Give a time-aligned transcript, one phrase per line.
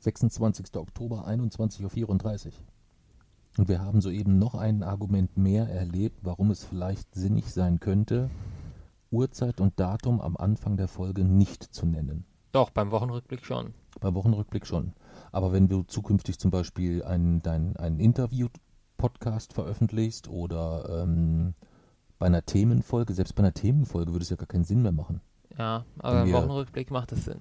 [0.00, 0.76] 26.
[0.76, 2.52] Oktober, 21.34 Uhr.
[3.58, 8.30] Und wir haben soeben noch ein Argument mehr erlebt, warum es vielleicht sinnig sein könnte,
[9.10, 12.24] Uhrzeit und Datum am Anfang der Folge nicht zu nennen.
[12.52, 13.74] Doch, beim Wochenrückblick schon.
[14.00, 14.92] Beim Wochenrückblick schon.
[15.32, 21.54] Aber wenn du zukünftig zum Beispiel ein, dein, ein Interview-Podcast veröffentlichst oder ähm,
[22.18, 25.20] bei einer Themenfolge, selbst bei einer Themenfolge würde es ja gar keinen Sinn mehr machen.
[25.58, 27.40] Ja, aber Wenn im wir- Wochenrückblick macht es Sinn.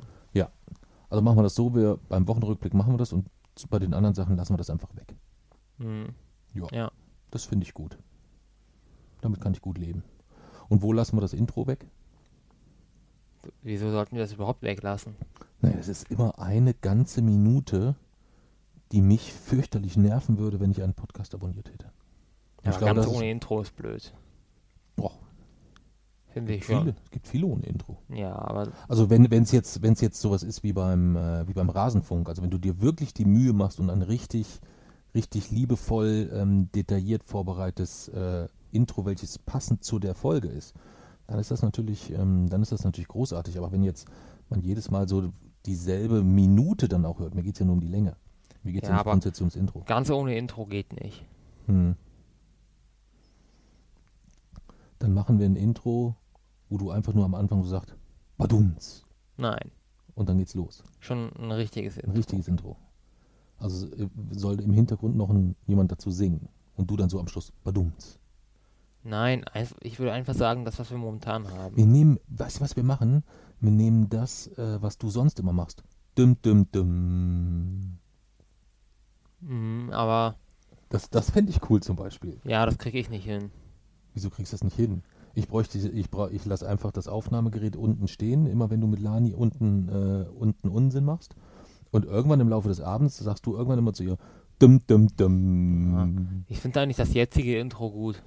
[1.09, 3.27] Also machen wir das so, wir beim Wochenrückblick machen wir das und
[3.69, 5.15] bei den anderen Sachen lassen wir das einfach weg.
[5.79, 6.09] Hm.
[6.53, 6.67] Ja.
[6.71, 6.91] Ja.
[7.31, 7.97] Das finde ich gut.
[9.21, 10.03] Damit kann ich gut leben.
[10.69, 11.87] Und wo lassen wir das Intro weg?
[13.61, 15.15] Wieso sollten wir das überhaupt weglassen?
[15.61, 17.95] Naja, es ist immer eine ganze Minute,
[18.91, 21.91] die mich fürchterlich nerven würde, wenn ich einen Podcast abonniert hätte.
[22.63, 24.13] Ja, ich glaube, ganz das ist- ohne Intro ist blöd.
[26.37, 26.95] Finde ich viele, schon.
[27.03, 27.97] es gibt viele ohne Intro.
[28.09, 31.69] Ja, aber Also wenn es jetzt, wenn's jetzt sowas ist wie beim, äh, wie beim
[31.69, 34.59] Rasenfunk, also wenn du dir wirklich die Mühe machst und ein richtig,
[35.15, 40.75] richtig liebevoll, ähm, detailliert vorbereitetes äh, Intro, welches passend zu der Folge ist,
[41.27, 43.57] dann ist das natürlich, ähm, dann ist das natürlich großartig.
[43.57, 44.07] Aber wenn jetzt
[44.49, 45.31] man jedes Mal so
[45.65, 48.15] dieselbe Minute dann auch hört, mir geht es ja nur um die Länge.
[48.63, 49.83] Mir geht es Ja, ja, nicht grundsätzlich ums Intro.
[49.85, 51.25] ganz ohne Intro geht nicht.
[51.65, 51.95] Hm.
[54.99, 56.15] Dann machen wir ein Intro,
[56.69, 57.95] wo du einfach nur am Anfang so sagst,
[58.37, 59.05] Badums.
[59.37, 59.71] Nein,
[60.15, 60.83] Und dann geht's los.
[60.99, 62.17] schon ein richtiges Ein Intro.
[62.17, 62.77] richtiges Intro.
[63.59, 66.47] Also äh, soll im Hintergrund noch ein, jemand dazu singen.
[66.75, 68.19] Und du dann so am Schluss, Badums.
[69.03, 69.45] Nein,
[69.81, 71.75] ich würde einfach sagen, das, was wir momentan haben.
[71.77, 73.23] Wir nehmen, weißt du, was wir machen?
[73.61, 75.83] Wir nehmen das, äh, was du sonst immer machst.
[76.15, 77.97] Dum, dum, dum.
[79.39, 80.35] Mhm, aber
[80.89, 82.39] Das, das fände ich cool zum Beispiel.
[82.43, 83.51] ja, das kriege ich nicht hin.
[84.13, 85.03] Wieso kriegst du das nicht hin?
[85.37, 88.99] Ich bräuchte, ich, bra ich lasse einfach das Aufnahmegerät unten stehen, immer wenn du mit
[88.99, 91.35] Lani unten, äh, unten Unsinn machst.
[91.91, 94.17] Und irgendwann im Laufe des Abends sagst du irgendwann immer zu ihr,
[94.57, 96.43] dum, dum, dum.
[96.47, 98.23] Ich finde eigentlich das jetzige Intro gut.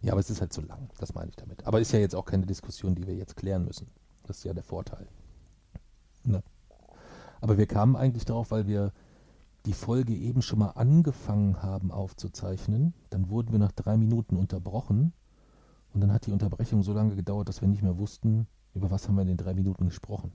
[0.00, 1.66] Ja, aber es ist halt zu lang, das meine ich damit.
[1.66, 3.88] Aber ist ja jetzt auch keine Diskussion, die wir jetzt klären müssen.
[4.22, 5.06] Das ist ja der Vorteil.
[6.24, 6.42] Ne?
[7.42, 8.94] Aber wir kamen eigentlich darauf, weil wir
[9.66, 12.94] die Folge eben schon mal angefangen haben aufzuzeichnen.
[13.10, 15.12] Dann wurden wir nach drei Minuten unterbrochen.
[15.96, 19.08] Und dann hat die Unterbrechung so lange gedauert, dass wir nicht mehr wussten, über was
[19.08, 20.30] haben wir in den drei Minuten gesprochen.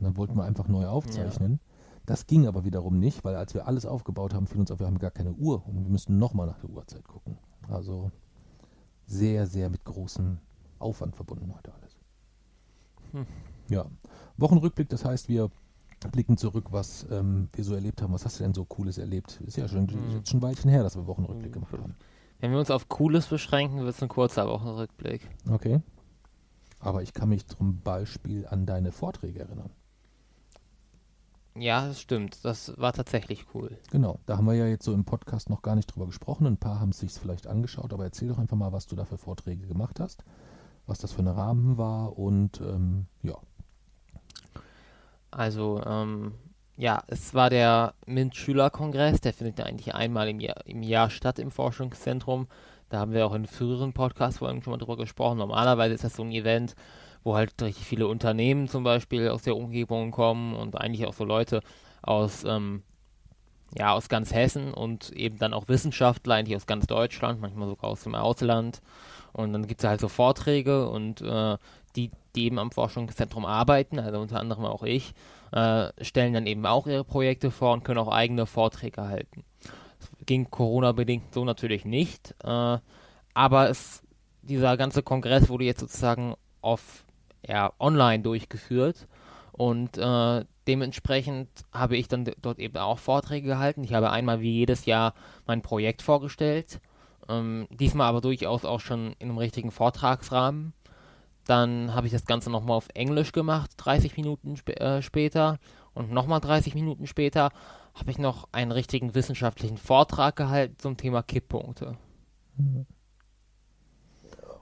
[0.00, 1.60] Und dann wollten wir einfach neu aufzeichnen.
[2.04, 4.88] Das ging aber wiederum nicht, weil als wir alles aufgebaut haben, fiel uns auf, wir
[4.88, 7.38] haben gar keine Uhr und wir müssen nochmal nach der Uhrzeit gucken.
[7.68, 8.10] Also
[9.06, 10.38] sehr, sehr mit großem
[10.80, 11.96] Aufwand verbunden heute alles.
[13.12, 13.26] Hm.
[13.68, 13.86] Ja,
[14.36, 15.48] Wochenrückblick, das heißt, wir
[16.10, 18.12] blicken zurück, was ähm, wir so erlebt haben.
[18.12, 19.40] Was hast du denn so Cooles erlebt?
[19.46, 20.10] Ist ja schon, Hm.
[20.16, 21.94] jetzt schon ein Weilchen her, dass wir Wochenrückblick Hm, gemacht haben.
[22.42, 25.30] Wenn wir uns auf Cooles beschränken, wird es ein kurzer Wochenrückblick.
[25.48, 25.80] Okay.
[26.80, 29.70] Aber ich kann mich zum Beispiel an deine Vorträge erinnern.
[31.54, 32.44] Ja, das stimmt.
[32.44, 33.78] Das war tatsächlich cool.
[33.92, 36.48] Genau, da haben wir ja jetzt so im Podcast noch gar nicht drüber gesprochen.
[36.48, 39.04] Ein paar haben es sich vielleicht angeschaut, aber erzähl doch einfach mal, was du da
[39.04, 40.24] für Vorträge gemacht hast,
[40.86, 43.36] was das für ein Rahmen war und ähm, ja.
[45.30, 46.34] Also, ähm,
[46.76, 51.38] ja, es war der MINT-Schülerkongress, der findet ja eigentlich einmal im Jahr, im Jahr statt
[51.38, 52.48] im Forschungszentrum.
[52.88, 55.38] Da haben wir auch in früheren Podcast-Folgen schon mal drüber gesprochen.
[55.38, 56.74] Normalerweise ist das so ein Event,
[57.24, 61.24] wo halt richtig viele Unternehmen zum Beispiel aus der Umgebung kommen und eigentlich auch so
[61.24, 61.60] Leute
[62.02, 62.82] aus, ähm,
[63.78, 67.90] ja, aus ganz Hessen und eben dann auch Wissenschaftler, eigentlich aus ganz Deutschland, manchmal sogar
[67.90, 68.80] aus dem Ausland.
[69.32, 71.56] Und dann gibt es halt so Vorträge und äh,
[71.96, 75.14] die, die eben am Forschungszentrum arbeiten, also unter anderem auch ich,
[75.52, 79.44] äh, stellen dann eben auch ihre Projekte vor und können auch eigene Vorträge halten.
[79.98, 82.78] Das ging Corona-bedingt so natürlich nicht, äh,
[83.34, 84.02] aber es,
[84.42, 87.04] dieser ganze Kongress wurde jetzt sozusagen auf,
[87.46, 89.06] ja, online durchgeführt
[89.52, 93.84] und äh, dementsprechend habe ich dann dort eben auch Vorträge gehalten.
[93.84, 95.14] Ich habe einmal wie jedes Jahr
[95.46, 96.80] mein Projekt vorgestellt,
[97.28, 100.72] ähm, diesmal aber durchaus auch schon in einem richtigen Vortragsrahmen.
[101.44, 105.58] Dann habe ich das Ganze nochmal auf Englisch gemacht, 30 Minuten sp äh, später.
[105.94, 107.50] Und nochmal 30 Minuten später
[107.94, 111.98] habe ich noch einen richtigen wissenschaftlichen Vortrag gehalten zum Thema Kipppunkte.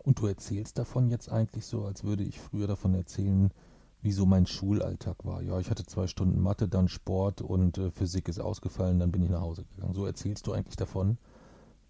[0.03, 3.53] Und du erzählst davon jetzt eigentlich so, als würde ich früher davon erzählen,
[4.03, 5.43] wie so mein Schulalltag war.
[5.43, 9.23] Ja, ich hatte zwei Stunden Mathe, dann Sport und äh, Physik ist ausgefallen, dann bin
[9.23, 9.95] ich nach Hause gegangen.
[9.95, 11.19] So erzählst du eigentlich davon,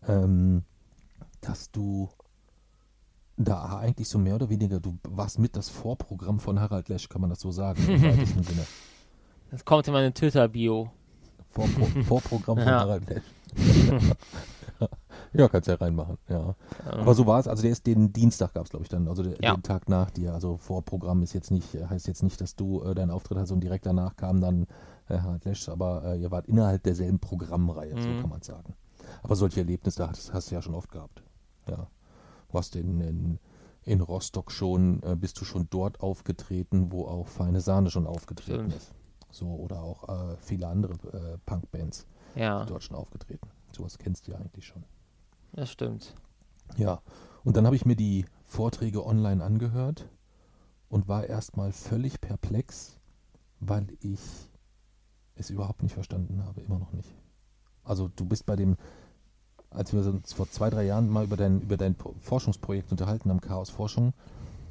[0.09, 0.65] ähm,
[1.41, 2.11] dass du
[3.37, 7.21] da eigentlich so mehr oder weniger, du warst mit das Vorprogramm von Harald Lesch, kann
[7.21, 8.67] man das so sagen, im weitesten Sinne.
[9.53, 10.91] Das kommt in meine Twitter-Bio.
[11.51, 12.81] Vorpro Vorprogramm von Ja.
[12.81, 13.25] Harald Lesch.
[15.33, 16.55] ja, kannst ja reinmachen, ja.
[16.93, 19.09] Ähm, Aber so war es, also der ist den Dienstag gab es, glaube ich, dann,
[19.09, 19.55] also der, Ja.
[19.55, 20.35] den Tag nach dir.
[20.35, 23.61] Also Vorprogramm ist jetzt nicht, heißt jetzt nicht, dass du äh, deinen Auftritt hast und
[23.61, 24.67] direkt danach kam dann
[25.07, 28.21] Herr Hartlesch, aber äh, ihr wart innerhalb derselben Programmreihe, so Mhm.
[28.21, 28.75] kann man sagen.
[29.25, 31.23] Aber solche Erlebnisse hast, hast du ja schon oft gehabt.
[31.69, 31.89] Ja.
[32.51, 33.39] Du hast in, in,
[33.85, 38.71] in Rostock schon, äh, bist du schon dort aufgetreten, wo auch Feine Sahne schon aufgetreten
[38.71, 38.75] Stimmt.
[38.75, 38.95] ist.
[39.31, 43.49] So, oder auch äh, viele andere äh, Punkbands Ja, dort schon aufgetreten.
[43.73, 44.83] Sowas kennst du ja eigentlich schon.
[45.53, 46.15] das stimmt.
[46.77, 47.01] Ja,
[47.45, 50.09] und dann habe ich mir die Vorträge online angehört
[50.89, 52.99] und war erstmal völlig perplex,
[53.61, 54.21] weil ich
[55.37, 57.15] es überhaupt nicht verstanden habe, immer noch nicht.
[57.85, 58.77] Also du bist bei dem,
[59.71, 63.31] als wir uns vor zwei, drei Jahren mal über dein, über dein Pro- Forschungsprojekt unterhalten
[63.31, 64.13] haben, Chaos Forschung,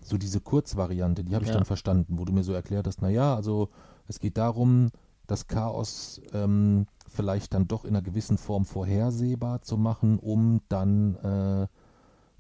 [0.04, 1.56] so diese Kurzvariante, die habe ich Ja.
[1.56, 3.70] dann verstanden, wo du mir so erklärt hast, naja, also
[4.08, 4.90] es geht darum,
[5.28, 11.16] das Chaos ähm, vielleicht dann doch in einer gewissen Form vorhersehbar zu machen, um dann
[11.16, 11.68] äh,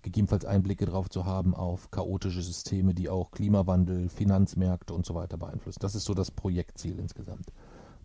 [0.01, 5.37] gegebenenfalls Einblicke drauf zu haben auf chaotische Systeme, die auch Klimawandel, Finanzmärkte und so weiter
[5.37, 5.79] beeinflussen.
[5.81, 7.51] Das ist so das Projektziel insgesamt.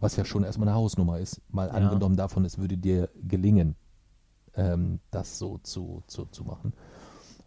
[0.01, 1.75] Was ja schon erstmal eine Hausnummer ist, mal Ja.
[1.75, 3.77] angenommen davon, es würde dir gelingen,
[4.57, 6.73] ähm, das so zu, zu, zu machen.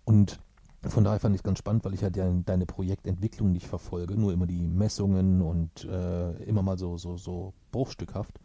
[0.05, 0.39] Und
[0.83, 4.15] von daher fand ich es ganz spannend, weil ich ja dein, deine Projektentwicklung nicht verfolge,
[4.15, 8.39] nur immer die Messungen und äh, immer mal so, so, so bruchstückhaft.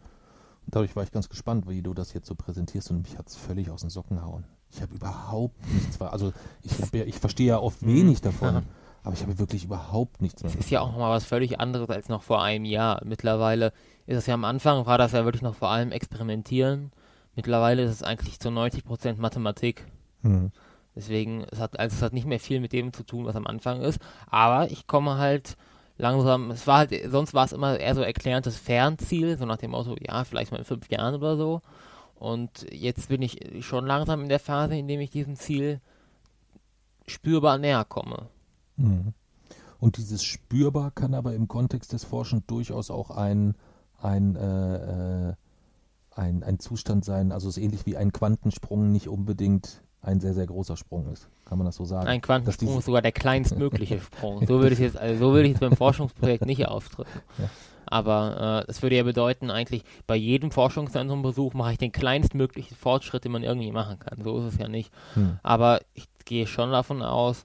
[0.64, 3.29] Und dadurch war ich ganz gespannt, wie du das jetzt so präsentierst und mich hat
[3.29, 4.44] es völlig aus den Socken hauen.
[4.70, 6.32] Ich habe überhaupt nichts, also
[6.62, 8.62] ich, ja, ich verstehe ja oft wenig davon, Ja.
[9.05, 10.50] aber ich habe wirklich überhaupt nichts mehr.
[10.50, 13.03] Es ist ja auch nochmal was völlig anderes als noch vor einem Jahr.
[13.05, 13.73] Mittlerweile
[14.06, 16.91] ist es ja am Anfang, war das ja wirklich noch vor allem Experimentieren.
[17.34, 19.87] Mittlerweile ist es eigentlich zu 90% Mathematik.
[20.23, 20.50] Hm.
[20.94, 23.46] Deswegen, es hat, also es hat nicht mehr viel mit dem zu tun, was am
[23.46, 23.99] Anfang ist.
[24.26, 25.56] Aber ich komme halt
[25.96, 29.70] langsam, es war halt, sonst war es immer eher so erklärtes Fernziel, so nach dem
[29.70, 31.62] Motto, ja, vielleicht mal in fünf Jahren oder so.
[32.14, 35.81] Und jetzt bin ich schon langsam in der Phase, in dem ich diesem Ziel
[37.06, 38.29] spürbar näher komme.
[38.76, 39.14] Mhm.
[39.81, 43.56] Und dieses spürbar kann aber im Kontext des Forschens durchaus auch ein,
[44.00, 45.34] ein, äh, äh,
[46.14, 50.35] ein, ein Zustand sein, also es ist ähnlich wie ein Quantensprung nicht unbedingt ein sehr,
[50.35, 51.29] sehr großer Sprung ist.
[51.44, 52.09] Kann man das so sagen?
[52.09, 54.44] Ein Quantensprung ist sogar der kleinstmögliche Sprung.
[54.47, 57.20] So würde ich jetzt, also so würde ich es beim Forschungsprojekt nicht ausdrücken.
[57.38, 57.49] Ja.
[57.87, 63.25] Aber äh, das würde ja bedeuten, eigentlich bei jedem Forschungszentrumbesuch mache ich den kleinstmöglichen Fortschritt,
[63.25, 64.23] den man irgendwie machen kann.
[64.23, 64.93] So ist es ja nicht.
[65.15, 65.38] Hm.
[65.43, 67.44] Aber ich gehe schon davon aus,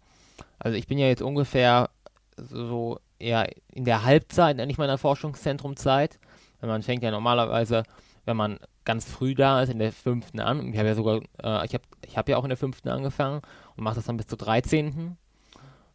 [0.57, 1.89] also ich bin ja jetzt ungefähr
[2.37, 6.19] so eher in der Halbzeit, nicht meiner Forschungszentrumzeit.
[6.59, 7.83] Weil Man fängt ja normalerweise,
[8.27, 10.71] wenn man ganz früh da ist, in der fünften an.
[10.71, 13.41] Ich habe ja sogar, äh, ich habe ich hab ja auch in der fünften angefangen
[13.75, 15.17] und mache das dann bis zur 13.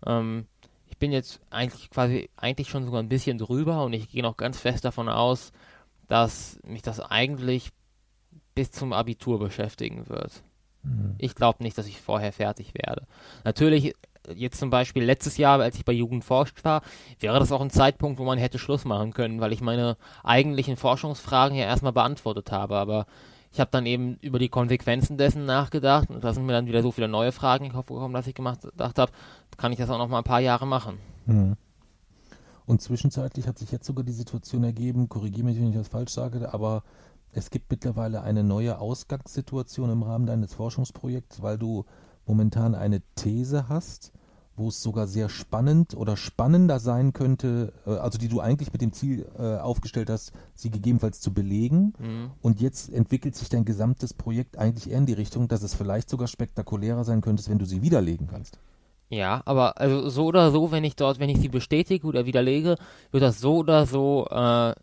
[0.07, 0.47] Ähm,
[0.87, 4.39] ich bin jetzt eigentlich quasi, eigentlich schon sogar ein bisschen drüber und ich gehe noch
[4.39, 5.53] ganz fest davon aus,
[6.09, 7.71] dass mich das eigentlich
[8.55, 10.43] bis zum Abitur beschäftigen wird.
[10.83, 11.15] Mhm.
[11.19, 13.07] Ich glaube nicht, dass ich vorher fertig werde.
[13.45, 13.95] Natürlich,
[14.35, 16.83] jetzt zum Beispiel letztes Jahr, als ich bei Jugend forscht war,
[17.21, 20.77] wäre das auch ein Zeitpunkt, wo man hätte Schluss machen können, weil ich meine eigentlichen
[20.77, 22.77] Forschungsfragen ja erstmal beantwortet habe.
[22.77, 23.07] Aber
[23.53, 26.83] ich habe dann eben über die Konsequenzen dessen nachgedacht und da sind mir dann wieder
[26.83, 29.13] so viele neue Fragen in gekommen, dass ich gemacht, gedacht habe,
[29.57, 30.99] kann ich das auch noch mal ein paar Jahre machen.
[31.27, 31.57] Mhm.
[32.65, 36.13] Und zwischenzeitlich hat sich jetzt sogar die Situation ergeben, korrigiere mich, wenn ich das falsch
[36.13, 36.83] sage, aber
[37.33, 41.85] es gibt mittlerweile eine neue Ausgangssituation im Rahmen deines Forschungsprojekts, weil du
[42.27, 44.13] momentan eine These hast,
[44.57, 48.83] wo es sogar sehr spannend oder spannender sein könnte, äh, also die du eigentlich mit
[48.83, 51.95] dem Ziel äh, aufgestellt hast, sie gegebenenfalls zu belegen.
[51.99, 52.31] Mhm.
[52.43, 56.11] Und jetzt entwickelt sich dein gesamtes Projekt eigentlich eher in die Richtung, dass es vielleicht
[56.11, 58.59] sogar spektakulärer sein könnte, wenn du sie widerlegen kannst.
[59.09, 62.77] Ja, aber also so oder so, wenn ich dort, wenn ich sie bestätige oder widerlege,
[63.11, 64.75] wird das so oder so äh,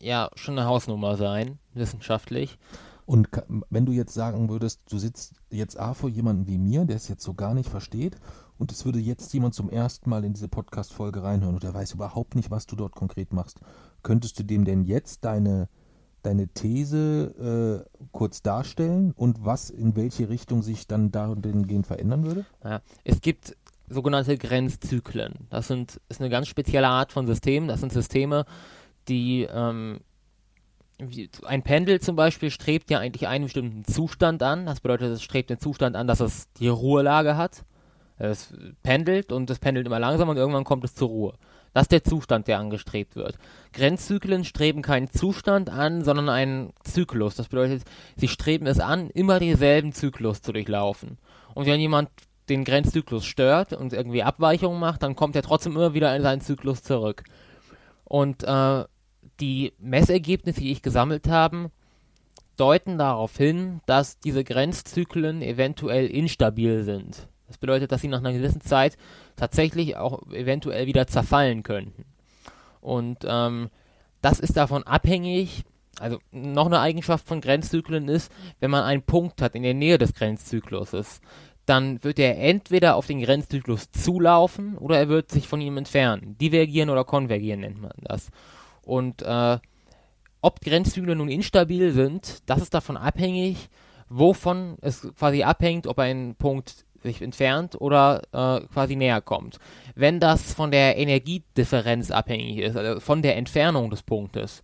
[0.00, 2.58] ja schon eine Hausnummer sein, wissenschaftlich.
[3.06, 3.28] Und
[3.70, 7.08] wenn du jetzt sagen würdest, du sitzt jetzt A vor jemandem wie mir, der es
[7.08, 8.16] jetzt so gar nicht versteht,
[8.58, 11.92] und es würde jetzt jemand zum ersten Mal in diese Podcast-Folge reinhören und der weiß
[11.92, 13.60] überhaupt nicht, was du dort konkret machst,
[14.02, 15.68] könntest du dem denn jetzt deine,
[16.22, 22.46] deine These äh, kurz darstellen und was in welche Richtung sich dann dahingehend verändern würde?
[22.64, 23.56] Ja, es gibt
[23.88, 25.46] sogenannte Grenzzyklen.
[25.50, 27.68] Das sind, ist eine ganz spezielle Art von Systemen.
[27.68, 28.46] Das sind Systeme,
[29.06, 30.00] die ähm,
[30.98, 34.66] wie, ein Pendel zum Beispiel strebt ja eigentlich einen bestimmten Zustand an.
[34.66, 37.64] Das bedeutet, es strebt den Zustand an, dass es die Ruhelage hat.
[38.18, 41.34] Es pendelt und es pendelt immer langsamer und irgendwann kommt es zur Ruhe.
[41.74, 43.36] Das ist der Zustand, der angestrebt wird.
[43.74, 47.36] Grenzzyklen streben keinen Zustand an, sondern einen Zyklus.
[47.36, 47.82] Das bedeutet,
[48.16, 51.18] sie streben es an, immer denselben Zyklus zu durchlaufen.
[51.54, 52.08] Und wenn jemand
[52.48, 56.40] den Grenzzyklus stört und irgendwie Abweichungen macht, dann kommt er trotzdem immer wieder in seinen
[56.40, 57.24] Zyklus zurück.
[58.04, 58.84] Und äh,
[59.40, 61.70] die Messergebnisse, die ich gesammelt habe,
[62.56, 67.28] deuten darauf hin, dass diese Grenzzyklen eventuell instabil sind.
[67.46, 68.96] Das bedeutet, dass sie nach einer gewissen Zeit
[69.36, 72.04] tatsächlich auch eventuell wieder zerfallen könnten.
[72.80, 73.68] Und ähm,
[74.22, 75.64] das ist davon abhängig,
[76.00, 79.98] also noch eine Eigenschaft von Grenzzyklen ist, wenn man einen Punkt hat in der Nähe
[79.98, 81.20] des Grenzzykluses,
[81.66, 86.38] dann wird er entweder auf den Grenzzyklus zulaufen oder er wird sich von ihm entfernen.
[86.38, 88.30] Divergieren oder konvergieren nennt man das.
[88.86, 89.58] Und äh,
[90.40, 93.68] ob Grenzzyklen nun instabil sind, das ist davon abhängig,
[94.08, 99.58] wovon es quasi abhängt, ob ein Punkt sich entfernt oder äh, quasi näher kommt.
[99.96, 104.62] Wenn das von der Energiedifferenz abhängig ist, also von der Entfernung des Punktes,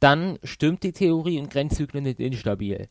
[0.00, 2.88] dann stimmt die Theorie und Grenzzyklen sind instabil.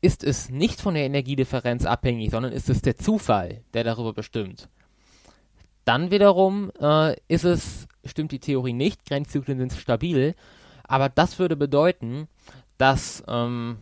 [0.00, 4.70] Ist es nicht von der Energiedifferenz abhängig, sondern ist es der Zufall, der darüber bestimmt,
[5.86, 10.34] dann wiederum äh, ist es, stimmt die Theorie nicht, Grenzzyklen sind stabil,
[10.84, 12.28] aber das würde bedeuten,
[12.76, 13.78] dass, ähm,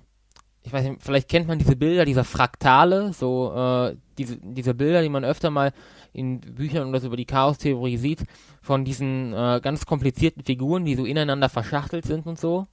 [0.63, 5.03] ich weiß nicht, vielleicht kennt man diese Bilder, diese Fraktale, so äh, diese, diese Bilder,
[5.03, 5.73] die man öfter mal
[6.13, 8.25] in Büchern oder so über die Chaos-Theorie sieht,
[8.63, 12.67] von diesen äh, ganz komplizierten Figuren, die so ineinander verschachtelt sind und so.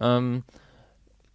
[0.00, 0.42] Ähm,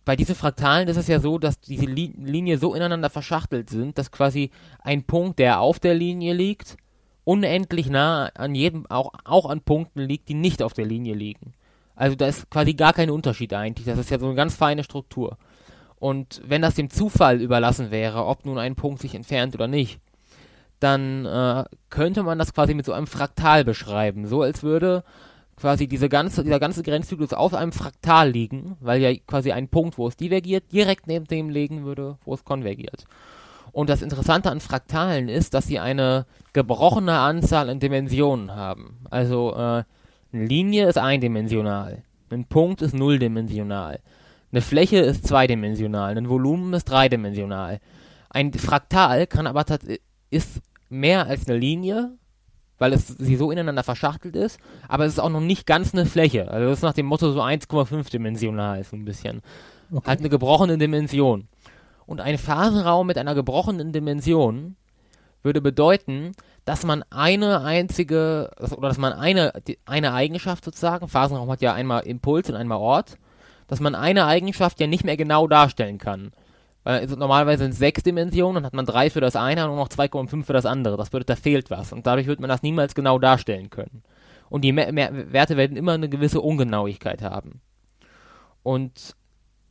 [0.06, 3.98] bei diesen Fraktalen ist es ja so, dass diese Li Linie so ineinander verschachtelt sind,
[3.98, 6.78] dass quasi ein Punkt, der auf der Linie liegt,
[7.24, 11.54] unendlich nah an jedem, auch, auch an Punkten liegt, die nicht auf der Linie liegen.
[11.96, 13.86] Also da ist quasi gar kein Unterschied eigentlich.
[13.86, 15.38] Das ist ja so eine ganz feine Struktur.
[16.00, 20.00] Und wenn das dem Zufall überlassen wäre, ob nun ein Punkt sich entfernt oder nicht,
[20.80, 24.28] dann äh, könnte man das quasi mit so einem Fraktal beschreiben.
[24.28, 25.04] So als würde
[25.56, 29.98] quasi diese ganze, dieser ganze Grenzzyklus auf einem Fraktal liegen, weil ja quasi ein Punkt,
[29.98, 33.06] wo es divergiert, direkt neben dem liegen würde, wo es konvergiert.
[33.74, 39.00] Und das Interessante an Fraktalen ist, dass sie eine gebrochene Anzahl an Dimensionen haben.
[39.10, 39.84] Also äh,
[40.32, 44.00] eine Linie ist eindimensional, ein Punkt ist nulldimensional,
[44.52, 47.80] eine Fläche ist zweidimensional, ein Volumen ist dreidimensional.
[48.30, 49.66] Ein Fraktal kann aber
[50.30, 52.12] ist mehr als eine Linie,
[52.78, 56.06] weil es sie so ineinander verschachtelt ist, aber es ist auch noch nicht ganz eine
[56.06, 56.52] Fläche.
[56.52, 59.42] Also das ist nach dem Motto so 1,5 dimensional, so ein bisschen.
[59.92, 60.08] Okay.
[60.08, 61.48] Halt eine gebrochene Dimension.
[62.06, 64.76] Und ein Phasenraum mit einer gebrochenen Dimension
[65.42, 66.32] würde bedeuten,
[66.66, 69.54] dass man eine einzige, oder dass man eine,
[69.86, 73.18] eine Eigenschaft sozusagen, Phasenraum hat ja einmal Impuls und einmal Ort,
[73.68, 76.32] dass man eine Eigenschaft ja nicht mehr genau darstellen kann.
[76.84, 79.88] Weil normalerweise sind es sechs Dimensionen, dann hat man drei für das eine und noch
[79.88, 80.98] 2,5 für das andere.
[80.98, 81.94] Das bedeutet, da fehlt was.
[81.94, 84.04] Und dadurch wird man das niemals genau darstellen können.
[84.50, 87.62] Und die mehr, mehr Werte werden immer eine gewisse Ungenauigkeit haben.
[88.64, 89.16] Und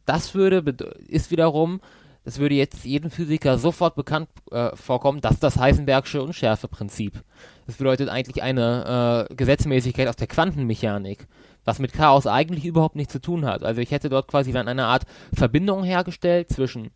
[0.07, 0.61] das würde,
[1.07, 1.81] ist wiederum,
[2.25, 7.23] das würde jetzt jedem Physiker sofort bekannt äh, vorkommen, dass das Heisenbergsche Unschärfeprinzip.
[7.67, 11.26] Das bedeutet eigentlich eine äh, Gesetzmäßigkeit aus der Quantenmechanik,
[11.64, 13.64] was mit Chaos eigentlich überhaupt nichts zu tun hat.
[13.64, 16.91] Also ich hätte dort quasi dann eine Art Verbindung hergestellt zwischen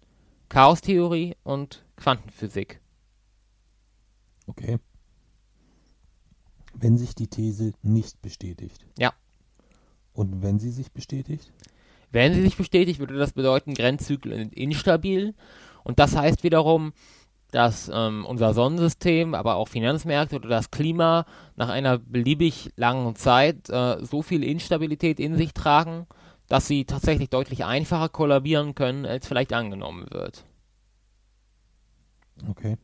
[0.49, 2.81] Chaostheorie und Quantenphysik.
[4.47, 4.79] Okay.
[6.73, 8.87] Wenn sich die These nicht bestätigt.
[8.97, 9.13] Ja.
[10.13, 11.53] Und wenn sie sich bestätigt?
[12.17, 15.35] Wenn sie sich bestätigt, würde das bedeuten, Grenzzyklen sind instabil.
[15.85, 16.95] Und das heißt wiederum,
[17.51, 23.69] dass ähm, unser Sonnensystem, aber auch Finanzmärkte oder das Klima nach einer beliebig langen Zeit
[23.69, 26.07] äh, so viel Instabilität in sich tragen,
[26.49, 30.43] dass sie tatsächlich deutlich einfacher kollabieren können, als vielleicht angenommen wird.
[32.49, 32.79] Okay.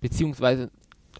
[0.00, 0.70] Beziehungsweise,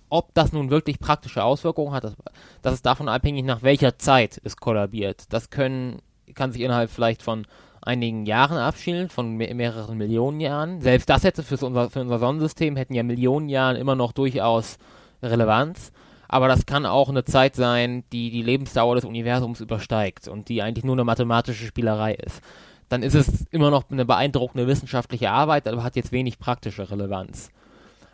[0.09, 2.16] ob das nun wirklich praktische Auswirkungen hat, das,
[2.62, 5.30] das ist davon abhängig, nach welcher Zeit es kollabiert.
[5.35, 6.00] Das können,
[6.35, 7.47] kann sich innerhalb vielleicht von
[7.80, 10.80] einigen Jahren abspielen, von me mehreren Millionen Jahren.
[10.80, 14.78] Selbst das hätte für unser, für unser Sonnensystem, hätten ja Millionen Jahren immer noch durchaus
[15.23, 15.92] Relevanz
[16.28, 20.62] aber das kann auch eine Zeit sein, die die Lebensdauer des Universums übersteigt und die
[20.62, 22.42] eigentlich nur eine mathematische Spielerei ist.
[22.90, 27.50] Dann ist es immer noch eine beeindruckende wissenschaftliche Arbeit, aber hat jetzt wenig praktische Relevanz.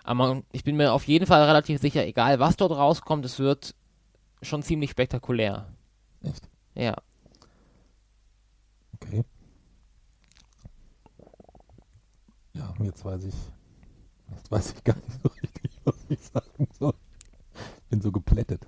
[0.05, 3.75] Aber ich bin mir auf jeden Fall relativ sicher, egal was dort rauskommt, es wird
[4.43, 5.67] schon ziemlich spektakulär.
[6.23, 6.49] Echt?
[6.75, 6.97] Ja.
[9.07, 9.25] Okay.
[12.55, 13.35] Ja, jetzt weiß ich,
[14.37, 16.95] jetzt weiß ich gar nicht so richtig, was ich sagen soll
[17.95, 18.67] bin so geplättet.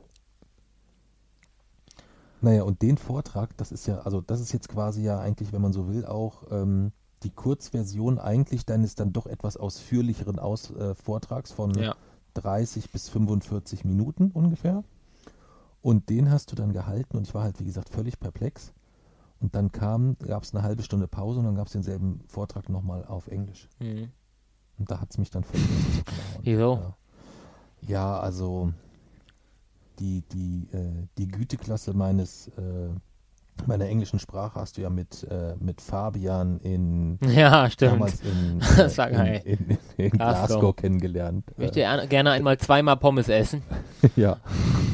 [2.41, 5.63] Naja, und den Vortrag, das ist ja, also das ist jetzt quasi ja eigentlich, wenn
[5.63, 6.93] man so will, auch ähm,
[7.25, 11.97] die Kurzversion eigentlich deines dann doch etwas ausführlicheren Aus, äh, Vortrags von ja.
[12.35, 14.85] 30 bis 45 Minuten ungefähr.
[15.83, 18.73] Und den hast du dann gehalten und ich war halt, wie gesagt, völlig perplex.
[19.41, 22.69] Und dann kam, gab es eine halbe Stunde Pause und dann gab es denselben Vortrag
[22.69, 23.69] nochmal auf Englisch.
[23.79, 24.11] Mhm.
[24.79, 25.67] Und da hat es mich dann völlig
[26.43, 26.81] Wieso?
[27.83, 27.89] Ja.
[27.89, 28.73] ja, also
[29.99, 32.91] die, die, äh, die Güteklasse meines äh,
[33.67, 37.93] meiner englischen Sprache hast du ja mit, äh, mit Fabian in ja, stimmt.
[37.93, 38.61] damals in,
[38.99, 40.47] äh, in, in, in Glasgow.
[40.47, 41.45] Glasgow kennengelernt.
[41.53, 43.63] Ich möchte gerne einmal zweimal Pommes essen.
[44.17, 44.37] ja.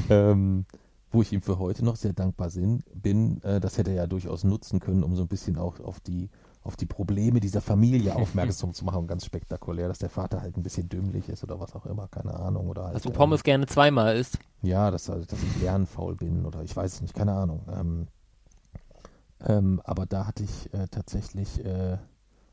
[0.09, 0.67] Ähm,
[1.13, 2.51] wo ich ihm für heute noch sehr dankbar
[2.95, 3.43] bin.
[3.43, 6.31] Äh, das hätte er ja durchaus nutzen können, um so ein bisschen auch auf die,
[6.63, 9.07] auf die Probleme dieser Familie aufmerksam zu machen.
[9.07, 12.35] Ganz spektakulär, dass der Vater halt ein bisschen dümmlich ist oder was auch immer, keine
[12.35, 12.69] Ahnung.
[12.69, 14.39] Oder halt, Dass du Pommes ähm, gerne zweimal isst.
[14.63, 17.63] Ja, dass, also, dass ich lernfaul bin oder ich weiß es nicht, keine Ahnung.
[17.71, 18.09] Ähm,
[19.45, 21.99] ähm, aber da hatte ich äh, tatsächlich, äh,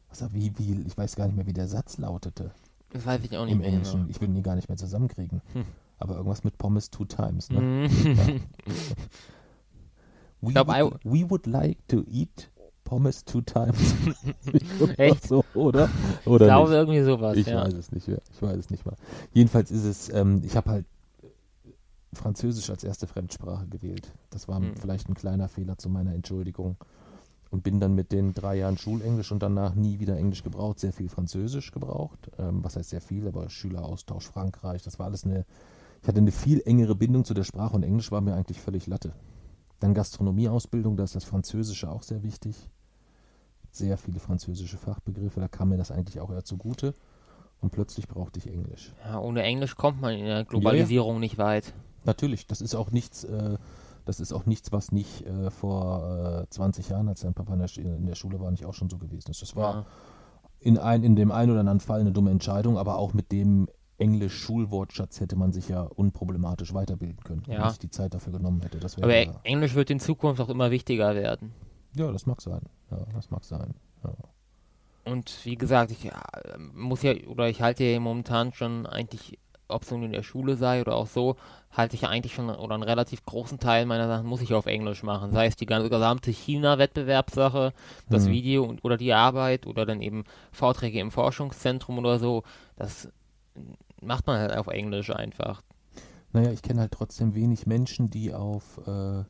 [0.10, 2.52] was, wie, wie, ich weiß gar nicht mehr, wie der Satz lautete
[2.90, 3.70] Das weiß ich auch nicht im mehr.
[3.70, 4.10] Englischen.
[4.10, 5.42] Ich würde ihn nie gar nicht mehr zusammenkriegen.
[5.54, 5.66] Hm.
[6.00, 7.50] Aber irgendwas mit Pommes two times.
[7.50, 7.62] Ne?
[7.62, 8.42] Mhm.
[10.42, 12.50] We, glaub, would, we would like to eat
[12.86, 13.94] Pommes two times.
[14.98, 15.28] Echt?
[15.28, 15.90] so, oder?
[16.22, 16.78] Ich Oder glaube nicht?
[16.78, 17.62] irgendwie sowas, Ich ja.
[17.66, 18.22] weiß es nicht mehr.
[18.34, 18.96] Ich weiß es nicht mal.
[19.34, 20.86] Jedenfalls ist es, ähm, ich habe halt
[22.14, 24.12] Französisch als erste Fremdsprache gewählt.
[24.32, 24.76] Das war Hm.
[24.78, 26.78] vielleicht ein kleiner Fehler zu meiner Entschuldigung.
[27.52, 30.94] Und bin dann mit den drei Jahren Schulenglisch und danach nie wieder Englisch gebraucht, sehr
[30.94, 32.30] viel Französisch gebraucht.
[32.38, 35.46] Ähm, was heißt sehr viel, aber Schüleraustausch Frankreich, das war alles eine,
[36.02, 38.88] ich hatte eine viel engere Bindung zu der Sprache und Englisch war mir eigentlich völlig
[38.88, 39.14] Latte.
[39.80, 42.70] Dann Gastronomieausbildung, da ist das Französische auch sehr wichtig.
[43.72, 46.94] Sehr viele französische Fachbegriffe, da kam mir das eigentlich auch eher zugute.
[47.62, 48.94] Und plötzlich brauchte ich Englisch.
[49.06, 49.20] ja.
[49.20, 51.74] Ohne Englisch kommt man in der Globalisierung nicht weit.
[52.06, 53.58] Natürlich, das ist auch nichts, äh,
[54.06, 57.60] das ist auch nichts, was nicht äh, vor äh, 20 Jahren, als dein Papa in
[57.60, 59.42] der, in der Schule war, nicht auch schon so gewesen ist.
[59.42, 59.86] Das war Ja.
[60.60, 63.68] in, ein, in dem einen oder anderen Fall eine dumme Entscheidung, aber auch mit dem
[64.00, 67.60] Englisch-Schulwortschatz hätte man sich ja unproblematisch weiterbilden können, wenn Ja.
[67.62, 68.80] man sich die Zeit dafür genommen hätte.
[69.02, 71.52] Aber ja, Englisch wird in Zukunft auch immer wichtiger werden.
[71.94, 72.62] ja, das mag sein.
[72.92, 73.74] Ja, das mag sein.
[74.04, 74.14] Ja.
[75.06, 76.12] Und wie gesagt, ich äh,
[76.74, 79.38] muss ja, oder ich halte ja momentan schon eigentlich,
[79.68, 81.36] ob es nun in der Schule sei oder auch so,
[81.72, 84.66] halte ich ja eigentlich schon, oder einen relativ großen Teil meiner Sachen muss ich auf
[84.66, 85.32] Englisch machen.
[85.32, 87.74] Sei es die ganze gesamte China-Wettbewerbssache,
[88.10, 88.32] das Mhm.
[88.32, 92.44] Video und, oder die Arbeit oder dann eben Vorträge im Forschungszentrum oder so.
[92.76, 93.10] Das
[94.02, 95.62] macht man halt auf Englisch einfach.
[96.32, 99.24] Naja, ich kenne halt trotzdem wenig Menschen, die auf, äh,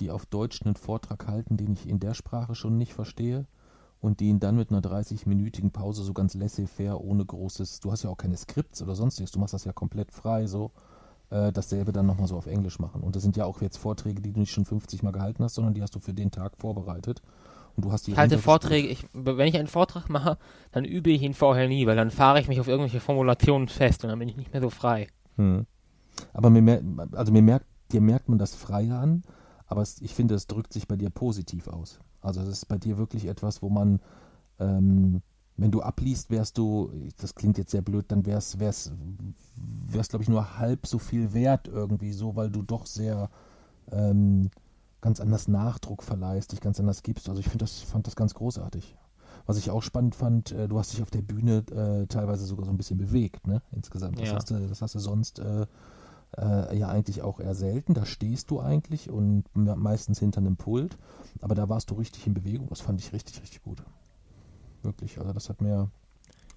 [0.00, 3.46] die auf Deutsch einen Vortrag halten, den ich in der Sprache schon nicht verstehe
[4.00, 8.04] und die ihn dann mit einer 30-minütigen Pause so ganz laissez-faire, ohne großes, du hast
[8.04, 10.72] ja auch keine Skripts oder sonstiges, du machst das ja komplett frei so,
[11.30, 13.02] äh, dasselbe dann nochmal so auf Englisch machen.
[13.02, 15.54] Und das sind ja auch jetzt Vorträge, die du nicht schon 50 Mal gehalten hast,
[15.54, 17.22] sondern die hast du für den Tag vorbereitet.
[17.76, 18.38] Und du hast die Ich halte.
[18.38, 20.38] Vorträge, ich, wenn ich einen Vortrag mache,
[20.72, 24.04] dann übe ich ihn vorher nie, weil dann fahre ich mich auf irgendwelche Formulationen fest
[24.04, 25.08] und dann bin ich nicht mehr so frei.
[25.36, 25.66] Hm.
[26.32, 26.82] Aber mir, mer
[27.12, 29.24] also mir merkt, dir merkt man das Freie an,
[29.66, 31.98] aber es, ich finde, es drückt sich bei dir positiv aus.
[32.20, 34.00] Also es ist bei dir wirklich etwas, wo man,
[34.60, 35.20] ähm,
[35.56, 38.92] wenn du abliest, wärst du, das klingt jetzt sehr blöd, dann wär's, wär's,
[39.56, 43.30] wär's glaube ich, nur halb so viel wert irgendwie so, weil du doch sehr
[43.90, 44.50] ähm,
[45.04, 47.28] ganz anders Nachdruck verleihst, dich ganz anders gibst.
[47.28, 48.96] Also ich finde das, fand das ganz großartig.
[49.44, 52.64] Was ich auch spannend fand, äh, du hast dich auf der Bühne äh, teilweise sogar
[52.64, 53.60] so ein bisschen bewegt, ne?
[53.72, 54.18] Insgesamt.
[54.18, 54.36] Das, Ja.
[54.36, 55.66] hast, du, das hast du sonst äh,
[56.38, 57.92] äh, ja eigentlich auch eher selten.
[57.92, 60.96] Da stehst du eigentlich und me- meistens hinter einem Pult.
[61.42, 62.68] Aber da warst du richtig in Bewegung.
[62.70, 63.82] Das fand ich richtig, richtig gut.
[64.82, 65.18] Wirklich.
[65.18, 65.90] Also das hat mir,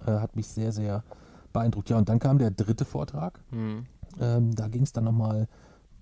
[0.06, 1.04] äh, hat mich sehr, sehr
[1.52, 1.90] beeindruckt.
[1.90, 3.42] Ja, und dann kam der dritte Vortrag.
[3.52, 3.86] Hm.
[4.22, 5.50] Ähm, da ging es dann nochmal,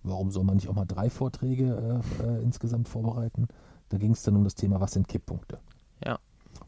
[0.05, 3.47] warum soll man nicht auch mal drei Vorträge äh, äh, insgesamt vorbereiten?
[3.89, 5.59] Da ging es dann um das Thema, was sind Kipppunkte?
[6.03, 6.17] Ja.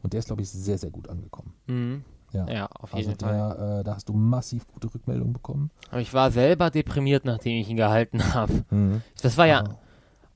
[0.02, 1.54] Und der ist, glaube ich, sehr, sehr gut angekommen.
[1.66, 2.04] Hm.
[2.32, 2.46] Ja.
[2.48, 3.32] Ja, auf Also jeden Fall.
[3.56, 5.70] der, äh, da hast du massiv gute Rückmeldungen bekommen.
[5.90, 8.64] Aber ich war selber deprimiert, nachdem ich ihn gehalten habe.
[8.70, 9.00] Mhm.
[9.22, 9.78] Das war ja, Ah.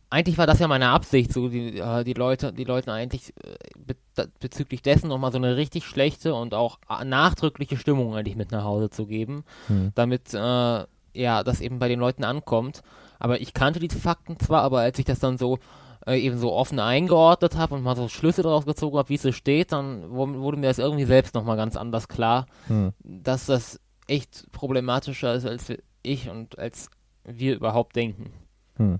[0.08, 3.56] eigentlich war das ja meine Absicht, so die, äh, die Leute, die Leuten eigentlich äh,
[3.84, 3.96] be
[4.40, 8.90] bezüglich dessen nochmal so eine richtig schlechte und auch nachdrückliche Stimmung eigentlich mit nach Hause
[8.90, 9.92] zu geben, Mhm.
[9.94, 12.82] damit äh, ja das eben bei den Leuten ankommt.
[13.18, 15.58] Aber ich kannte diese Fakten zwar, aber als ich das dann so
[16.06, 19.22] äh, eben so offen eingeordnet habe und mal so Schlüsse daraus gezogen habe, wie es
[19.22, 22.92] so steht, dann wurde mir das irgendwie selbst nochmal ganz anders klar, Mhm.
[23.04, 25.72] dass das echt problematischer ist, als
[26.02, 26.90] ich und als
[27.24, 28.32] wir überhaupt denken.
[28.78, 28.98] Mhm.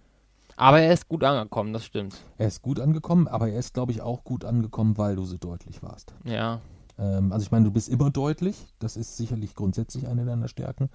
[0.56, 2.14] Aber er ist gut angekommen, das stimmt.
[2.38, 5.36] Er ist gut angekommen, aber er ist, glaube ich, auch gut angekommen, weil du so
[5.38, 6.14] deutlich warst.
[6.24, 6.60] Ja.
[6.98, 8.56] Ähm, also ich meine, du bist immer deutlich.
[8.78, 10.90] Das ist sicherlich grundsätzlich eine deiner Stärken.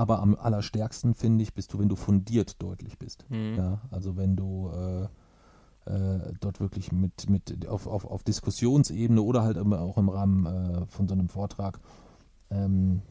[0.00, 3.26] Aber am allerstärksten, finde ich, bist du, wenn du fundiert deutlich bist.
[3.28, 3.54] Hm.
[3.58, 5.02] Ja, also wenn du äh,
[5.90, 10.46] äh, dort wirklich mit, mit auf, auf, auf Diskussionsebene oder halt immer auch im Rahmen
[10.46, 11.80] äh, von so einem Vortrag
[12.48, 13.02] ähm,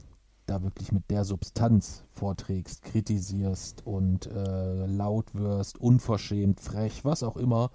[0.47, 7.37] da wirklich mit der Substanz vorträgst, kritisierst und äh, laut wirst, unverschämt, frech, was auch
[7.37, 7.69] immer,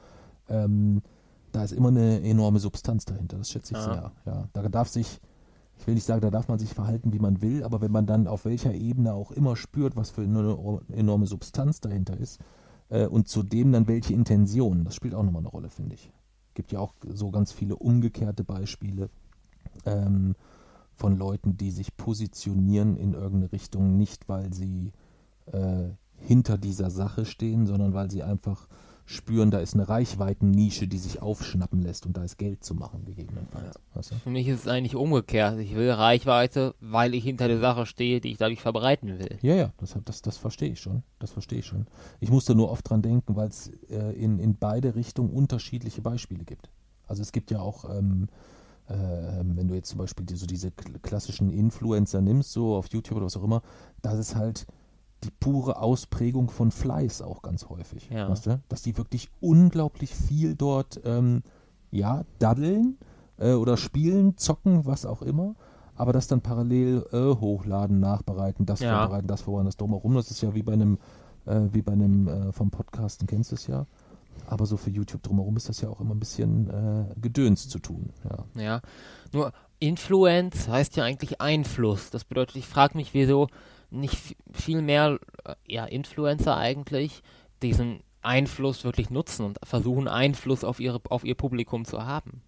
[0.48, 1.02] ähm,
[1.52, 3.38] da ist immer eine enorme Substanz dahinter.
[3.38, 3.84] Das schätze ich Ja.
[3.84, 4.12] sehr.
[4.26, 5.20] Ja, da darf sich,
[5.78, 8.06] ich will nicht sagen, da darf man sich verhalten, wie man will, aber wenn man
[8.06, 12.40] dann auf welcher Ebene auch immer spürt, was für eine enorme Substanz dahinter ist,
[12.88, 16.12] äh, und zudem dann welche Intention, das spielt auch nochmal eine Rolle, finde ich.
[16.54, 19.10] Gibt ja auch so ganz viele umgekehrte Beispiele
[19.84, 20.36] ähm,
[20.94, 24.92] von Leuten, die sich positionieren in irgendeine Richtung, nicht weil sie
[25.46, 28.68] äh, hinter dieser Sache stehen, sondern weil sie einfach
[29.06, 33.04] spüren, da ist eine Reichweitennische, die sich aufschnappen lässt und da ist Geld zu machen,
[33.04, 33.78] gegebenenfalls.
[33.92, 34.14] Weißt du?
[34.16, 35.58] Für mich ist es eigentlich umgekehrt.
[35.58, 39.38] Ich will Reichweite, weil ich hinter der Sache stehe, die ich dadurch verbreiten will.
[39.42, 41.02] Ja, ja, das, das, das verstehe ich schon.
[41.18, 41.86] Das verstehe ich schon.
[42.20, 46.44] Ich musste nur oft dran denken, weil es äh, in, in beide Richtungen unterschiedliche Beispiele
[46.44, 46.70] gibt.
[47.06, 48.28] Also es gibt ja auch, ähm,
[48.88, 53.16] äh, wenn du jetzt zum Beispiel die, so diese klassischen Influencer nimmst, so auf YouTube
[53.16, 53.62] oder was auch immer,
[54.00, 54.66] das ist halt
[55.24, 58.08] die pure Ausprägung von Fleiß auch ganz häufig.
[58.10, 58.28] Ja.
[58.28, 58.60] Weißt du?
[58.68, 61.42] Dass die wirklich unglaublich viel dort, ähm,
[61.90, 62.98] ja, daddeln
[63.38, 65.54] äh, oder spielen, zocken, was auch immer,
[65.96, 68.98] aber das dann parallel äh, hochladen, nachbereiten, das Ja.
[69.00, 70.14] vorbereiten, das vorbereiten, das drumherum.
[70.14, 70.98] Das ist ja wie bei einem,
[71.46, 73.86] äh, wie bei einem äh, vom Podcasten, kennst du es ja.
[74.46, 77.78] Aber so für YouTube drumherum ist das ja auch immer ein bisschen äh, Gedöns zu
[77.78, 78.10] tun.
[78.28, 78.60] Ja.
[78.60, 78.80] Ja.
[79.32, 82.10] Nur Influence heißt ja eigentlich Einfluss.
[82.10, 83.48] Das bedeutet, ich frage mich, wieso
[83.94, 87.22] nicht viel mehr äh, ja, Influencer eigentlich
[87.62, 92.42] diesen Einfluss wirklich nutzen und versuchen, Einfluss auf, ihre, auf ihr Publikum zu haben.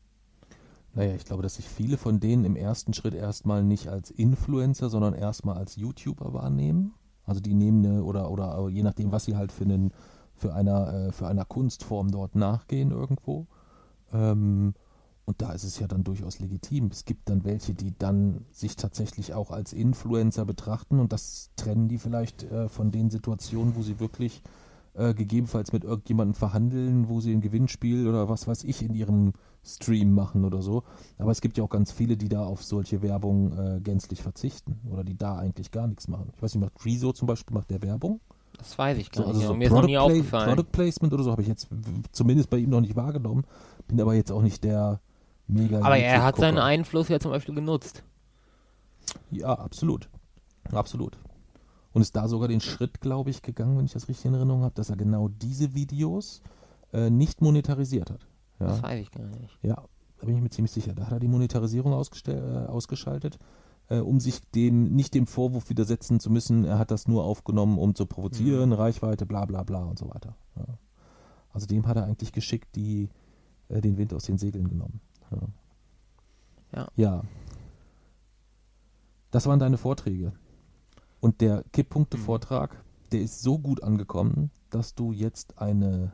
[0.95, 4.89] Naja, ich glaube, dass sich viele von denen im ersten Schritt erstmal nicht als Influencer,
[4.89, 6.95] sondern erstmal als YouTuber wahrnehmen.
[7.25, 9.93] Also die nehmen eine, oder, oder je nachdem, was sie halt für, einen,
[10.35, 13.47] für, einer, äh, für einer Kunstform dort nachgehen irgendwo.
[14.13, 14.73] Ähm,
[15.27, 16.87] und da ist es ja dann durchaus legitim.
[16.93, 21.89] Es gibt dann welche, die dann sich tatsächlich auch als Influencer betrachten und das trennen
[21.89, 24.43] die vielleicht äh, von den Situationen, wo sie wirklich
[24.95, 29.33] äh, gegebenenfalls mit irgendjemandem verhandeln, wo sie ein Gewinnspiel oder was weiß ich in ihrem
[29.65, 30.85] Stream machen oder so.
[31.19, 34.81] Aber es gibt ja auch ganz viele, die da auf solche Werbung äh, gänzlich verzichten
[34.91, 36.31] oder die da eigentlich gar nichts machen.
[36.37, 38.21] Ich weiß nicht, macht Rezo zum Beispiel, macht der Werbung?
[38.59, 39.49] Das weiß ich So, gar also nicht.
[39.49, 40.49] so mir ist noch nie Product Pla- aufgefallen.
[40.55, 41.69] Product Placement oder so habe ich jetzt
[42.13, 43.45] zumindest bei ihm noch nicht wahrgenommen.
[43.89, 45.01] Bin aber jetzt auch nicht der
[45.47, 46.59] mega Aber er hat seinen.
[46.59, 48.03] Einfluss ja zum Beispiel genutzt.
[49.31, 50.09] Ja, absolut.
[50.73, 51.19] Absolut.
[51.93, 54.63] Und ist da sogar den Schritt, glaube ich, gegangen, wenn ich das richtig in Erinnerung
[54.63, 56.43] habe, dass er genau diese Videos
[56.93, 58.27] äh, nicht monetarisiert hat.
[58.61, 59.59] Ja, Das weiß ich gar nicht.
[59.63, 59.77] ja,
[60.19, 60.95] da bin ich mir ziemlich sicher.
[60.95, 63.39] Da hat er die Monetarisierung äh, ausgeschaltet,
[63.89, 67.79] äh, um sich dem nicht dem Vorwurf widersetzen zu müssen, er hat das nur aufgenommen,
[67.79, 70.37] um zu provozieren, Reichweite, bla bla bla und so weiter.
[70.57, 70.79] Ja.
[71.53, 73.09] Also dem hat er eigentlich geschickt die,
[73.69, 75.01] äh, den Wind aus den Segeln genommen.
[75.31, 75.39] Ja.
[76.73, 76.89] Ja.
[76.97, 77.23] ja.
[79.31, 80.33] Das waren deine Vorträge.
[81.21, 86.13] Und der Kipppunkte-Vortrag, der ist so gut angekommen, dass du jetzt eine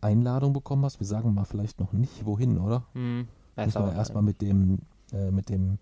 [0.00, 1.00] Einladung bekommen hast.
[1.00, 2.84] Wir sagen mal vielleicht noch nicht, wohin, oder?
[2.92, 3.80] Hm, Muss besser.
[3.80, 4.80] man erstmal mit dem,
[5.12, 5.78] äh, mit dem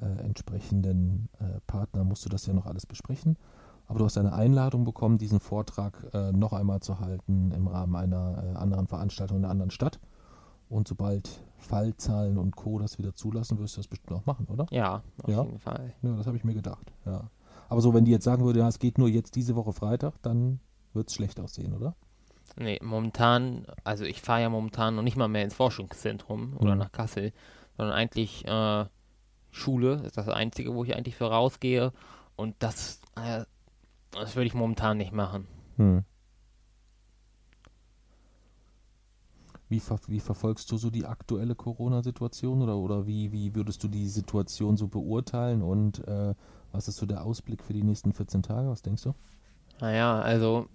[0.00, 3.36] äh, entsprechenden äh, Partner musst du das ja noch alles besprechen.
[3.86, 7.96] Aber du hast eine Einladung bekommen, diesen Vortrag äh, noch einmal zu halten im Rahmen
[7.96, 9.98] einer äh, anderen Veranstaltung in einer anderen Stadt.
[10.68, 12.78] Und sobald Fallzahlen und Co.
[12.78, 14.66] das wieder zulassen, wirst du das bestimmt auch machen, oder?
[14.70, 15.42] Ja, auf Ja.
[15.44, 15.94] jeden Fall.
[16.02, 16.92] Ja, das habe ich mir gedacht.
[17.06, 17.30] Ja.
[17.68, 20.14] Aber so, wenn die jetzt sagen würde, ja, es geht nur jetzt diese Woche Freitag,
[20.22, 20.60] dann
[20.94, 21.94] wird es schlecht aussehen, oder?
[22.56, 26.78] Nee, momentan, also ich fahre ja momentan noch nicht mal mehr ins Forschungszentrum oder Mhm.
[26.78, 27.32] nach Kassel,
[27.76, 28.84] sondern eigentlich äh,
[29.50, 31.92] Schule ist das Einzige, wo ich eigentlich für rausgehe.
[32.36, 33.44] Und das, äh,
[34.12, 35.46] das würde ich momentan nicht machen.
[35.76, 36.04] Hm.
[39.68, 43.88] Wie, ver wie verfolgst du so die aktuelle Corona-Situation oder, oder wie, wie würdest du
[43.88, 46.34] die Situation so beurteilen und äh,
[46.72, 48.68] was ist so der Ausblick für die nächsten 14 Tage?
[48.68, 49.14] Was denkst du?
[49.80, 50.68] Naja, also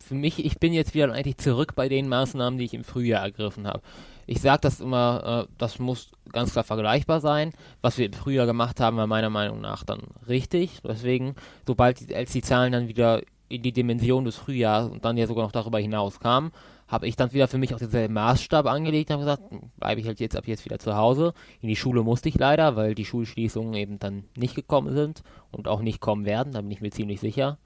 [0.00, 3.22] für mich, ich bin jetzt wieder eigentlich zurück bei den Maßnahmen, die ich im Frühjahr
[3.22, 3.82] ergriffen habe.
[4.26, 7.52] Ich sage das immer, äh, das muss ganz klar vergleichbar sein.
[7.82, 10.80] Was wir im Frühjahr gemacht haben, war meiner Meinung nach dann richtig.
[10.82, 11.34] Deswegen,
[11.66, 15.26] sobald die, als die Zahlen dann wieder in die Dimension des Frühjahrs und dann ja
[15.26, 16.52] sogar noch darüber hinaus kamen,
[16.88, 20.00] habe ich dann wieder für mich auch denselben Maßstab angelegt und habe gesagt, hm, bleibe
[20.00, 21.34] ich halt jetzt ab jetzt wieder zu Hause.
[21.60, 25.68] In die Schule musste ich leider, weil die Schulschließungen eben dann nicht gekommen sind und
[25.68, 27.58] auch nicht kommen werden, da bin ich mir ziemlich sicher.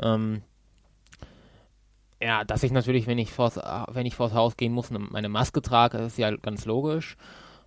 [0.00, 0.42] Ähm,
[2.20, 4.98] ja, dass ich natürlich, wenn ich vors, äh, wenn ich vors Haus gehen muss, ne-
[4.98, 7.16] meine Maske trage, ist ja ganz logisch.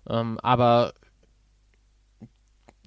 [0.08, 0.92] Ähm, aber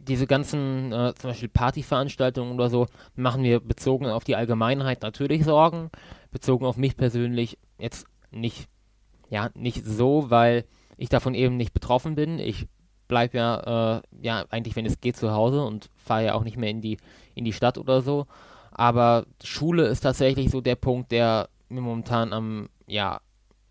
[0.08, 5.44] diese ganzen, äh, zum Beispiel Partyveranstaltungen oder so, machen mir bezogen auf die Allgemeinheit natürlich
[5.44, 5.90] Sorgen.
[6.32, 8.68] Bezogen auf mich persönlich jetzt nicht,
[9.30, 10.66] ja, nicht so, weil
[10.98, 12.40] ich davon eben nicht betroffen bin.
[12.40, 12.68] Ich
[13.08, 16.58] bleibe ja, äh, ja, eigentlich, wenn es geht, zu Hause und fahre ja auch nicht
[16.58, 16.98] mehr in die,
[17.34, 18.28] in die Stadt oder so.
[18.72, 23.20] Aber Schule ist tatsächlich so der Punkt, der mir momentan am, ja,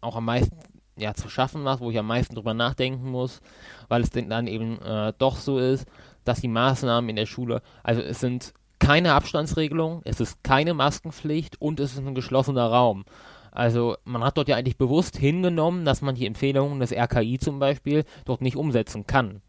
[0.01, 0.57] auch am meisten
[0.97, 3.40] ja, zu schaffen macht, wo ich am meisten drüber nachdenken muss,
[3.88, 5.87] weil es dann eben äh, doch so ist,
[6.24, 11.60] dass die Maßnahmen in der Schule, also es sind keine Abstandsregelungen, es ist keine Maskenpflicht
[11.60, 13.04] und es ist ein geschlossener Raum.
[13.50, 17.60] Also man hat dort ja eigentlich bewusst hingenommen, dass man die Empfehlungen des RKI zum
[17.60, 19.42] Beispiel dort nicht umsetzen kann.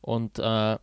[0.00, 0.78] Und äh,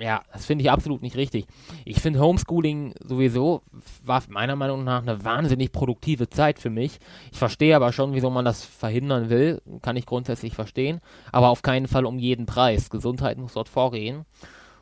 [0.00, 1.46] ja, das finde ich absolut nicht richtig.
[1.84, 3.62] Ich finde Homeschooling sowieso
[4.04, 6.98] war meiner Meinung nach eine wahnsinnig produktive Zeit für mich.
[7.32, 9.60] Ich verstehe aber schon, wieso man das verhindern will.
[9.82, 11.00] Kann ich grundsätzlich verstehen.
[11.32, 12.88] Aber auf keinen Fall um jeden Preis.
[12.88, 14.24] Gesundheit muss dort vorgehen.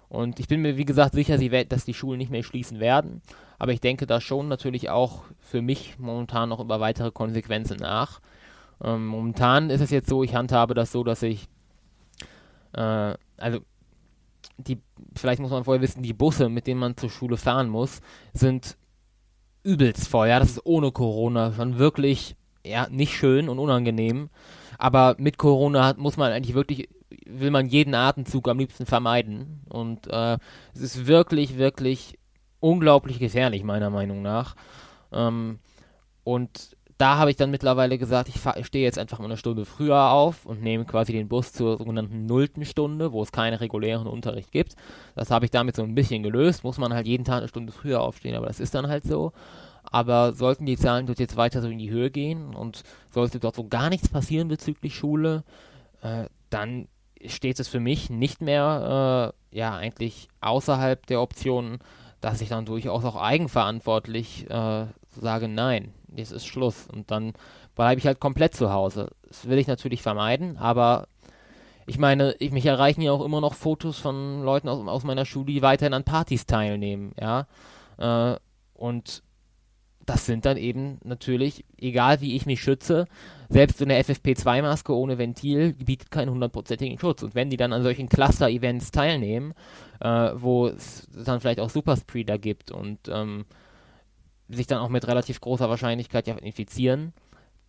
[0.08, 3.20] Und ich bin mir, wie gesagt, sicher, dass die Schulen nicht mehr schließen werden.
[3.58, 8.20] Aber ich denke da schon natürlich auch für mich momentan noch über weitere Konsequenzen nach.
[8.82, 11.48] Ähm, momentan ist es jetzt so, ich handhabe das so, dass ich,
[12.72, 13.58] äh, also
[14.58, 14.78] die,
[15.16, 18.00] vielleicht muss man vorher wissen, die Busse, mit denen man zur Schule fahren muss,
[18.32, 18.76] sind
[19.62, 20.28] übelst voll.
[20.28, 24.30] Ja, das ist ohne Corona schon wirklich, ja, nicht schön und unangenehm.
[24.78, 26.88] Aber mit Corona hat, muss man eigentlich wirklich,
[27.26, 29.62] will man jeden Atemzug am liebsten vermeiden.
[29.68, 30.38] Und äh,
[30.74, 32.18] es ist wirklich, wirklich
[32.60, 34.56] unglaublich gefährlich, meiner Meinung nach.
[35.12, 35.60] Ähm,
[36.24, 39.64] und da habe ich dann mittlerweile gesagt, ich, ich stehe jetzt einfach mal eine Stunde
[39.64, 44.08] früher auf und nehme quasi den Bus zur sogenannten nullten Stunde, wo es keinen regulären
[44.08, 44.74] Unterricht gibt.
[45.14, 46.64] Das habe ich damit so ein bisschen gelöst.
[46.64, 49.32] Muss man halt jeden Tag eine Stunde früher aufstehen, aber das ist dann halt so.
[49.84, 53.54] Aber sollten die Zahlen dort jetzt weiter so in die Höhe gehen und sollte dort
[53.54, 55.44] so gar nichts passieren bezüglich Schule,
[56.02, 56.88] äh, dann
[57.24, 61.78] steht es für mich nicht mehr, äh, ja, eigentlich außerhalb der Optionen,
[62.20, 66.86] dass ich dann durchaus auch eigenverantwortlich äh, sage, nein, jetzt ist Schluss.
[66.92, 67.32] Und dann
[67.74, 69.10] bleibe ich halt komplett zu Hause.
[69.26, 71.08] Das will ich natürlich vermeiden, aber
[71.86, 75.24] ich meine, ich, mich erreichen ja auch immer noch Fotos von Leuten aus, aus meiner
[75.24, 77.46] Schule, die weiterhin an Partys teilnehmen, ja.
[77.96, 78.36] Äh,
[78.74, 79.22] und
[80.08, 83.06] das sind dann eben natürlich, egal wie ich mich schütze,
[83.50, 87.22] selbst eine FFP2-Maske ohne Ventil bietet keinen hundertprozentigen Schutz.
[87.22, 89.52] Und wenn die dann an solchen Cluster-Events teilnehmen,
[90.00, 93.44] äh, wo es dann vielleicht auch Superspreader gibt und ähm,
[94.48, 97.12] sich dann auch mit relativ großer Wahrscheinlichkeit ja infizieren,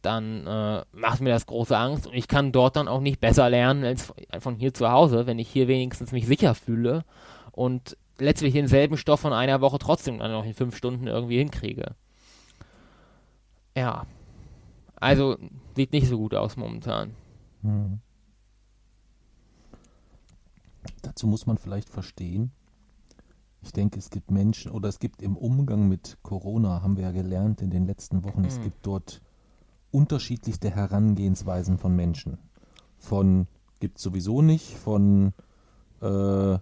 [0.01, 3.49] dann äh, macht mir das große Angst und ich kann dort dann auch nicht besser
[3.49, 7.03] lernen als von hier zu Hause, wenn ich hier wenigstens mich sicher fühle
[7.51, 11.95] und letztlich denselben Stoff von einer Woche trotzdem dann noch in fünf Stunden irgendwie hinkriege.
[13.75, 14.05] Ja.
[14.95, 15.37] Also
[15.75, 17.15] sieht nicht so gut aus momentan.
[17.61, 17.99] Hm.
[21.01, 22.51] Dazu muss man vielleicht verstehen,
[23.61, 27.11] ich denke, es gibt Menschen oder es gibt im Umgang mit Corona, haben wir ja
[27.11, 28.47] gelernt in den letzten Wochen, mhm.
[28.47, 29.21] es gibt dort
[29.91, 32.37] unterschiedlichste Herangehensweisen von Menschen.
[32.97, 33.47] Von
[33.79, 35.33] gibt es sowieso nicht, von
[36.01, 36.57] äh,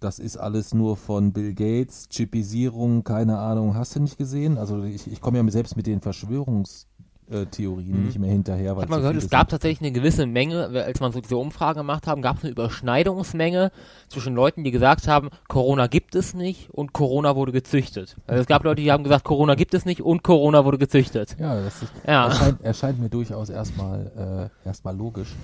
[0.00, 4.58] das ist alles nur von Bill Gates, Chipisierung, keine Ahnung, hast du nicht gesehen?
[4.58, 6.86] Also ich, ich komme ja selbst mit den Verschwörungs-
[7.30, 8.06] äh, Theorien mhm.
[8.06, 8.72] nicht mehr hinterher.
[8.72, 11.78] Ich habe mal gehört, es gab tatsächlich eine gewisse Menge, als man so diese Umfragen
[11.78, 13.72] gemacht haben, gab es eine Überschneidungsmenge
[14.08, 18.16] zwischen Leuten, die gesagt haben, Corona gibt es nicht und Corona wurde gezüchtet.
[18.26, 21.36] Also es gab Leute, die haben gesagt, Corona gibt es nicht und Corona wurde gezüchtet.
[21.38, 22.26] Ja, das ist, ja.
[22.26, 25.34] Erscheint, erscheint mir durchaus erstmal äh, erstmal logisch.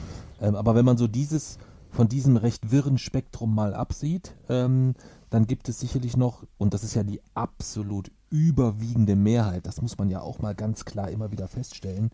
[0.40, 1.58] Ähm, aber wenn man so dieses
[1.90, 4.94] von diesem recht wirren Spektrum mal absieht, ähm,
[5.32, 9.96] dann gibt es sicherlich noch, und das ist ja die absolut überwiegende Mehrheit, das muss
[9.96, 12.10] man ja auch mal ganz klar immer wieder feststellen.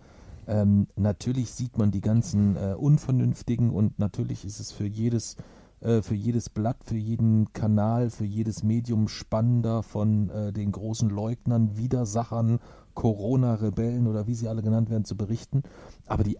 [0.46, 5.34] Ähm, natürlich sieht man die ganzen äh, Unvernünftigen und natürlich ist es für jedes,
[5.80, 11.10] äh, für jedes Blatt, für jeden Kanal, für jedes Medium spannender von äh, den großen
[11.10, 12.60] Leugnern, Widersachern,
[12.94, 15.64] Corona-Rebellen oder wie sie alle genannt werden, zu berichten.
[16.06, 16.38] Aber die,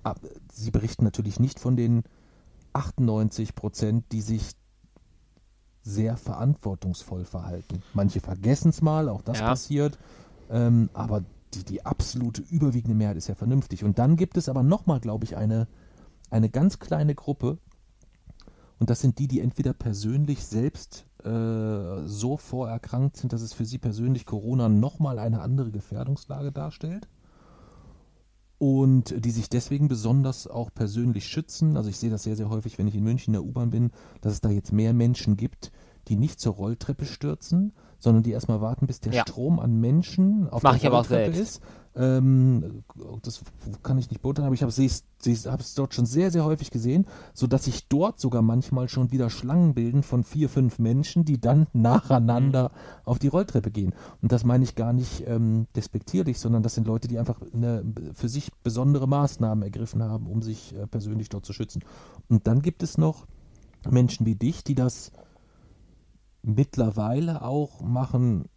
[0.53, 2.05] sie berichten natürlich nicht von den
[2.73, 4.53] 98 Prozent, die sich
[5.89, 7.83] sehr verantwortungsvoll verhalten.
[7.95, 9.49] Manche vergessen es mal, auch das ja.
[9.49, 9.99] passiert,
[10.51, 11.25] ähm, aber
[11.55, 13.85] die, die absolute überwiegende Mehrheit ist ja vernünftig.
[13.85, 15.67] Und dann gibt es aber nochmal, glaube ich, eine,
[16.31, 17.59] eine ganz kleine Gruppe,
[18.79, 23.65] und das sind die, die entweder persönlich selbst äh, so vorerkrankt sind, dass es für
[23.65, 27.09] sie persönlich Corona nochmal eine andere Gefährdungslage darstellt
[28.59, 31.77] und die sich deswegen besonders auch persönlich schützen.
[31.77, 33.91] Also ich sehe das sehr, sehr häufig, wenn ich in München in der U-Bahn bin,
[34.21, 35.71] dass es da jetzt mehr Menschen gibt,
[36.09, 39.23] die nicht zur Rolltreppe stürzen, sondern die erstmal warten, bis der ja.
[39.23, 41.61] Strom an Menschen auf Mach der Rolltreppe ist.
[41.97, 42.85] Ähm,
[43.23, 43.43] das
[43.83, 47.65] kann ich nicht beurteilen, aber ich habe es dort schon sehr, sehr häufig gesehen, sodass
[47.65, 52.69] sich dort sogar manchmal schon wieder Schlangen bilden von vier, fünf Menschen, die dann nacheinander
[52.69, 53.03] mhm.
[53.05, 53.95] auf die Rolltreppe gehen.
[54.23, 57.85] Und das meine ich gar nicht ähm, despektierlich, sondern das sind Leute, die einfach eine,
[58.15, 61.83] für sich besondere Maßnahmen ergriffen haben, um sich äh, persönlich dort zu schützen.
[62.29, 63.27] Und dann gibt es noch
[63.91, 65.11] Menschen wie dich, die das
[66.49, 68.49] mittlerweile auch machen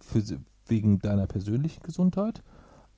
[0.00, 0.22] für,
[0.66, 2.42] wegen deiner persönlichen Gesundheit,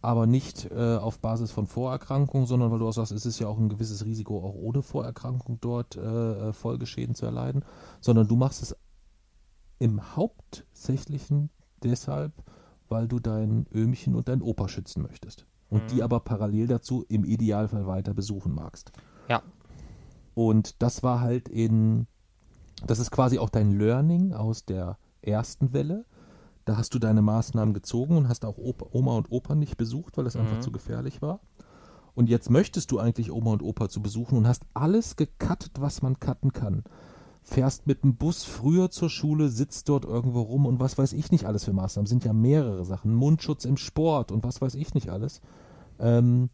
[0.02, 3.46] aber nicht äh, auf Basis von Vorerkrankungen, sondern weil du auch sagst, es ist ja
[3.46, 7.64] auch ein gewisses Risiko, auch ohne Vorerkrankung dort äh, äh Folgeschäden zu erleiden,
[8.00, 8.76] sondern du machst es
[9.78, 11.50] im Hauptsächlichen
[11.82, 12.32] deshalb,
[12.88, 15.46] weil du dein Öhmchen und dein Opa schützen möchtest.
[15.68, 15.88] Und mhm.
[15.88, 18.90] die aber parallel dazu im Idealfall weiter besuchen magst.
[19.28, 19.42] Ja.
[20.34, 22.06] Und das war halt in
[22.86, 26.04] Das ist quasi auch dein Learning aus der ersten Welle.
[26.64, 30.26] Da hast du deine Maßnahmen gezogen und hast auch Oma und Opa nicht besucht, weil
[30.26, 30.62] es einfach Mhm.
[30.62, 31.40] zu gefährlich war.
[32.14, 36.02] Und jetzt möchtest du eigentlich Oma und Opa zu besuchen und hast alles gecuttet, was
[36.02, 36.84] man cutten kann.
[37.42, 41.30] Fährst mit dem Bus früher zur Schule, sitzt dort irgendwo rum und was weiß ich
[41.30, 42.06] nicht alles für Maßnahmen.
[42.06, 43.14] Sind ja mehrere Sachen.
[43.14, 45.40] Mundschutz im Sport und was weiß ich nicht alles.
[45.98, 46.50] Ähm,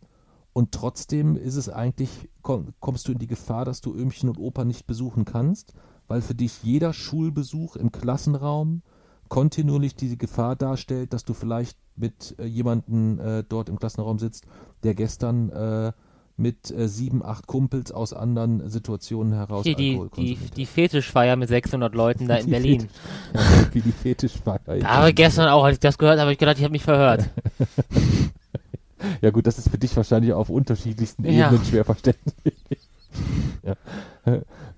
[0.53, 4.39] und trotzdem ist es eigentlich, komm, kommst du in die Gefahr, dass du Ömchen und
[4.39, 5.75] Opa nicht besuchen kannst,
[6.09, 8.83] weil für dich jeder Schulbesuch im Klassenraum
[9.29, 14.47] kontinuierlich diese Gefahr darstellt, dass du vielleicht mit äh, jemandem äh, dort im Klassenraum sitzt,
[14.85, 15.93] der gestern äh,
[16.37, 20.57] mit äh, sieben, acht Kumpels aus anderen Situationen heraus Hier die, Alkohol die, konsumiert.
[20.59, 22.81] die Fetischfeier mit 600 Leuten da in Die Berlin.
[23.33, 24.61] Fetisch- wie die Fetischfeier.
[24.81, 26.85] Da habe gestern auch, als ich das gehört habe, habe ich gedacht, ich habe mich
[26.85, 27.29] verhört.
[29.21, 31.49] Ja gut, das ist für dich wahrscheinlich auf unterschiedlichsten Ja.
[31.49, 32.55] Ebenen schwer verständlich.
[33.63, 33.75] ja.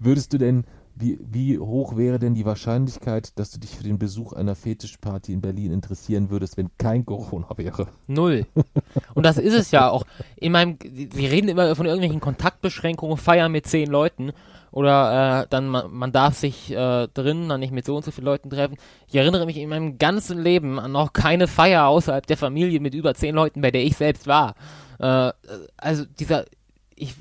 [0.00, 0.64] Würdest du denn,
[0.98, 5.32] wie, wie hoch wäre denn die Wahrscheinlichkeit, dass du dich für den Besuch einer Fetischparty
[5.32, 7.88] in Berlin interessieren würdest, wenn kein Corona wäre?
[8.06, 8.46] Null.
[9.14, 10.04] Und das ist es ja auch.
[10.36, 14.32] In meinem, sie reden immer von irgendwelchen Kontaktbeschränkungen, feiern mit zehn Leuten
[14.70, 18.10] oder äh, dann man, man darf sich äh, drinnen dann nicht mit so und so
[18.10, 18.76] vielen Leuten treffen.
[19.06, 22.94] Ich erinnere mich in meinem ganzen Leben an noch keine Feier außerhalb der Familie mit
[22.94, 24.54] über zehn Leuten, bei der ich selbst war.
[24.98, 25.32] Äh,
[25.76, 26.44] also dieser
[27.00, 27.14] ich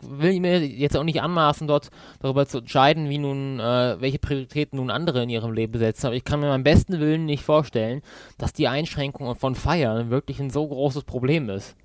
[0.00, 4.76] will mir jetzt auch nicht anmaßen, dort darüber zu entscheiden, wie nun, äh, welche Prioritäten
[4.78, 8.02] nun andere in ihrem Leben setzen, aber ich kann mir beim besten Willen nicht vorstellen,
[8.38, 11.76] dass die Einschränkung von Feiern wirklich ein so großes Problem ist.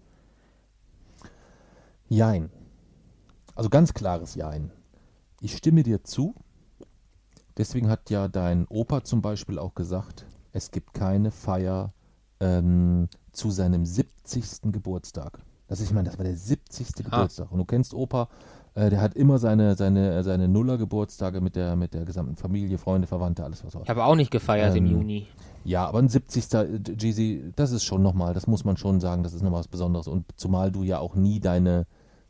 [2.08, 2.50] Jein.
[3.56, 4.72] Also ganz klares Jein.
[5.42, 6.36] Ich stimme dir zu.
[7.58, 11.94] Deswegen hat ja dein Opa zum Beispiel auch gesagt, es gibt keine Feier
[12.40, 14.72] ähm, zu seinem 70.
[14.72, 15.40] Geburtstag.
[15.70, 16.88] Das ist, ich meine, das war der 70.
[16.88, 17.04] Ah.
[17.04, 17.52] Geburtstag.
[17.52, 18.28] Und du kennst Opa,
[18.74, 23.08] äh, der hat immer seine, seine, seine Nuller-Geburtstage mit der, mit der gesamten Familie, Freunde,
[23.08, 23.84] Verwandte, alles was auch.
[23.84, 25.28] Ich habe auch nicht gefeiert im Ähm, Juni.
[25.64, 26.54] Ja, aber ein 70.
[26.54, 29.68] äh, Jeezy, das ist schon nochmal, das muss man schon sagen, das ist nochmal was
[29.68, 30.08] Besonderes.
[30.08, 31.86] Und zumal du ja auch nie deine,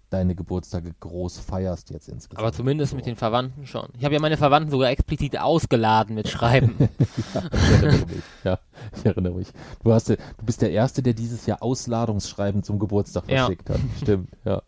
[0.10, 2.40] deine Geburtstage groß feierst jetzt insgesamt.
[2.40, 3.88] Aber zumindest mit den Verwandten schon.
[3.98, 6.76] Ich habe ja meine Verwandten sogar explizit ausgeladen mit Schreiben.
[7.32, 7.36] Ich
[7.84, 8.24] erinnere mich.
[8.44, 8.60] Ja,
[8.96, 9.48] ich erinnere mich.
[9.84, 13.46] Du, hast, ja- du bist der Erste, der dieses Jahr Ausladungsschreiben zum Geburtstag Ja.
[13.46, 13.80] verschickt hat.
[14.02, 14.62] Stimmt, ja.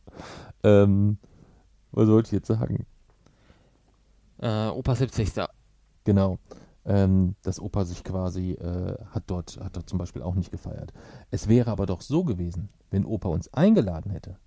[0.64, 1.18] Ähm,
[1.92, 2.86] was wollte ich jetzt sagen?
[4.40, 5.32] äh, Opa 70.
[6.04, 6.40] Genau.
[6.84, 10.92] Ähm, dass Opa sich quasi äh, hat dort hat dort zum Beispiel auch nicht gefeiert.
[11.30, 14.38] Es wäre aber doch so gewesen, wenn Opa uns eingeladen hätte,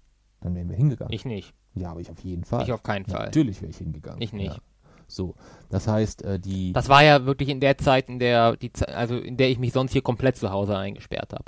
[0.45, 1.13] dann wären wir hingegangen.
[1.13, 1.53] Ich nicht.
[1.75, 2.63] ja, aber ich auf jeden Fall.
[2.63, 3.25] Ich auf keinen Fall.
[3.27, 4.23] Natürlich wäre ich hingegangen.
[4.23, 4.55] Ich nicht.
[4.55, 4.63] Ja.
[5.09, 5.35] So,
[5.71, 9.17] das heißt, äh, die Das war ja wirklich in der Zeit, in der die also
[9.19, 11.45] in der ich mich sonst hier komplett zu Hause eingesperrt habe.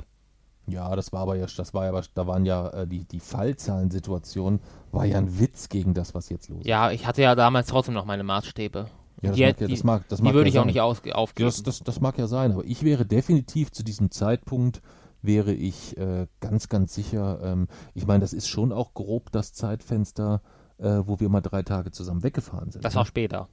[0.67, 3.19] Ja, das war aber ja, das war ja, aber- da waren ja äh, die, die
[3.21, 4.59] Fallzahlensituation
[4.91, 6.67] war ja ein Witz gegen das, was jetzt los ist.
[6.67, 8.87] Ja, ich hatte ja damals trotzdem noch meine Maßstäbe.
[9.21, 10.63] Ja, das die, mag ja- die, das mag- das die mag würde ja ich auch
[10.63, 10.67] sein.
[10.67, 11.47] nicht aus, aufgeben.
[11.47, 14.81] Das, das, das mag ja sein, aber ich wäre definitiv zu diesem Zeitpunkt,
[15.21, 19.53] wäre ich äh, ganz, ganz sicher, ähm, ich meine, das ist schon auch grob das
[19.53, 20.41] Zeitfenster,
[20.77, 22.85] äh, wo wir mal drei Tage zusammen weggefahren sind.
[22.85, 22.97] das ne?
[22.99, 23.49] war später.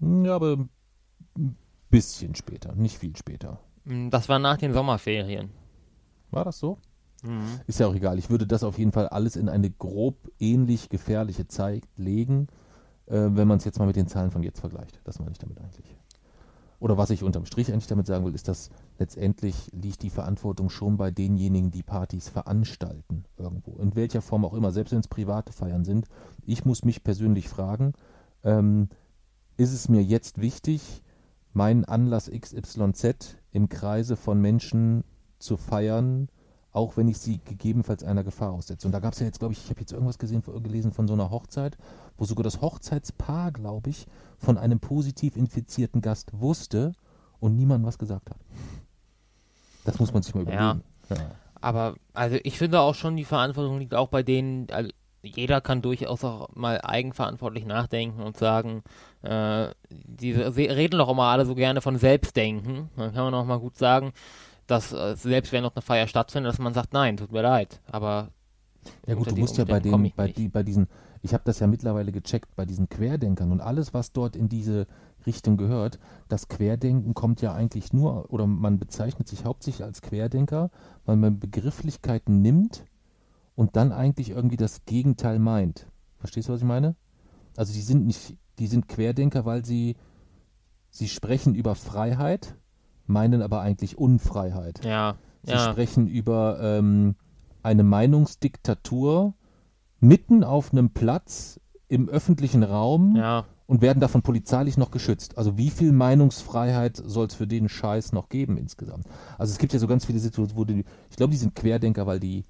[0.00, 0.58] Ja, aber
[1.36, 1.56] ein
[1.90, 3.60] bisschen später, nicht viel später.
[3.84, 5.50] Mm, Das war nach den Sommerferien.
[6.30, 6.78] War das so?
[7.22, 7.60] Mhm.
[7.66, 8.18] Ist ja auch egal.
[8.18, 12.48] Ich würde das auf jeden Fall alles in eine grob ähnlich gefährliche Zeit legen,
[13.06, 15.00] äh, wenn man es jetzt mal mit den Zahlen von jetzt vergleicht.
[15.04, 15.96] Das meine ich damit eigentlich.
[16.82, 20.68] Oder was ich unterm Strich eigentlich damit sagen will, ist, dass letztendlich liegt die Verantwortung
[20.68, 23.78] schon bei denjenigen, die Partys veranstalten irgendwo.
[23.78, 26.08] In welcher Form auch immer, selbst wenn es private Feiern sind.
[26.44, 27.92] Ich muss mich persönlich fragen,
[28.42, 28.88] ähm,
[29.56, 31.04] ist es mir jetzt wichtig,
[31.52, 35.04] meinen Anlass XYZ im Kreise von Menschen
[35.38, 36.30] zu feiern,
[36.72, 38.86] auch wenn ich sie gegebenenfalls einer Gefahr aussetze.
[38.88, 41.06] Und da gab es ja jetzt, glaube ich, ich habe jetzt irgendwas gesehen, gelesen von
[41.06, 41.76] so einer Hochzeit,
[42.16, 44.06] wo sogar das Hochzeitspaar, glaube ich,
[44.38, 46.92] von einem positiv infizierten Gast wusste
[47.40, 48.38] und niemand was gesagt hat.
[49.84, 50.72] Das muss man sich mal Ja.
[50.72, 50.82] überlegen.
[51.10, 51.16] Ja.
[51.60, 54.90] Aber also ich finde auch schon, die Verantwortung liegt auch bei denen, also
[55.22, 58.82] jeder kann durchaus auch mal eigenverantwortlich nachdenken und sagen,
[59.22, 62.90] äh, die reden doch immer alle so gerne von Selbstdenken.
[62.96, 64.12] Dann kann man auch mal gut sagen,
[64.66, 67.80] dass äh, selbst wenn noch eine Feier stattfindet, dass man sagt, nein, tut mir leid.
[67.90, 68.30] Aber
[69.06, 70.88] Ja gut, du musst ja bei den, ich bei, die, bei diesen,
[71.22, 74.86] ich habe das ja mittlerweile gecheckt, bei diesen Querdenkern und alles, was dort in diese
[75.26, 75.98] Richtung gehört,
[76.28, 80.70] das Querdenken kommt ja eigentlich nur, oder man bezeichnet sich hauptsächlich als Querdenker,
[81.04, 82.84] weil man Begrifflichkeiten nimmt
[83.54, 85.86] und dann eigentlich irgendwie das Gegenteil meint.
[86.18, 86.96] Verstehst du, was ich meine?
[87.56, 89.96] Also die sind nicht, die sind Querdenker, weil sie,
[90.90, 92.56] sie sprechen über Freiheit,
[93.12, 94.84] meinen aber eigentlich Unfreiheit.
[94.84, 97.16] ja, Sie ja, sprechen über ähm,
[97.62, 99.34] eine Meinungsdiktatur
[100.00, 105.38] mitten auf einem Platz im öffentlichen Raum ja, und werden davon polizeilich noch geschützt.
[105.38, 109.06] Also wie viel Meinungsfreiheit soll es für den Scheiß noch geben insgesamt?
[109.38, 112.06] Also es gibt ja so ganz viele Situationen, wo die, ich glaube, die sind Querdenker,
[112.06, 112.44] weil die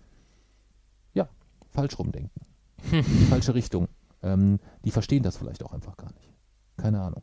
[1.14, 1.28] ja
[1.70, 2.42] falsch rumdenken,
[2.90, 3.88] die falsche Richtung.
[4.22, 6.30] Ähm, die verstehen das vielleicht auch einfach gar nicht.
[6.76, 7.22] Keine Ahnung.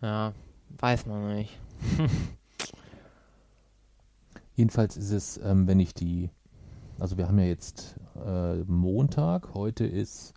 [0.00, 0.32] Ja,
[0.80, 1.58] weiß man nicht.
[4.54, 6.30] Jedenfalls ist es, ähm, wenn ich die,
[6.98, 10.34] also wir haben ja jetzt äh, Montag, heute ist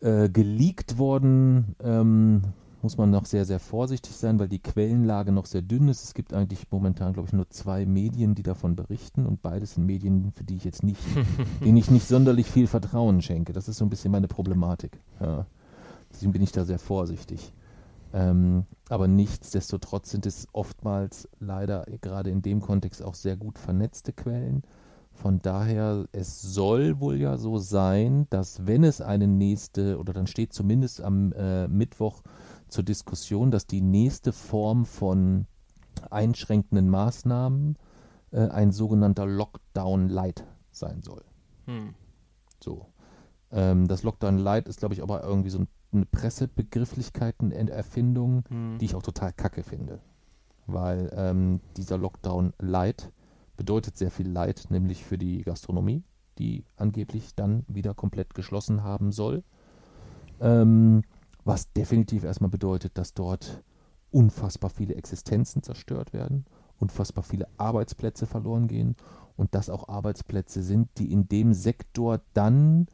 [0.00, 2.42] äh, geleakt worden, ähm,
[2.82, 6.04] muss man noch sehr, sehr vorsichtig sein, weil die Quellenlage noch sehr dünn ist.
[6.04, 9.86] Es gibt eigentlich momentan, glaube ich, nur zwei Medien, die davon berichten und beides sind
[9.86, 11.00] Medien, für die ich jetzt nicht,
[11.64, 13.52] denen ich nicht sonderlich viel Vertrauen schenke.
[13.52, 15.00] Das ist so ein bisschen meine Problematik.
[15.20, 15.46] Ja.
[16.12, 17.52] Deswegen bin ich da sehr vorsichtig.
[18.12, 24.12] Ähm, aber nichtsdestotrotz sind es oftmals leider gerade in dem Kontext auch sehr gut vernetzte
[24.12, 24.62] Quellen.
[25.12, 30.26] Von daher, es soll wohl ja so sein, dass wenn es eine nächste, oder dann
[30.26, 32.22] steht zumindest am äh, Mittwoch
[32.68, 35.46] zur Diskussion, dass die nächste Form von
[36.10, 37.78] einschränkenden Maßnahmen
[38.30, 41.24] äh, ein sogenannter Lockdown Light sein soll.
[41.64, 41.94] Hm.
[42.62, 42.86] So.
[43.50, 45.60] Ähm, das Lockdown Light ist, glaube ich, aber irgendwie so
[45.92, 48.78] eine Pressebegrifflichkeiten-Erfindung, Hm.
[48.78, 50.00] die ich auch total kacke finde.
[50.66, 53.12] Weil ähm, dieser Lockdown Light
[53.56, 56.02] bedeutet sehr viel Leid, nämlich für die Gastronomie,
[56.38, 59.44] die angeblich dann wieder komplett geschlossen haben soll.
[60.40, 61.02] Ähm,
[61.44, 63.62] was definitiv erstmal bedeutet, dass dort
[64.10, 66.44] unfassbar viele Existenzen zerstört werden,
[66.78, 68.96] unfassbar viele Arbeitsplätze verloren gehen
[69.36, 72.86] und das auch Arbeitsplätze sind, die in dem Sektor dann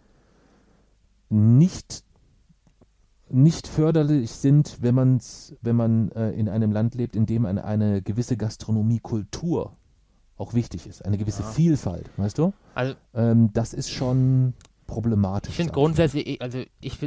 [1.30, 2.04] nicht
[3.32, 7.64] nicht förderlich sind, wenn, man's, wenn man äh, in einem Land lebt, in dem eine,
[7.64, 9.72] eine gewisse Gastronomiekultur
[10.36, 11.48] auch wichtig ist, eine gewisse Ja.
[11.48, 12.52] Vielfalt, weißt du?
[12.74, 14.54] Also Ähm, das ist schon
[14.86, 15.50] problematisch.
[15.50, 16.98] ich finde grundsätzlich, ich- also ich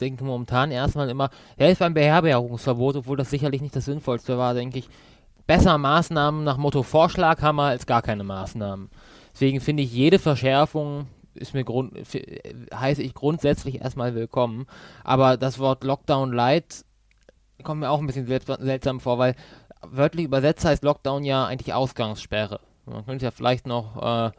[0.00, 4.78] denke momentan erstmal immer, ist beim Beherbergungsverbot, obwohl das sicherlich nicht das Sinnvollste war, denke
[4.78, 4.88] ich,
[5.46, 8.88] besser Maßnahmen nach Motto Vorschlaghammer als gar keine Maßnahmen.
[9.34, 12.16] Deswegen finde ich jede Verschärfung ist mir grund, f-
[12.74, 14.66] heiße ich grundsätzlich erstmal willkommen.
[15.02, 16.84] Aber das Wort Lockdown Light
[17.62, 19.34] kommt mir auch ein bisschen seltsam- vor, weil
[19.82, 22.60] wörtlich übersetzt heißt Lockdown ja eigentlich Ausgangssperre.
[22.86, 24.30] Man könnte ja vielleicht noch äh,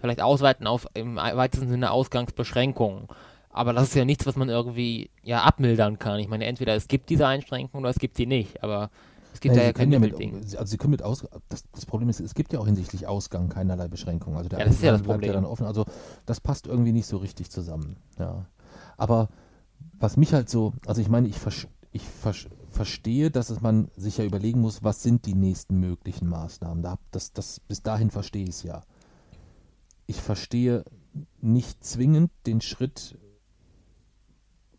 [0.00, 3.08] vielleicht ausweiten auf im weitesten Sinne Ausgangsbeschränkungen.
[3.52, 6.20] Aber das ist ja nichts, was man irgendwie ja abmildern kann.
[6.20, 8.62] Ich meine, entweder es gibt diese Einschränkungen oder es gibt sie nicht.
[8.62, 8.90] Aber
[9.40, 10.36] es gibt da ja kein ja mit, Mittelding.
[10.58, 13.48] also Sie können mit Aus, das, das Problem ist, es gibt ja auch hinsichtlich Ausgang
[13.48, 14.36] keinerlei Beschränkungen.
[14.36, 15.42] Also der Ja, das ist ja das bleibt ja Problem.
[15.42, 15.66] dann offen.
[15.66, 15.86] Also
[16.26, 17.96] das passt irgendwie nicht so richtig zusammen.
[18.18, 18.44] Ja.
[18.98, 19.28] Aber
[19.98, 23.88] was mich halt so, also ich meine, ich, versch- ich versch- verstehe, dass es man
[23.96, 26.82] sich ja überlegen muss, was sind die nächsten möglichen Maßnahmen.
[26.82, 28.82] Da, das, das, bis dahin verstehe ich es ja.
[30.06, 30.84] Ich verstehe
[31.40, 33.16] nicht zwingend den Schritt,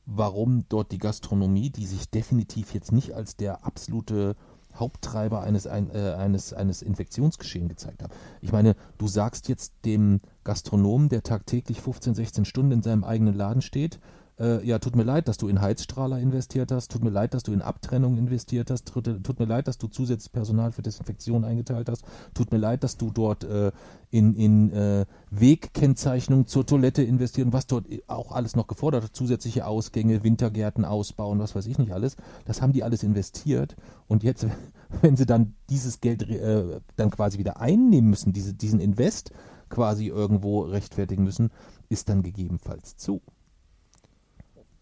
[0.05, 4.36] warum dort die Gastronomie, die sich definitiv jetzt nicht als der absolute
[4.82, 8.11] Haupttreiber eines, ein, äh, eines, eines Infektionsgeschehens gezeigt hat.
[8.41, 13.36] Ich meine, du sagst jetzt dem Gastronomen, der tagtäglich 15, 16 Stunden in seinem eigenen
[13.36, 13.99] Laden steht,
[14.41, 17.43] äh, ja, tut mir leid, dass du in Heizstrahler investiert hast, tut mir leid, dass
[17.43, 21.45] du in Abtrennung investiert hast, tut, tut mir leid, dass du zusätzliches Personal für Desinfektion
[21.45, 23.71] eingeteilt hast, tut mir leid, dass du dort äh,
[24.09, 29.15] in, in äh, Wegkennzeichnung zur Toilette investiert und was dort auch alles noch gefordert hat,
[29.15, 32.15] zusätzliche Ausgänge, Wintergärten ausbauen, was weiß ich nicht alles,
[32.45, 33.75] das haben die alles investiert.
[34.07, 34.47] Und jetzt,
[35.01, 39.31] wenn sie dann dieses Geld äh, dann quasi wieder einnehmen müssen, diese, diesen Invest
[39.69, 41.51] quasi irgendwo rechtfertigen müssen,
[41.89, 43.21] ist dann gegebenenfalls zu.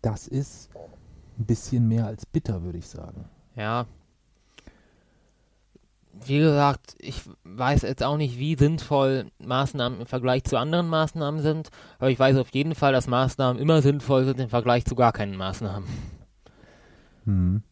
[0.02, 0.70] Das ist
[1.38, 3.26] ein bisschen mehr als bitter, würde ich sagen.
[3.56, 3.86] Ja.
[6.26, 11.42] Wie gesagt, ich weiß jetzt auch nicht, wie sinnvoll Maßnahmen im Vergleich zu anderen Maßnahmen
[11.42, 14.96] sind, aber ich weiß auf jeden Fall, dass Maßnahmen immer sinnvoll sind im Vergleich zu
[14.96, 15.88] gar keinen Maßnahmen.
[17.26, 17.64] Hm.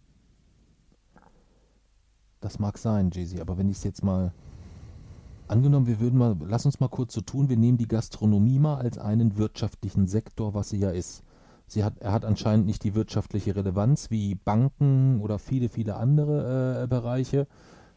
[2.39, 4.32] Das mag sein, Jay-Z, aber wenn ich es jetzt mal
[5.47, 8.75] angenommen, wir würden mal, lass uns mal kurz so tun, wir nehmen die Gastronomie mal
[8.75, 11.23] als einen wirtschaftlichen Sektor, was sie ja ist.
[11.68, 16.84] Sie hat, er hat anscheinend nicht die wirtschaftliche Relevanz wie Banken oder viele, viele andere
[16.84, 17.45] äh, Bereiche,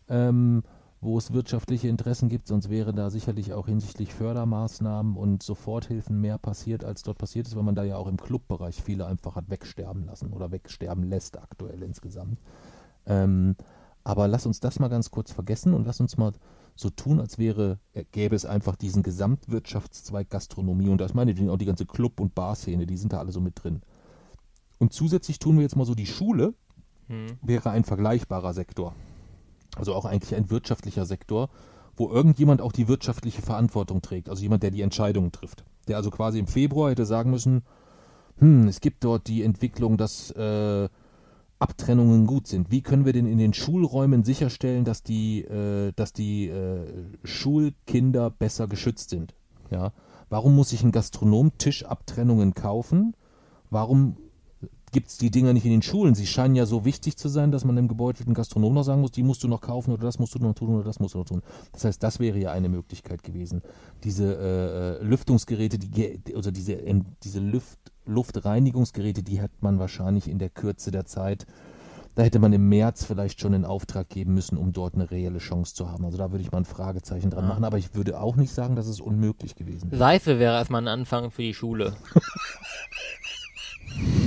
[0.09, 0.65] ähm,
[1.01, 6.37] wo es wirtschaftliche Interessen gibt, sonst wäre da sicherlich auch hinsichtlich Fördermaßnahmen und Soforthilfen mehr
[6.37, 9.49] passiert, als dort passiert ist, weil man da ja auch im Clubbereich viele einfach hat
[9.49, 12.39] wegsterben lassen oder wegsterben lässt aktuell insgesamt.
[13.07, 13.57] Ähm,
[14.05, 16.33] aber lass uns das mal ganz kurz vergessen und lass uns mal
[16.81, 21.51] so tun, als wäre, äh, gäbe es einfach diesen Gesamtwirtschaftszweig Gastronomie und da ist meinetwegen
[21.51, 23.83] auch die ganze Club- und Barszene, die sind da alle so mit drin.
[24.79, 26.55] Und zusätzlich tun wir jetzt mal so, die Schule
[27.11, 27.39] Hm.
[27.43, 28.95] wäre ein vergleichbarer Sektor.
[29.77, 31.51] Also auch eigentlich ein wirtschaftlicher Sektor,
[31.97, 35.65] wo irgendjemand auch die wirtschaftliche Verantwortung trägt, also jemand, der die Entscheidungen trifft.
[35.89, 37.63] Der also quasi im Februar hätte sagen müssen,
[38.39, 40.89] hm, es gibt dort die Entwicklung, dass äh,
[41.61, 42.71] Abtrennungen gut sind.
[42.71, 46.87] Wie können wir denn in den Schulräumen sicherstellen, dass die, äh, dass die äh,
[47.23, 49.35] Schulkinder besser geschützt sind?
[49.71, 49.93] Ja.
[50.31, 53.15] Warum muss ich einen Gastronom Tischabtrennungen kaufen?
[53.69, 54.17] Warum
[54.93, 56.15] gibt es die Dinger nicht in den Schulen?
[56.15, 59.13] Sie scheinen ja so wichtig zu sein, dass man dem gebeutelten Gastronom noch sagen muss,
[59.13, 61.19] die musst du noch kaufen oder das musst du noch tun oder das musst du
[61.19, 61.43] noch tun.
[61.73, 63.63] Das heißt, das wäre ja eine Möglichkeit gewesen.
[64.03, 66.79] Diese äh, äh Lüftungsgeräte, die, also diese,
[67.23, 67.79] diese Luft,
[68.11, 71.47] Luftreinigungsgeräte, die hat man wahrscheinlich in der Kürze der Zeit
[72.15, 75.39] da hätte man im März vielleicht schon einen Auftrag geben müssen, um dort eine reelle
[75.39, 76.05] Chance zu haben.
[76.05, 78.77] Also da würde ich mal ein Fragezeichen dran machen, aber ich würde auch nicht sagen,
[78.77, 79.99] dass es unmöglich gewesen wäre.
[79.99, 81.95] Seife wäre erstmal ein Anfang für die Schule.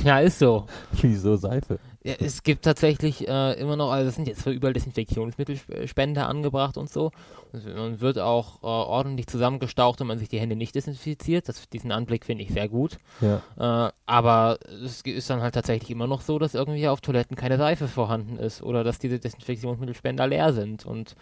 [0.03, 0.65] Ja, ist so.
[1.01, 1.79] Wieso Seife?
[2.03, 6.89] Ja, es gibt tatsächlich äh, immer noch, also es sind jetzt überall Desinfektionsmittelspender angebracht und
[6.89, 7.11] so.
[7.53, 11.47] Man wird auch äh, ordentlich zusammengestaucht, wenn man sich die Hände nicht desinfiziert.
[11.47, 12.97] Das, diesen Anblick finde ich sehr gut.
[13.21, 13.87] Ja.
[13.87, 17.57] Äh, aber es ist dann halt tatsächlich immer noch so, dass irgendwie auf Toiletten keine
[17.57, 20.85] Seife vorhanden ist oder dass diese Desinfektionsmittelspender leer sind.
[20.85, 21.15] Und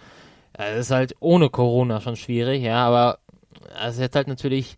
[0.53, 3.19] es ist halt ohne Corona schon schwierig, ja, aber
[3.86, 4.77] es ist jetzt halt natürlich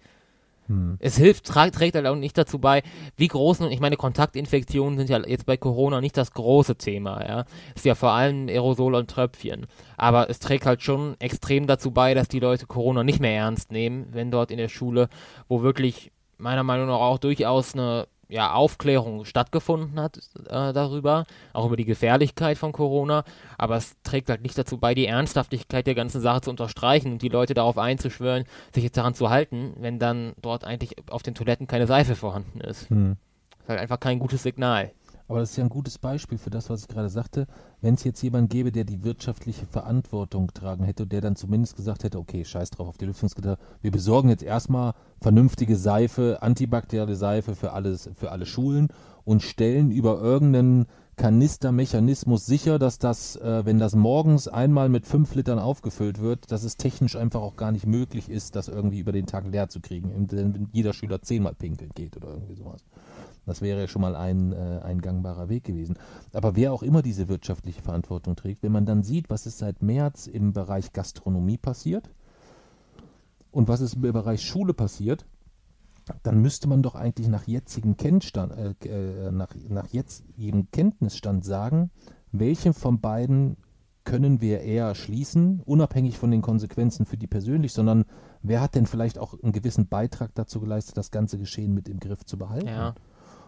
[0.68, 0.98] hm.
[1.00, 2.84] Es hilft, tra trägt halt auch nicht dazu bei,
[3.18, 7.46] wie großen, ich meine, Kontaktinfektionen sind ja jetzt bei Corona nicht das große Thema, ja.
[7.76, 9.68] Ist ja vor allem Aerosol und Tröpfchen.
[9.98, 13.72] Aber es trägt halt schon extrem dazu bei, dass die Leute Corona nicht mehr ernst
[13.72, 15.10] nehmen, wenn dort in der Schule,
[15.48, 20.18] wo wirklich meiner Meinung nach auch durchaus eine ja, Aufklärung stattgefunden hat
[20.48, 23.24] äh, darüber, auch über die Gefährlichkeit von Corona,
[23.58, 27.22] aber es trägt halt nicht dazu bei, die Ernsthaftigkeit der ganzen Sache zu unterstreichen und
[27.22, 31.36] die Leute darauf einzuschwören, sich jetzt daran zu halten, wenn dann dort eigentlich auf den
[31.36, 32.90] Toiletten keine Seife vorhanden ist.
[32.90, 33.18] Hm.
[33.50, 34.92] Das ist halt einfach kein gutes Signal.
[35.28, 37.48] Aber das ist ja ein gutes Beispiel für das, was ich gerade sagte.
[37.82, 42.04] Wenn es jetzt jemanden gäbe, der die wirtschaftliche Verantwortung tragen hätte der dann zumindest gesagt
[42.04, 47.56] hätte, okay, scheiß drauf auf die Lüftungsgitter, wir besorgen jetzt erstmal vernünftige Seife, antibakterielle Seife
[47.56, 48.90] für alles, für alle Schulen
[49.26, 55.36] und stellen über irgendeinen Kanistermechanismus sicher, dass das, äh, wenn das morgens einmal mit fünf
[55.36, 59.12] Litern aufgefüllt wird, dass es technisch einfach auch gar nicht möglich ist, das irgendwie über
[59.12, 62.84] den Tag leer zu kriegen, wenn jeder Schüler zehnmal pinkeln geht oder irgendwie sowas.
[63.46, 65.98] Das wäre ja schon mal ein, äh, ein gangbarer Weg gewesen.
[66.32, 69.82] Aber wer auch immer diese wirtschaftliche Verantwortung trägt, wenn man dann sieht, was ist seit
[69.82, 72.10] März im Bereich Gastronomie passiert
[73.52, 75.26] und was ist im Bereich Schule passiert,
[76.24, 81.92] dann müsste man doch eigentlich nach jetzigem Kennstand, äh, äh, nach, nach jetzigem Kenntnisstand sagen,
[82.32, 83.58] welche von beiden
[84.04, 88.04] können wir eher schließen, unabhängig von den Konsequenzen für die persönlich, sondern
[88.42, 92.00] wer hat denn vielleicht auch einen gewissen Beitrag dazu geleistet, das ganze Geschehen mit im
[92.00, 92.68] Griff zu behalten?
[92.68, 92.96] Ja.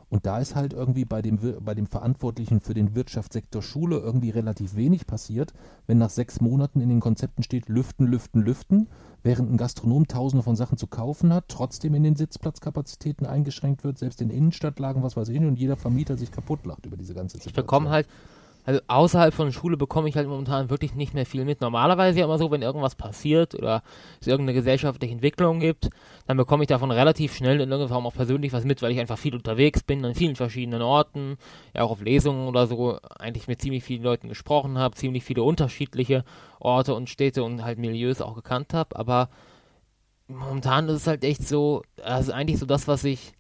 [0.10, 4.30] Und da ist halt irgendwie bei dem, bei dem Verantwortlichen für den Wirtschaftssektor Schule irgendwie
[4.30, 5.54] relativ wenig passiert,
[5.88, 8.88] wenn nach sechs Monaten in den Konzepten steht, lüften, lüften, lüften,
[9.24, 13.98] während ein Gastronom tausende von Sachen zu kaufen hat, trotzdem in den Sitzplatzkapazitäten eingeschränkt wird,
[13.98, 17.38] selbst in Innenstadtlagen, was weiß ich, und jeder Vermieter sich kaputt lacht über diese ganze
[17.38, 17.52] Situation.
[17.52, 18.08] Ich bekomme halt
[18.66, 21.62] also außerhalb von Schule bekomme ich halt momentan wirklich nicht mehr viel mit.
[21.62, 23.84] Normalerweise ja immer so, wenn irgendwas passiert oder
[24.20, 25.90] es irgendeine gesellschaftliche Entwicklung gibt,
[26.26, 29.00] dann bekomme ich davon relativ schnell in irgendeiner Form auch persönlich was mit, weil ich
[29.00, 31.38] einfach viel unterwegs bin, an vielen verschiedenen Orten,
[31.76, 35.44] ja auch auf Lesungen oder so, eigentlich mit ziemlich vielen Leuten gesprochen habe, ziemlich viele
[35.44, 36.24] unterschiedliche
[36.60, 39.30] Orte und Städte und halt Milieus auch gekannt habe, aber
[40.28, 43.34] momentan ist es halt echt so, das ist eigentlich so das, was ich,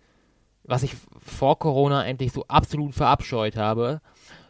[0.64, 4.02] was ich vor Corona eigentlich so absolut verabscheut habe.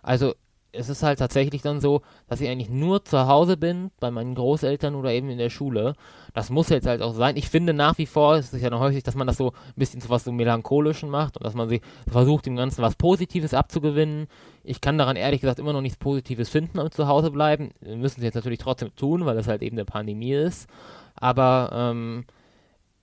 [0.02, 0.34] Also
[0.76, 4.36] es ist halt tatsächlich dann so, dass ich eigentlich nur zu Hause bin, bei meinen
[4.36, 5.96] Großeltern oder eben in der Schule.
[6.34, 7.38] Das muss jetzt halt auch sein.
[7.38, 9.74] Ich finde nach wie vor, es ist ja noch häufig, dass man das so ein
[9.76, 13.54] bisschen zu was so melancholischen macht und dass man sich versucht, dem Ganzen was Positives
[13.54, 14.28] abzugewinnen.
[14.64, 17.72] Ich kann daran ehrlich gesagt immer noch nichts Positives finden am Zuhause bleiben.
[17.82, 20.68] Wir müssen es jetzt natürlich trotzdem tun, weil das halt eben eine Pandemie ist.
[21.16, 22.26] Aber ähm,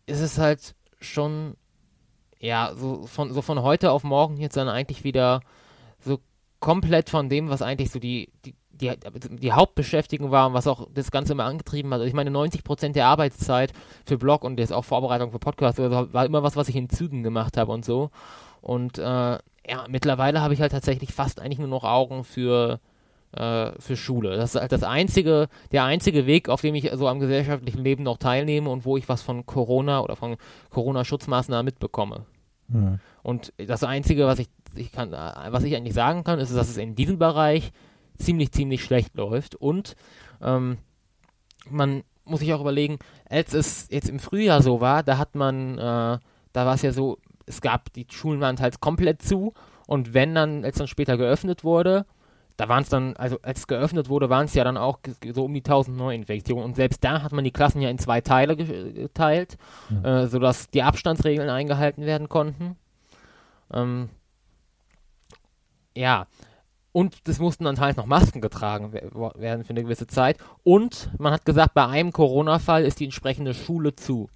[0.06, 1.54] es ist halt schon,
[2.38, 5.40] ja, so von, so von heute auf morgen jetzt dann eigentlich wieder
[6.62, 8.92] komplett von dem, was eigentlich so die, die, die,
[9.36, 12.00] die Hauptbeschäftigung war und was auch das Ganze immer angetrieben hat.
[12.00, 13.72] Also ich meine, 90% der Arbeitszeit
[14.06, 16.88] für Blog und jetzt auch Vorbereitung für Podcast also war immer was, was ich in
[16.88, 18.10] Zügen gemacht habe und so.
[18.60, 19.40] Und äh, ja,
[19.88, 22.78] mittlerweile habe ich halt tatsächlich fast eigentlich nur noch Augen für,
[23.32, 24.36] äh, für Schule.
[24.36, 28.04] Das ist halt das einzige, der einzige Weg, auf dem ich so am gesellschaftlichen Leben
[28.04, 30.36] noch teilnehme und wo ich was von Corona oder von
[30.70, 32.24] Corona-Schutzmaßnahmen mitbekomme.
[32.68, 33.00] Mhm.
[33.24, 36.76] Und das Einzige, was ich ich kann, was ich eigentlich sagen kann, ist, dass es
[36.76, 37.72] in diesem Bereich
[38.18, 39.54] ziemlich, ziemlich schlecht läuft.
[39.54, 39.96] Und
[40.40, 40.78] ähm,
[41.68, 42.98] man muss sich auch überlegen,
[43.28, 46.18] als es jetzt im Frühjahr so war, da hat man, äh,
[46.52, 49.52] da war es ja so, es gab, die Schulen waren halt komplett zu
[49.86, 52.06] und wenn dann, als dann später geöffnet wurde,
[52.56, 55.00] da waren es dann, also als es geöffnet wurde, waren es ja dann auch
[55.34, 58.20] so um die 1000 Neuinfektionen und selbst da hat man die Klassen ja in zwei
[58.20, 59.56] Teile geteilt,
[59.88, 60.04] mhm.
[60.04, 62.76] äh, sodass die Abstandsregeln eingehalten werden konnten.
[63.72, 64.10] Ähm,
[65.96, 66.26] ja,
[66.92, 70.36] und es mussten dann halt noch Masken getragen werden für eine gewisse Zeit.
[70.62, 74.28] Und man hat gesagt, bei einem Corona-Fall ist die entsprechende Schule zu.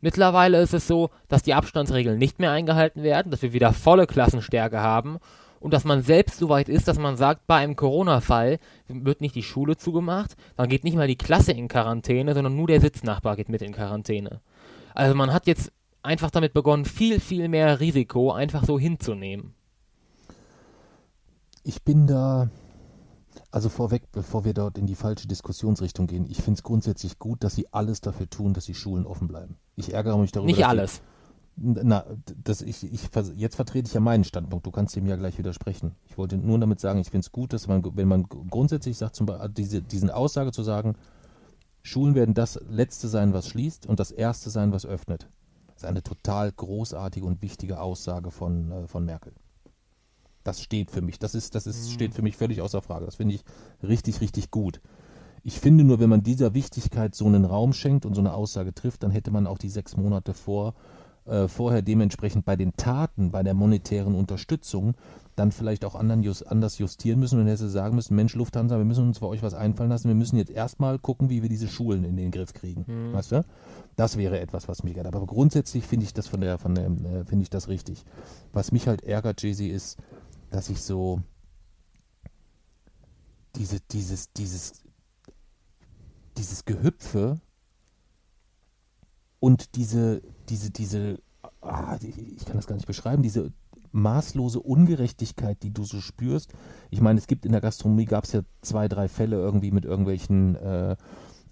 [0.00, 4.06] Mittlerweile ist es so, dass die Abstandsregeln nicht mehr eingehalten werden, dass wir wieder volle
[4.06, 5.18] Klassenstärke haben
[5.60, 9.36] und dass man selbst so weit ist, dass man sagt, bei einem Corona-Fall wird nicht
[9.36, 13.36] die Schule zugemacht, dann geht nicht mal die Klasse in Quarantäne, sondern nur der Sitznachbar
[13.36, 14.40] geht mit in Quarantäne.
[14.92, 15.70] Also man hat jetzt
[16.02, 19.54] einfach damit begonnen, viel, viel mehr Risiko einfach so hinzunehmen.
[21.64, 22.50] Ich bin da,
[23.50, 27.44] also vorweg, bevor wir dort in die falsche Diskussionsrichtung gehen, ich finde es grundsätzlich gut,
[27.44, 29.56] dass sie alles dafür tun, dass die Schulen offen bleiben.
[29.76, 30.50] Ich ärgere mich darüber.
[30.50, 30.98] Nicht alles.
[30.98, 31.02] Die,
[31.56, 32.04] na,
[32.42, 34.66] das, ich, ich, jetzt vertrete ich ja meinen Standpunkt.
[34.66, 35.94] Du kannst dem ja gleich widersprechen.
[36.06, 39.16] Ich wollte nur damit sagen, ich finde es gut, dass man, wenn man grundsätzlich sagt,
[39.16, 40.96] zum Beispiel diese, diesen Aussage zu sagen,
[41.82, 45.28] Schulen werden das Letzte sein, was schließt und das Erste sein, was öffnet.
[45.66, 49.32] Das ist eine total großartige und wichtige Aussage von, äh, von Merkel.
[50.44, 51.18] Das steht für mich.
[51.18, 51.92] Das ist, das ist, mhm.
[51.92, 53.06] steht für mich völlig außer Frage.
[53.06, 53.44] Das finde ich
[53.82, 54.80] richtig, richtig gut.
[55.44, 58.74] Ich finde nur, wenn man dieser Wichtigkeit so einen Raum schenkt und so eine Aussage
[58.74, 60.74] trifft, dann hätte man auch die sechs Monate vor,
[61.24, 64.94] äh, vorher dementsprechend bei den Taten, bei der monetären Unterstützung,
[65.36, 69.06] dann vielleicht auch just, anders justieren müssen und hätte sagen müssen, Mensch, Lufthansa, wir müssen
[69.06, 72.04] uns für euch was einfallen lassen, wir müssen jetzt erstmal gucken, wie wir diese Schulen
[72.04, 72.84] in den Griff kriegen.
[72.86, 73.12] Mhm.
[73.12, 73.44] Weißt du?
[73.96, 75.14] Das wäre etwas, was mich ärgert.
[75.14, 78.04] Aber grundsätzlich finde ich das von der, von der, äh, finde ich das richtig.
[78.52, 79.98] Was mich halt ärgert, Jay-Z, ist,
[80.52, 81.20] dass ich so
[83.56, 84.72] diese, dieses, dieses,
[86.36, 87.40] dieses Gehüpfe
[89.40, 91.20] und diese, diese, diese,
[91.62, 93.52] ah, ich kann das gar nicht beschreiben, diese
[93.92, 96.52] maßlose Ungerechtigkeit, die du so spürst.
[96.90, 99.84] Ich meine, es gibt in der Gastronomie, gab es ja zwei, drei Fälle irgendwie mit
[99.84, 100.96] irgendwelchen äh,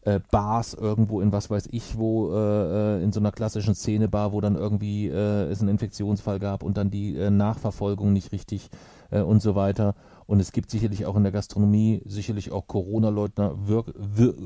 [0.02, 4.32] äh, Bars irgendwo in was weiß ich wo, äh, äh in so einer klassischen Szenebar,
[4.32, 8.70] wo dann irgendwie äh, es einen Infektionsfall gab und dann die äh, Nachverfolgung nicht richtig
[9.10, 9.94] äh, und so weiter.
[10.26, 13.56] Und es gibt sicherlich auch in der Gastronomie sicherlich auch Corona-Leugner,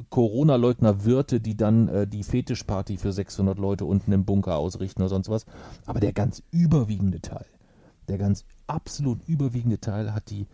[0.09, 5.45] Corona-Leugner-Wirte, die dann die Fetischparty für 600 Leute unten im Bunker ausrichten oder sonst was.
[5.85, 7.45] Aber der ganz überwiegende Teil,
[8.09, 10.47] der ganz absolut überwiegende Teil hat die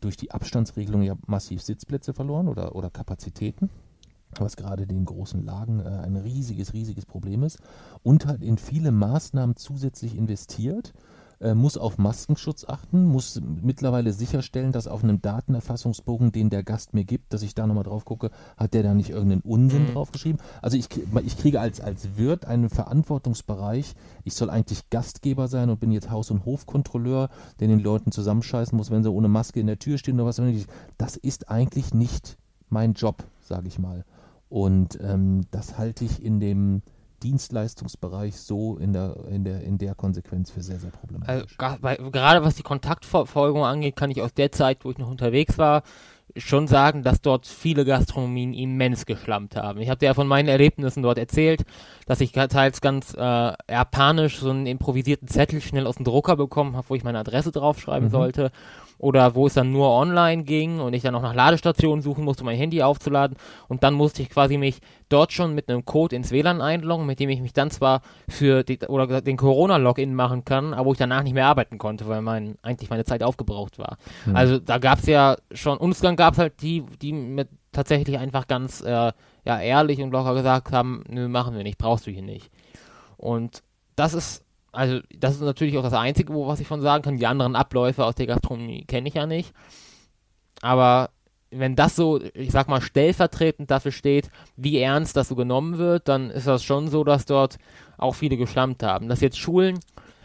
[0.00, 3.70] durch die Abstandsregelung ja massiv Sitzplätze verloren oder, oder Kapazitäten
[4.40, 7.58] was gerade den großen Lagen äh, ein riesiges, riesiges Problem ist
[8.02, 10.92] und halt in viele Maßnahmen zusätzlich investiert,
[11.40, 16.94] äh, muss auf Maskenschutz achten, muss mittlerweile sicherstellen, dass auf einem Datenerfassungsbogen, den der Gast
[16.94, 19.92] mir gibt, dass ich da nochmal drauf gucke, hat der da nicht irgendeinen Unsinn mhm.
[19.92, 20.40] draufgeschrieben.
[20.62, 20.88] Also ich,
[21.24, 26.10] ich kriege als, als Wirt einen Verantwortungsbereich, ich soll eigentlich Gastgeber sein und bin jetzt
[26.10, 27.28] Haus- und Hofkontrolleur,
[27.60, 30.40] der den Leuten zusammenscheißen muss, wenn sie ohne Maske in der Tür stehen oder was.
[30.98, 32.38] Das ist eigentlich nicht
[32.70, 34.04] mein Job, sage ich mal.
[34.48, 36.82] Und ähm, das halte ich in dem
[37.22, 41.56] Dienstleistungsbereich so in der, in der, in der Konsequenz für sehr, sehr problematisch.
[41.58, 45.56] Also, gerade was die Kontaktverfolgung angeht, kann ich aus der Zeit, wo ich noch unterwegs
[45.56, 45.82] war,
[46.36, 49.80] schon sagen, dass dort viele Gastronomien immens geschlampt haben.
[49.80, 51.64] Ich habe dir ja von meinen Erlebnissen dort erzählt,
[52.06, 56.76] dass ich teils ganz äh, japanisch so einen improvisierten Zettel schnell aus dem Drucker bekommen
[56.76, 58.12] habe, wo ich meine Adresse draufschreiben mhm.
[58.12, 58.50] sollte
[59.04, 62.42] oder wo es dann nur online ging und ich dann auch nach Ladestationen suchen musste,
[62.42, 63.36] um mein Handy aufzuladen
[63.68, 64.78] und dann musste ich quasi mich
[65.10, 68.64] dort schon mit einem Code ins WLAN einloggen, mit dem ich mich dann zwar für
[68.64, 72.22] die, oder den Corona-Login machen kann, aber wo ich danach nicht mehr arbeiten konnte, weil
[72.22, 73.98] mein, eigentlich meine Zeit aufgebraucht war.
[74.24, 74.36] Mhm.
[74.36, 78.16] Also da gab es ja schon, und dann gab es halt die, die mit tatsächlich
[78.16, 79.12] einfach ganz äh,
[79.44, 82.50] ja, ehrlich und locker gesagt haben, nö, machen wir nicht, brauchst du hier nicht.
[83.18, 83.62] Und
[83.96, 84.43] das ist
[84.74, 87.16] also das ist natürlich auch das Einzige, was ich von sagen kann.
[87.16, 89.52] Die anderen Abläufe aus der Gastronomie kenne ich ja nicht.
[90.60, 91.10] Aber
[91.50, 96.08] wenn das so, ich sag mal, stellvertretend dafür steht, wie ernst das so genommen wird,
[96.08, 97.58] dann ist das schon so, dass dort
[97.96, 99.08] auch viele geschlampt haben.
[99.08, 99.78] Dass jetzt Schulen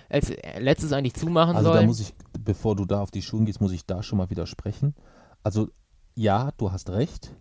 [0.09, 1.77] als letztes eigentlich zumachen also sollen.
[1.77, 4.17] Also da muss ich, bevor du da auf die Schulen gehst, muss ich da schon
[4.17, 4.95] mal widersprechen.
[5.43, 5.69] Also
[6.15, 7.35] ja, du hast recht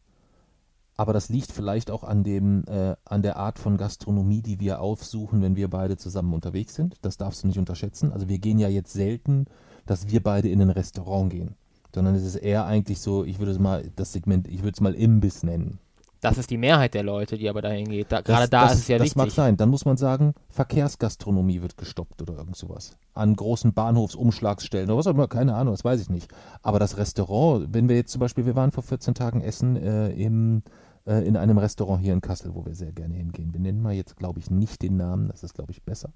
[0.99, 4.81] aber das liegt vielleicht auch an, dem, äh, an der Art von Gastronomie, die wir
[4.81, 6.97] aufsuchen, wenn wir beide zusammen unterwegs sind.
[7.03, 8.13] Das darfst du nicht unterschätzen.
[8.13, 9.47] Also wir gehen ja jetzt selten,
[9.87, 11.55] dass wir beide in ein Restaurant gehen,
[11.95, 14.81] sondern es ist eher eigentlich so, ich würde es mal das Segment, ich würde es
[14.81, 15.79] mal Imbiss nennen.
[16.21, 18.11] Das ist die Mehrheit der Leute, die aber dahin geht.
[18.11, 19.15] Da, gerade da das, ist es ja das wichtig.
[19.15, 19.57] Das mag sein.
[19.57, 22.97] Dann muss man sagen, Verkehrsgastronomie wird gestoppt oder irgend sowas.
[23.15, 26.29] An großen Bahnhofsumschlagsstellen oder was auch immer, keine Ahnung, das weiß ich nicht.
[26.61, 30.09] Aber das Restaurant, wenn wir jetzt zum Beispiel, wir waren vor 14 Tagen essen äh,
[30.09, 30.65] im
[31.09, 33.53] äh, in einem Restaurant hier in Kassel, wo wir sehr gerne hingehen.
[33.53, 36.13] Wir nennen mal jetzt, glaube ich, nicht den Namen, das ist, glaube ich, besser.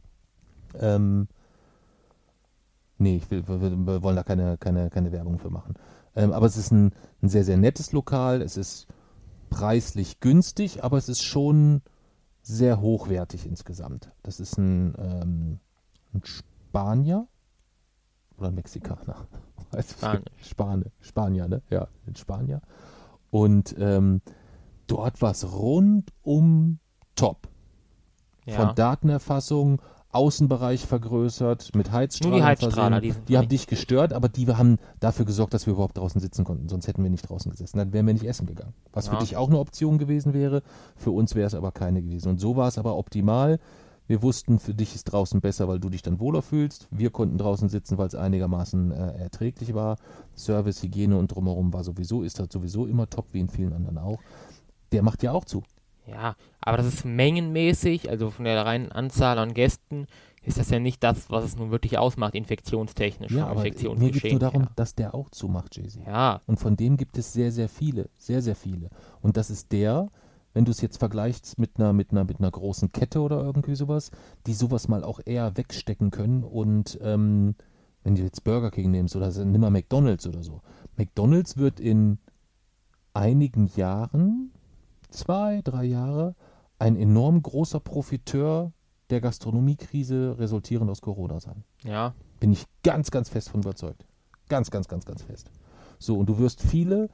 [0.79, 1.29] Ähm,
[2.99, 5.75] nee, ich will, wir, wir, wollen da keine, keine, keine Werbung für machen.
[6.15, 8.43] Ähm, aber es ist ein, ein sehr, sehr nettes Lokal.
[8.43, 8.87] Es ist
[9.49, 11.81] preislich günstig, aber es ist schon
[12.43, 14.11] sehr hochwertig insgesamt.
[14.23, 15.61] Das ist ein, ähm,
[16.13, 17.29] ein Spanier,
[18.37, 19.27] oder ein Mexikaner.
[19.75, 19.97] Nicht.
[20.45, 21.63] Spanier, Spanier, ne?
[21.71, 22.61] Ja, ein Spanier.
[23.31, 24.21] Und ähm,
[24.93, 26.79] dort war es rundum
[27.15, 27.49] top.
[28.45, 28.57] Ja.
[28.57, 29.81] Von Datenerfassung,
[30.11, 34.79] Außenbereich vergrößert, mit Heizstrahlen Nur die Heizstrahler, die Die haben dich gestört, aber die haben
[35.01, 36.69] dafür gesorgt, dass wir überhaupt draußen sitzen konnten.
[36.69, 37.79] Sonst hätten wir nicht draußen gesessen.
[37.79, 38.75] Dann wären wir nicht essen gegangen.
[38.93, 39.21] Was für Ja.
[39.21, 40.63] dich auch eine Option gewesen wäre.
[40.97, 42.29] Für uns wäre es aber keine gewesen.
[42.29, 43.59] Und so war es aber optimal.
[44.07, 46.89] Wir wussten, für dich ist draußen besser, weil du dich dann wohler fühlst.
[46.91, 49.97] Wir konnten draußen sitzen, weil es einigermaßen äh, erträglich war.
[50.37, 53.97] Service, Hygiene und drumherum war sowieso, ist das sowieso immer top, wie in vielen anderen
[53.97, 54.19] auch.
[54.93, 55.63] Der macht ja auch zu.
[56.07, 60.07] Ja, aber das ist mengenmäßig, also von der reinen Anzahl an Gästen
[60.45, 63.31] ist das ja nicht das, was es nun wirklich ausmacht, infektionstechnisch.
[63.31, 63.71] Ja, aber mir
[64.11, 64.73] geht es nur darum, her.
[64.75, 66.05] dass der auch zumacht, Jay-Z.
[66.05, 68.91] Ja, Und von dem gibt es sehr, sehr viele, sehr, sehr viele.
[69.21, 70.09] Und das ist der,
[70.53, 73.77] wenn du es jetzt vergleichst mit einer, mit einer, mit einer großen Kette oder irgendwie
[73.77, 74.11] sowas,
[74.47, 76.43] die sowas mal auch eher wegstecken können.
[76.43, 77.55] Und ähm,
[78.03, 80.61] wenn du jetzt Burger King nimmst oder nimm mal McDonalds oder so.
[80.97, 82.19] McDonalds wird in
[83.15, 84.51] einigen Jahren,
[85.13, 86.35] zwei, drei Jahre,
[86.79, 88.73] ein enorm großer Profiteur
[89.11, 91.65] der Gastronomiekrise resultierend aus Corona sein.
[91.85, 94.05] ja, Bin ich ganz, ganz fest von überzeugt.
[94.49, 95.51] Ganz, ganz, ganz, ganz fest.
[95.99, 97.09] So, und du wirst viele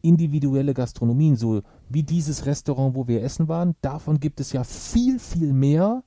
[0.00, 5.18] individuelle Gastronomien, so wie dieses Restaurant, wo wir essen waren, davon gibt es ja viel,
[5.18, 6.02] viel mehr,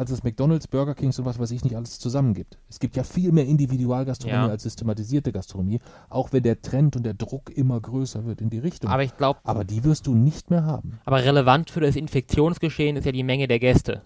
[0.00, 2.56] als es McDonalds, Burger Kings und was weiß ich nicht alles zusammen gibt.
[2.70, 4.48] Es gibt ja viel mehr Individualgastronomie Ja.
[4.50, 5.78] als systematisierte Gastronomie,
[6.08, 8.90] auch wenn der Trend und der Druck immer größer wird in die Richtung.
[8.90, 10.98] aber ich glaube, Aber die wirst du nicht mehr haben.
[11.04, 14.00] aber relevant für das Infektionsgeschehen ist ja die Menge der Gäste.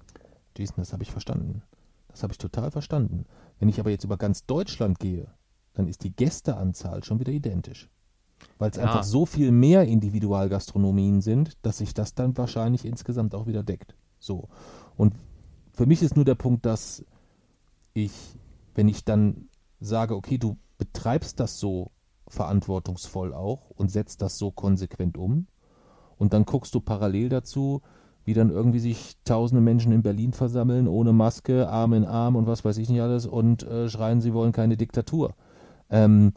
[0.59, 1.63] Jason, das habe ich verstanden.
[2.09, 3.25] Das habe ich total verstanden.
[3.61, 5.29] Wenn ich aber jetzt über ganz Deutschland gehe,
[5.75, 7.89] dann ist die Gästeanzahl schon wieder identisch.
[8.59, 8.83] Weil es Ja.
[8.85, 13.95] einfach so viel mehr Individualgastronomien sind, dass sich das dann wahrscheinlich insgesamt auch wieder deckt.
[14.19, 14.49] So.
[14.97, 15.15] Und
[15.75, 17.05] für mich ist nur der Punkt, dass
[17.93, 18.13] ich,
[18.75, 19.49] wenn ich dann
[19.81, 21.91] sage, okay, du betreibst das so
[22.29, 25.47] verantwortungsvoll auch und setzt das so konsequent um
[26.17, 27.83] und dann guckst du parallel dazu,
[28.25, 32.47] wie dann irgendwie sich tausende Menschen in Berlin versammeln, ohne Maske, Arm in Arm und
[32.47, 35.35] was weiß ich nicht alles und äh, schreien, sie wollen keine Diktatur.
[35.91, 36.33] Ähm,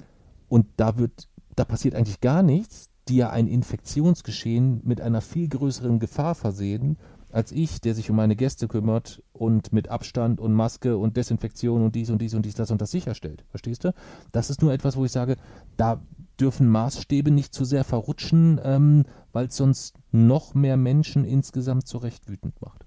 [0.50, 5.48] und da wird, da passiert eigentlich gar nichts, die ja ein Infektionsgeschehen mit einer viel
[5.48, 6.98] größeren Gefahr versehen,
[7.32, 11.84] als ich, der sich um meine Gäste kümmert und mit Abstand und Maske und Desinfektion
[11.84, 13.44] und dies und dies und dies, das und das sicherstellt.
[13.50, 13.94] Verstehst du?
[14.32, 15.36] Das ist nur etwas, wo ich sage,
[15.76, 16.02] da
[16.40, 22.30] dürfen Maßstäbe nicht zu sehr verrutschen, ähm, weil es sonst noch mehr Menschen insgesamt zurecht
[22.30, 22.86] wütend macht.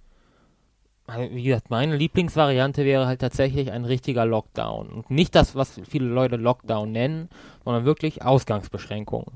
[1.32, 4.88] Wie gesagt, meine Lieblingsvariante wäre halt tatsächlich ein richtiger Lockdown.
[4.91, 7.28] Und nicht das, was viele Leute Lockdown nennen,
[7.64, 9.32] sondern wirklich Ausgangsbeschränkungen.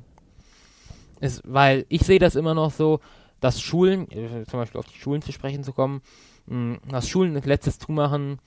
[1.21, 3.01] Ist, weil ich sehe das immer noch so,
[3.45, 6.01] dass Schulen, äh, zum Beispiel auf die Schulen zu sprechen zu kommen,
[6.47, 8.39] mh, dass Schulen das letztes zumachen,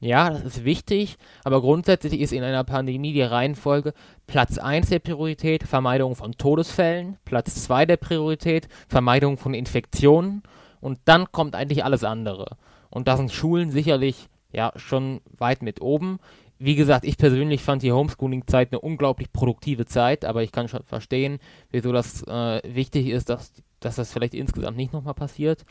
[0.00, 3.94] ja, das ist wichtig, aber grundsätzlich ist in einer Pandemie die Reihenfolge
[4.26, 10.42] Platz 1 der Priorität Vermeidung von Todesfällen, Platz 2 der Priorität Vermeidung von Infektionen
[10.80, 12.56] und dann kommt eigentlich alles andere.
[12.90, 16.18] Und da sind Schulen sicherlich ja schon weit mit oben.
[16.58, 20.82] Wie gesagt, ich persönlich fand die Homeschooling-Zeit eine unglaublich produktive Zeit, aber ich kann schon
[20.82, 21.38] verstehen,
[21.70, 23.52] wieso das äh, wichtig ist, dass,
[23.84, 25.64] dass das vielleicht insgesamt nicht nochmal passiert.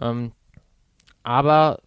[0.00, 0.32] Ähm,
[1.22, 1.80] aber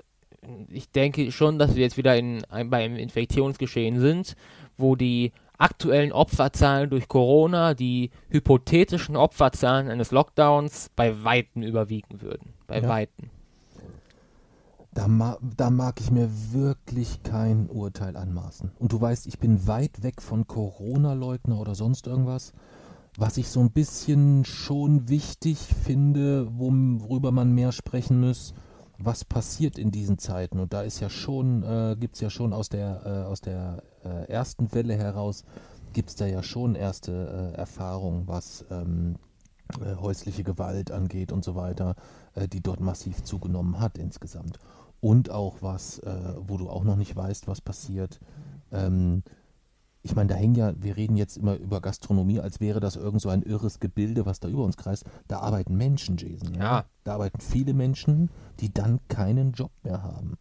[0.69, 4.35] ich denke schon, dass wir jetzt wieder in, ein, bei einem Infektionsgeschehen sind,
[4.77, 12.53] wo die aktuellen Opferzahlen durch Corona die hypothetischen Opferzahlen eines Lockdowns bei Weitem überwiegen würden.
[12.65, 12.89] Bei Ja.
[12.89, 13.29] Weitem.
[14.93, 18.71] Da, ma da mag ich mir wirklich kein Urteil anmaßen.
[18.77, 22.51] Und du weißt, ich bin weit weg von Corona-Leugner oder sonst irgendwas.
[23.17, 28.53] Was ich so ein bisschen schon wichtig finde, worüber man mehr sprechen muss,
[28.97, 30.59] was passiert in diesen Zeiten.
[30.59, 33.83] Und da ist ja schon, äh, gibt es ja schon aus der, äh, aus der
[34.05, 35.43] äh, ersten Welle heraus,
[35.91, 39.15] gibt es da ja schon erste äh, Erfahrungen, was ähm,
[39.81, 41.95] äh, häusliche Gewalt angeht und so weiter,
[42.35, 44.57] äh, die dort massiv zugenommen hat insgesamt.
[45.01, 48.19] Und auch was, äh, wo du auch noch nicht weißt, was passiert.
[48.71, 49.23] Ähm,
[50.03, 53.21] ich meine, da hängen ja, wir reden jetzt immer über Gastronomie, als wäre das irgend
[53.21, 55.05] so ein irres Gebilde, was da über uns kreist.
[55.27, 56.55] Da arbeiten Menschen, Jason.
[56.55, 56.85] Ja.
[57.03, 58.29] Da arbeiten viele Menschen,
[58.59, 60.37] die dann keinen Job mehr haben.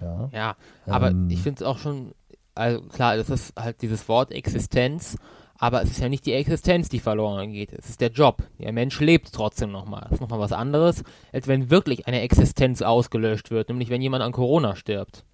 [0.00, 0.28] Ja.
[0.32, 1.30] Ja, aber Ähm.
[1.30, 2.12] ich finde es auch schon,
[2.54, 5.16] also klar, das ist halt dieses Wort Existenz,
[5.58, 7.72] aber es ist ja nicht die Existenz, die verloren geht.
[7.72, 8.42] Es ist der Job.
[8.58, 10.02] Der Mensch lebt trotzdem nochmal.
[10.02, 14.24] Das ist nochmal was anderes, als wenn wirklich eine Existenz ausgelöscht wird, nämlich wenn jemand
[14.24, 15.24] an Corona stirbt.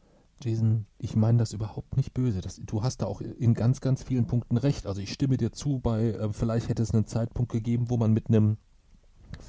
[0.43, 2.41] Jason, ich meine das überhaupt nicht böse.
[2.41, 4.86] Das, du hast da auch in ganz, ganz vielen Punkten recht.
[4.86, 8.12] Also ich stimme dir zu, bei äh, vielleicht hätte es einen Zeitpunkt gegeben, wo man
[8.12, 8.57] mit einem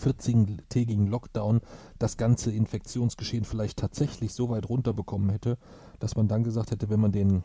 [0.02, 1.62] 14-tägigen Lockdown
[1.98, 5.58] das ganze Infektionsgeschehen vielleicht tatsächlich so weit runterbekommen hätte,
[6.00, 7.44] dass man dann gesagt hätte, wenn man den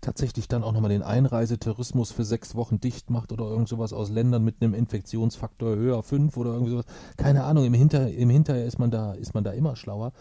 [0.00, 4.10] tatsächlich dann auch nochmal den Einreisetourismus für sechs Wochen dicht macht oder irgend sowas aus
[4.10, 6.86] Ländern mit einem Infektionsfaktor höher fünf oder irgendwie sowas.
[7.16, 10.12] Keine Ahnung, im, Hinter, im Hinterher ist man da, ist man da immer schlauer.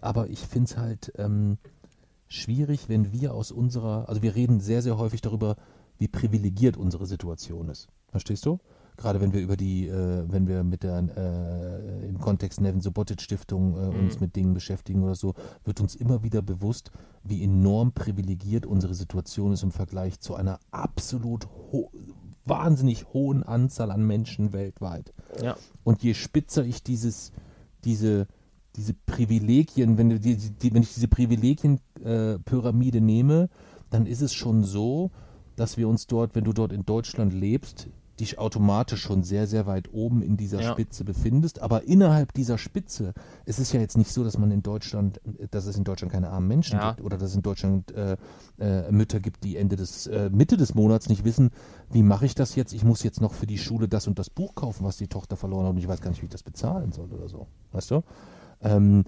[0.00, 1.58] Aber ich finde es halt ähm,
[2.28, 5.56] schwierig, wenn wir aus unserer, also wir reden sehr, sehr häufig darüber,
[5.98, 7.88] wie privilegiert unsere Situation ist.
[8.10, 8.58] Verstehst du?
[8.96, 13.20] Gerade wenn wir über die, äh, wenn wir mit der äh, im Kontext Nevin Subotic
[13.20, 14.20] Stiftung äh, uns Mhm.
[14.20, 16.90] mit Dingen beschäftigen oder so, wird uns immer wieder bewusst,
[17.22, 21.90] wie enorm privilegiert unsere Situation ist im Vergleich zu einer absolut ho
[22.44, 25.12] wahnsinnig hohen Anzahl an Menschen weltweit.
[25.42, 25.56] Ja.
[25.84, 27.30] Und je spitzer ich dieses,
[27.84, 28.26] diese,
[28.78, 33.48] diese Privilegien, wenn, die, die, wenn ich diese Privilegienpyramide äh, nehme,
[33.90, 35.10] dann ist es schon so,
[35.56, 37.88] dass wir uns dort, wenn du dort in Deutschland lebst,
[38.20, 40.72] dich automatisch schon sehr, sehr weit oben in dieser Ja.
[40.72, 41.62] Spitze befindest.
[41.62, 43.14] Aber innerhalb dieser Spitze,
[43.46, 45.20] es ist ja jetzt nicht so, dass man in Deutschland,
[45.52, 46.90] dass es in Deutschland keine armen Menschen Ja.
[46.90, 48.16] gibt oder dass es in Deutschland äh,
[48.58, 51.50] äh, Mütter gibt, die Ende des, äh, Mitte des Monats nicht wissen,
[51.92, 52.72] wie mache ich das jetzt?
[52.72, 55.36] Ich muss jetzt noch für die Schule das und das Buch kaufen, was die Tochter
[55.36, 57.46] verloren hat und ich weiß gar nicht, wie ich das bezahlen soll oder so.
[57.70, 58.02] Weißt du?
[58.62, 59.04] Ähm,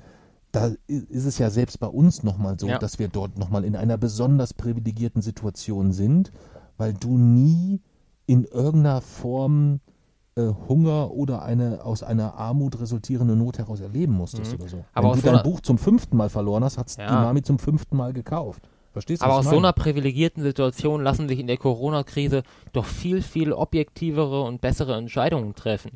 [0.53, 2.79] da ist es ja selbst bei uns nochmal so, Ja.
[2.79, 6.33] dass wir dort nochmal in einer besonders privilegierten Situation sind,
[6.77, 7.81] weil du nie
[8.27, 9.81] in irgendeiner Form
[10.37, 14.61] äh, Hunger oder eine aus einer Armut resultierende Not heraus erleben musstest Mhm.
[14.61, 14.85] oder so.
[14.95, 17.21] Aber Wenn du so dein Buch zum fünften Mal verloren hast, hat die Ja.
[17.23, 18.63] Mami zum fünften Mal gekauft.
[18.93, 19.27] Verstehst du?
[19.27, 22.43] Aber aus so einer privilegierten Situation lassen sich in der Corona-Krise
[22.73, 25.93] doch viel, viel objektivere und bessere Entscheidungen treffen.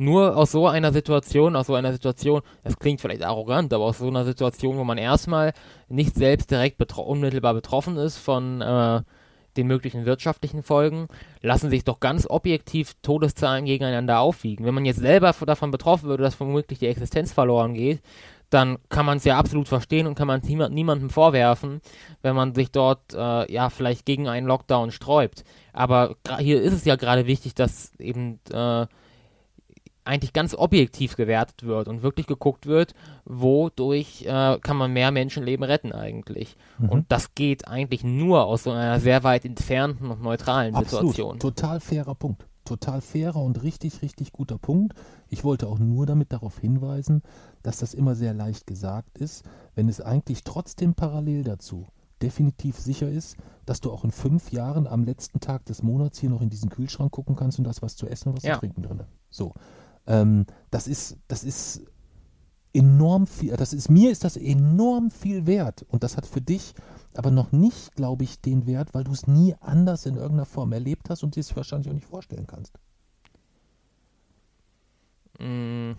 [0.00, 3.98] Nur aus so einer Situation, aus so einer Situation, das klingt vielleicht arrogant, aber aus
[3.98, 5.52] so einer Situation, wo man erstmal
[5.88, 9.02] nicht selbst direkt betro unmittelbar betroffen ist von äh,
[9.58, 11.08] den möglichen wirtschaftlichen Folgen,
[11.42, 14.64] lassen sich doch ganz objektiv Todeszahlen gegeneinander aufwiegen.
[14.64, 18.00] Wenn man jetzt selber davon betroffen würde, dass womöglich die Existenz verloren geht,
[18.48, 21.82] dann kann man es ja absolut verstehen und kann man es niemand, niemandem vorwerfen,
[22.22, 25.44] wenn man sich dort äh, ja vielleicht gegen einen Lockdown sträubt.
[25.74, 28.86] Aber hier ist es ja gerade wichtig, dass eben äh,
[30.04, 32.94] eigentlich ganz objektiv gewertet wird und wirklich geguckt wird,
[33.24, 36.56] wodurch äh, kann man mehr Menschenleben retten eigentlich.
[36.78, 36.88] Mhm.
[36.88, 41.14] Und das geht eigentlich nur aus so einer sehr weit entfernten und neutralen Absolut.
[41.14, 41.38] Situation.
[41.38, 42.46] Total fairer Punkt.
[42.64, 44.94] Total fairer und richtig, richtig guter Punkt.
[45.28, 47.22] Ich wollte auch nur damit darauf hinweisen,
[47.62, 49.44] dass das immer sehr leicht gesagt ist,
[49.74, 51.86] wenn es eigentlich trotzdem parallel dazu
[52.22, 53.36] definitiv sicher ist,
[53.66, 56.68] dass du auch in fünf Jahren am letzten Tag des Monats hier noch in diesen
[56.68, 58.54] Kühlschrank gucken kannst und da ist was zu essen und was Ja.
[58.54, 59.02] zu trinken drin.
[59.30, 59.54] So.
[60.10, 61.82] Ähm, das ist, das ist
[62.74, 65.86] enorm viel, das ist, mir ist das enorm viel wert.
[65.88, 66.74] Und das hat für dich
[67.14, 70.72] aber noch nicht, glaube ich, den Wert, weil du es nie anders in irgendeiner Form
[70.72, 72.72] erlebt hast und dir es wahrscheinlich auch nicht vorstellen kannst.
[75.38, 75.92] Mm,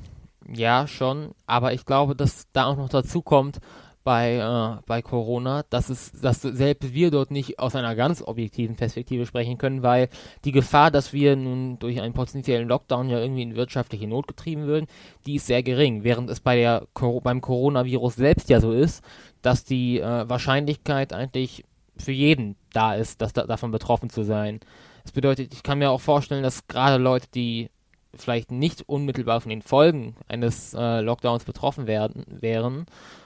[0.54, 1.32] ja, schon.
[1.46, 3.60] Aber ich glaube, dass da auch noch dazu kommt
[4.04, 8.76] bei, äh, bei Corona, dass es, dass selbst wir dort nicht aus einer ganz objektiven
[8.76, 10.10] Perspektive sprechen können, weil
[10.44, 14.66] die Gefahr, dass wir nun durch einen potenziellen Lockdown ja irgendwie in wirtschaftliche Not getrieben
[14.66, 14.88] würden,
[15.26, 16.04] die ist sehr gering.
[16.04, 16.88] Während es bei der
[17.24, 19.04] beim Coronavirus selbst ja so ist,
[19.42, 21.64] dass die äh, Wahrscheinlichkeit eigentlich
[21.98, 24.60] für jeden da ist, dass da, davon betroffen zu sein.
[25.04, 27.70] Das bedeutet, ich kann mir auch vorstellen, dass gerade Leute, die
[28.16, 32.86] vielleicht nicht unmittelbar von den Folgen eines äh, Lockdowns betroffen werden, wären,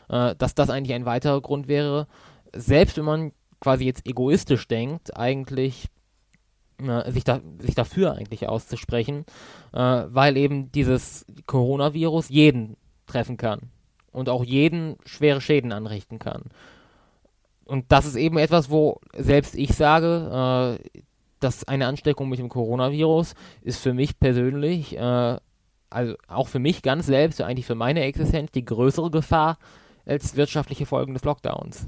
[0.10, 2.08] äh, dass das eigentlich ein weiterer Grund wäre,
[2.54, 5.88] selbst wenn man quasi jetzt egoistisch denkt, eigentlich
[6.78, 9.26] äh, sich, da, sich dafür eigentlich auszusprechen,
[9.74, 12.78] äh, weil eben dieses Coronavirus jeden
[13.08, 13.72] treffen kann
[14.12, 16.44] und auch jeden schwere Schäden anrichten kann.
[17.66, 21.00] Und das ist eben etwas, wo selbst ich sage, äh,
[21.46, 25.38] dass eine Ansteckung mit dem Coronavirus ist für mich persönlich, äh,
[25.90, 29.60] also auch für mich ganz selbst, eigentlich für meine Existenz die größere Gefahr
[30.06, 31.88] als wirtschaftliche Folgen des Lockdowns.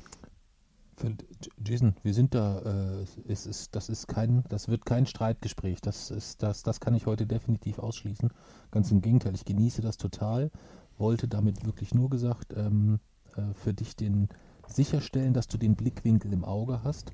[1.63, 5.81] Jason, wir sind da, äh, es ist, das ist kein, das wird kein Streitgespräch.
[5.81, 8.29] Das ist, das, das kann ich heute definitiv ausschließen.
[8.71, 10.51] Ganz im Gegenteil, ich genieße das total.
[10.97, 12.99] Wollte damit wirklich nur gesagt, ähm,
[13.35, 14.29] äh, für dich den
[14.67, 17.13] sicherstellen, dass du den Blickwinkel im Auge hast,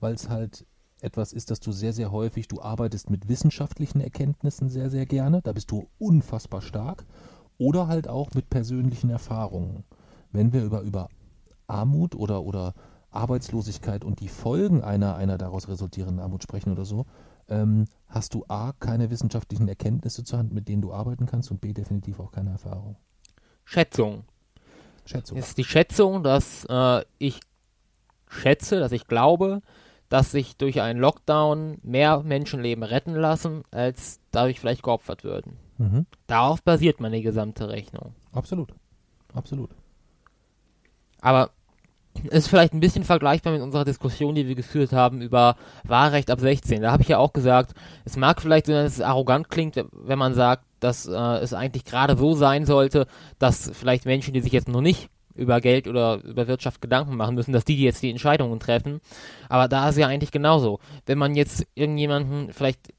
[0.00, 0.66] weil es halt
[1.00, 5.40] etwas ist, dass du sehr, sehr häufig, du arbeitest mit wissenschaftlichen Erkenntnissen sehr, sehr gerne,
[5.42, 7.04] da bist du unfassbar stark,
[7.58, 9.84] oder halt auch mit persönlichen Erfahrungen.
[10.32, 11.08] Wenn wir über, über
[11.66, 12.74] Armut oder, oder
[13.10, 17.06] Arbeitslosigkeit und die Folgen einer, einer daraus resultierenden Armut sprechen oder so,
[17.48, 21.60] ähm, hast du A, keine wissenschaftlichen Erkenntnisse zur Hand, mit denen du arbeiten kannst und
[21.60, 22.96] B, definitiv auch keine Erfahrung.
[23.64, 24.24] Schätzung.
[25.04, 25.38] Schätzung.
[25.38, 27.40] Es ist die Schätzung, dass äh, ich
[28.28, 29.62] schätze, dass ich glaube,
[30.08, 35.56] dass sich durch einen Lockdown mehr Menschenleben retten lassen, als dadurch vielleicht geopfert würden.
[35.78, 36.06] Mhm.
[36.26, 38.14] Darauf basiert meine gesamte Rechnung.
[38.32, 38.72] Absolut.
[39.34, 39.70] Absolut.
[41.20, 41.50] Aber
[42.30, 46.40] ist vielleicht ein bisschen vergleichbar mit unserer Diskussion, die wir geführt haben über Wahlrecht ab
[46.40, 46.82] 16.
[46.82, 50.18] Da habe ich ja auch gesagt, es mag vielleicht so, dass es arrogant klingt, wenn
[50.18, 53.06] man sagt, dass äh, es eigentlich gerade so sein sollte,
[53.38, 57.34] dass vielleicht Menschen, die sich jetzt noch nicht über Geld oder über Wirtschaft Gedanken machen
[57.34, 59.00] müssen, dass die, jetzt die Entscheidungen treffen.
[59.48, 60.80] Aber da ist ja eigentlich genauso.
[61.06, 62.92] Wenn man jetzt irgendjemanden vielleicht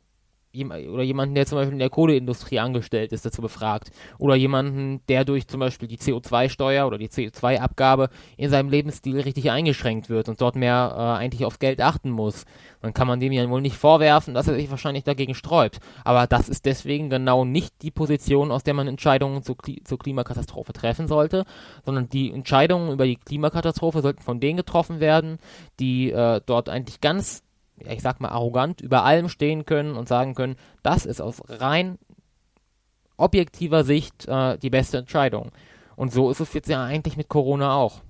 [0.56, 3.92] oder jemanden, der zum Beispiel in der Kohleindustrie angestellt ist, dazu befragt.
[4.18, 9.52] Oder jemanden, der durch zum Beispiel die CO2-Steuer oder die CO2-Abgabe in seinem Lebensstil richtig
[9.52, 12.46] eingeschränkt wird und dort mehr äh, eigentlich aufs Geld achten muss.
[12.82, 15.80] Dann kann man dem ja wohl nicht vorwerfen, dass er sich wahrscheinlich dagegen sträubt.
[16.04, 20.00] Aber das ist deswegen genau nicht die Position, aus der man Entscheidungen zu Kli zur
[20.00, 21.46] Klimakatastrophe treffen sollte,
[21.86, 25.38] sondern die Entscheidungen über die Klimakatastrophe sollten von denen getroffen werden,
[25.80, 27.44] die äh, dort eigentlich ganz
[27.88, 31.98] ich sag mal, arrogant über allem stehen können und sagen können, das ist aus rein
[33.18, 35.52] objektiver Sicht äh, die beste Entscheidung.
[35.96, 38.02] Und so ist es jetzt ja eigentlich mit Corona auch.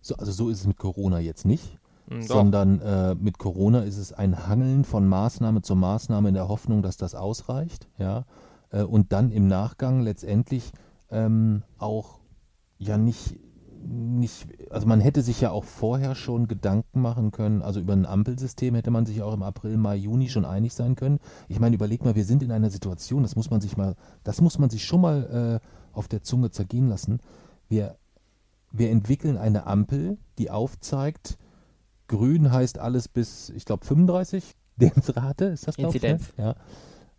[0.00, 3.98] So, also so ist es mit Corona jetzt nicht, mhm, sondern äh, mit Corona ist
[3.98, 8.24] es ein Hangeln von Maßnahme zu Maßnahme in der Hoffnung, dass das ausreicht, ja,
[8.70, 10.70] äh, und dann im Nachgang letztendlich
[11.10, 12.20] ähm, auch
[12.78, 13.34] ja nicht
[13.88, 18.06] nicht, also man hätte sich ja auch vorher schon Gedanken machen können, also über ein
[18.06, 21.18] Ampelsystem hätte man sich auch im April, Mai, Juni schon einig sein können.
[21.48, 24.40] Ich meine, überleg mal, wir sind in einer Situation, das muss man sich mal, das
[24.40, 27.20] muss man sich schon mal äh, auf der Zunge zergehen lassen.
[27.68, 27.96] Wir,
[28.72, 31.38] wir entwickeln eine Ampel, die aufzeigt,
[32.08, 36.02] grün heißt alles bis, ich glaube, 35 Densrate, ist das, glaube ich?
[36.02, 36.18] Ne?
[36.36, 36.54] Ja.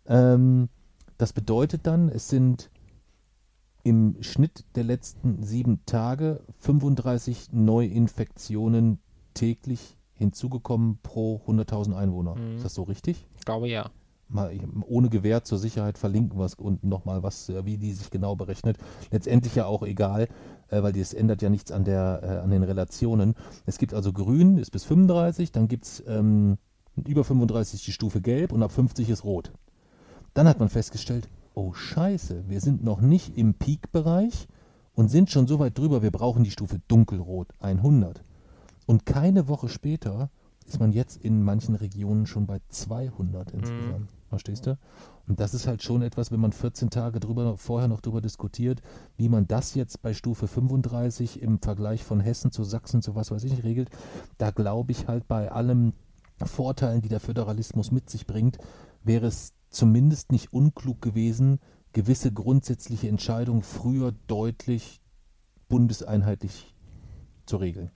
[0.06, 0.68] Ähm,
[1.16, 2.70] das bedeutet dann, es sind
[3.82, 8.98] im Schnitt der letzten sieben Tage 35 Neuinfektionen
[9.34, 12.34] täglich hinzugekommen pro 100.000 Einwohner.
[12.34, 12.56] Mhm.
[12.56, 13.26] Ist das so richtig?
[13.38, 13.90] Ich glaube ja.
[14.30, 14.52] Mal,
[14.86, 18.36] ohne Gewähr zur Sicherheit verlinken wir es unten nochmal, was, äh, wie die sich genau
[18.36, 18.76] berechnet.
[19.10, 20.28] Letztendlich ja auch egal,
[20.68, 23.36] äh, weil das ändert ja nichts an, der, äh, an den Relationen.
[23.64, 26.58] Es gibt also grün, ist bis 35, dann gibt es ähm,
[27.06, 29.50] über 35 die Stufe gelb und ab 50 ist rot.
[30.34, 31.26] Dann hat man festgestellt,
[31.58, 34.46] oh scheiße, wir sind noch nicht im Peak-Bereich
[34.94, 38.22] und sind schon so weit drüber, wir brauchen die Stufe dunkelrot 100.
[38.86, 40.30] Und keine Woche später
[40.66, 44.00] ist man jetzt in manchen Regionen schon bei 200 insgesamt.
[44.02, 44.28] Mhm.
[44.28, 44.78] Verstehst du?
[45.26, 48.80] Und das ist halt schon etwas, wenn man 14 Tage drüber, vorher noch drüber diskutiert,
[49.16, 53.32] wie man das jetzt bei Stufe 35 im Vergleich von Hessen zu Sachsen zu was
[53.32, 53.90] weiß ich regelt.
[54.36, 55.92] Da glaube ich halt bei allem
[56.40, 58.58] Vorteilen, die der Föderalismus mit sich bringt,
[59.02, 61.60] wäre es zumindest nicht unklug gewesen,
[61.92, 65.00] gewisse grundsätzliche Entscheidungen früher deutlich
[65.68, 66.74] bundeseinheitlich
[67.46, 67.90] zu regeln.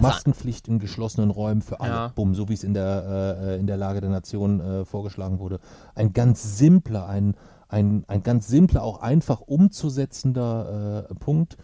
[0.00, 1.92] Maskenpflicht in geschlossenen Räumen für alle.
[1.92, 2.08] Ja.
[2.08, 5.60] Bumm, so wie es in der, äh, in der Lage der Nation äh, vorgeschlagen wurde.
[5.94, 7.36] Ein ganz simpler, ein,
[7.68, 11.56] ein, ein ganz simpler, auch einfach umzusetzender äh, Punkt,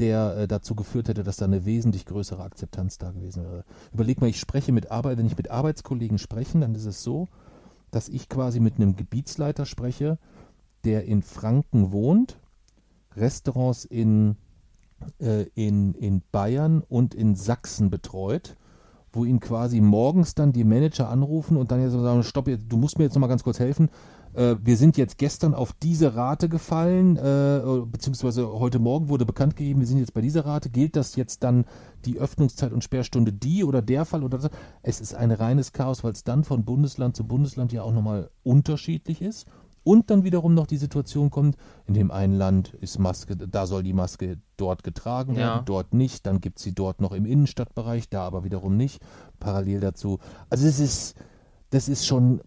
[0.00, 3.64] der äh, dazu geführt hätte, dass da eine wesentlich größere Akzeptanz da gewesen wäre.
[3.92, 7.28] Überleg mal, ich spreche mit Arbeit, wenn ich mit Arbeitskollegen spreche, dann ist es so,
[7.92, 10.18] dass ich quasi mit einem Gebietsleiter spreche,
[10.84, 12.40] der in Franken wohnt,
[13.14, 14.36] Restaurants in,
[15.20, 18.56] äh, in, in Bayern und in Sachsen betreut,
[19.12, 22.98] wo ihn quasi morgens dann die Manager anrufen und dann jetzt sagen, stopp, du musst
[22.98, 23.90] mir jetzt nochmal ganz kurz helfen,
[24.34, 29.56] äh, wir sind jetzt gestern auf diese Rate gefallen, äh, beziehungsweise heute Morgen wurde bekannt
[29.56, 30.70] gegeben, wir sind jetzt bei dieser Rate.
[30.70, 31.64] Gilt das jetzt dann
[32.04, 34.50] die Öffnungszeit und Sperrstunde die oder der Fall oder das?
[34.82, 38.30] Es ist ein reines Chaos, weil es dann von Bundesland zu Bundesland ja auch nochmal
[38.42, 39.46] unterschiedlich ist.
[39.84, 41.56] Und dann wiederum noch die Situation kommt,
[41.86, 45.62] in dem einen Land ist Maske, da soll die Maske dort getragen werden, ja.
[45.62, 49.02] dort nicht, dann gibt es sie dort noch im Innenstadtbereich, da aber wiederum nicht,
[49.40, 50.20] parallel dazu.
[50.50, 51.16] Also es ist,
[51.70, 52.42] das ist schon,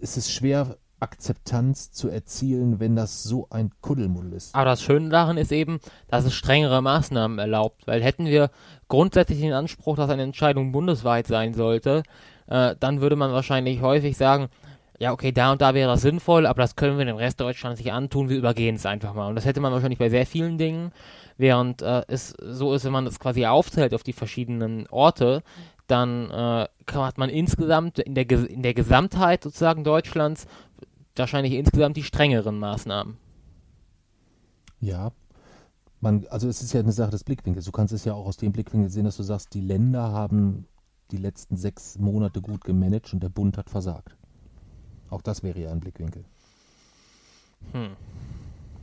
[0.00, 4.54] es ist schwer Akzeptanz zu erzielen, wenn das so ein Kuddelmuddel ist.
[4.54, 8.50] Aber das Schöne daran ist eben, dass es strengere Maßnahmen erlaubt, weil hätten wir
[8.88, 12.02] grundsätzlich den Anspruch, dass eine Entscheidung bundesweit sein sollte,
[12.46, 14.48] äh, dann würde man wahrscheinlich häufig sagen,
[14.98, 17.80] ja, okay, da und da wäre das sinnvoll, aber das können wir dem Rest Deutschlands
[17.80, 19.28] nicht antun, wir übergehen es einfach mal.
[19.28, 20.92] Und das hätte man wahrscheinlich bei sehr vielen Dingen,
[21.38, 25.42] während äh, es so ist, wenn man das quasi aufteilt auf die verschiedenen Orte,
[25.86, 30.46] dann äh, hat man insgesamt in der, in der Gesamtheit sozusagen Deutschlands
[31.16, 33.16] wahrscheinlich insgesamt die strengeren Maßnahmen.
[34.80, 35.12] Ja,
[36.00, 37.66] man, also es ist ja eine Sache des Blickwinkels.
[37.66, 40.66] Du kannst es ja auch aus dem Blickwinkel sehen, dass du sagst, die Länder haben
[41.10, 44.16] die letzten sechs Monate gut gemanagt und der Bund hat versagt.
[45.10, 46.24] Auch das wäre ja ein Blickwinkel.
[47.72, 47.90] Hm.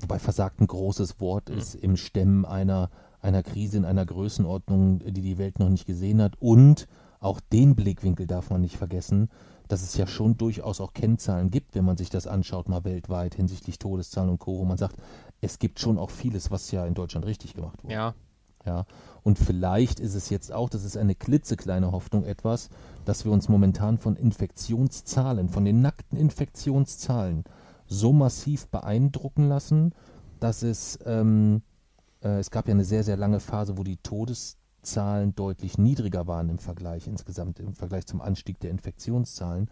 [0.01, 1.57] Wobei versagt ein großes Wort hm.
[1.57, 6.21] ist im Stemmen einer, einer Krise in einer Größenordnung, die die Welt noch nicht gesehen
[6.21, 6.35] hat.
[6.39, 6.87] Und
[7.19, 9.29] auch den Blickwinkel darf man nicht vergessen
[9.67, 13.35] dass es ja schon durchaus auch Kennzahlen gibt, wenn man sich das anschaut, mal weltweit
[13.35, 14.95] hinsichtlich Todeszahlen und Co., wo man sagt,
[15.41, 17.93] es gibt schon auch vieles, was ja in Deutschland richtig gemacht wurde.
[17.93, 18.15] Ja.
[18.65, 18.85] Ja.
[19.23, 22.69] Und vielleicht ist es jetzt auch, das ist eine klitzekleine Hoffnung, etwas,
[23.05, 27.45] dass wir uns momentan von Infektionszahlen, von den nackten Infektionszahlen
[27.87, 29.93] so massiv beeindrucken lassen,
[30.39, 31.61] dass es, ähm,
[32.21, 33.97] äh, es gab ja eine sehr, sehr lange Phase, wo die
[34.87, 39.69] Todeszahlen deutlich niedriger waren im Vergleich insgesamt, im Vergleich zum Anstieg der Infektionszahlen.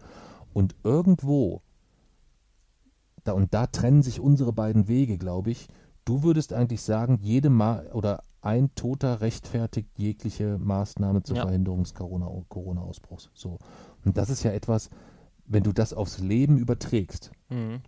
[0.52, 1.62] Und irgendwo,
[3.24, 5.68] da, und da trennen sich unsere beiden Wege, glaube ich,
[6.04, 11.42] du würdest eigentlich sagen, jede Ma oder ein Toter rechtfertigt jegliche Maßnahme zur Ja.
[11.44, 13.30] Verhinderung des Corona- Corona-Ausbruchs.
[13.34, 13.58] so.
[14.04, 14.90] Und das ist ja etwas,
[15.46, 17.80] wenn du das aufs Leben überträgst, Mhm.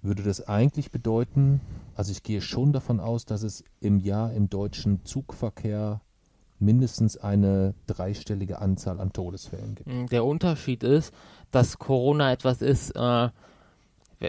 [0.00, 1.60] würde das eigentlich bedeuten,
[1.94, 6.00] also ich gehe schon davon aus, dass es im Jahr im deutschen Zugverkehr
[6.62, 9.88] mindestens eine dreistellige Anzahl an Todesfällen gibt.
[9.88, 11.12] Mm, Der Unterschied ist,
[11.50, 13.28] dass Corona etwas ist, äh,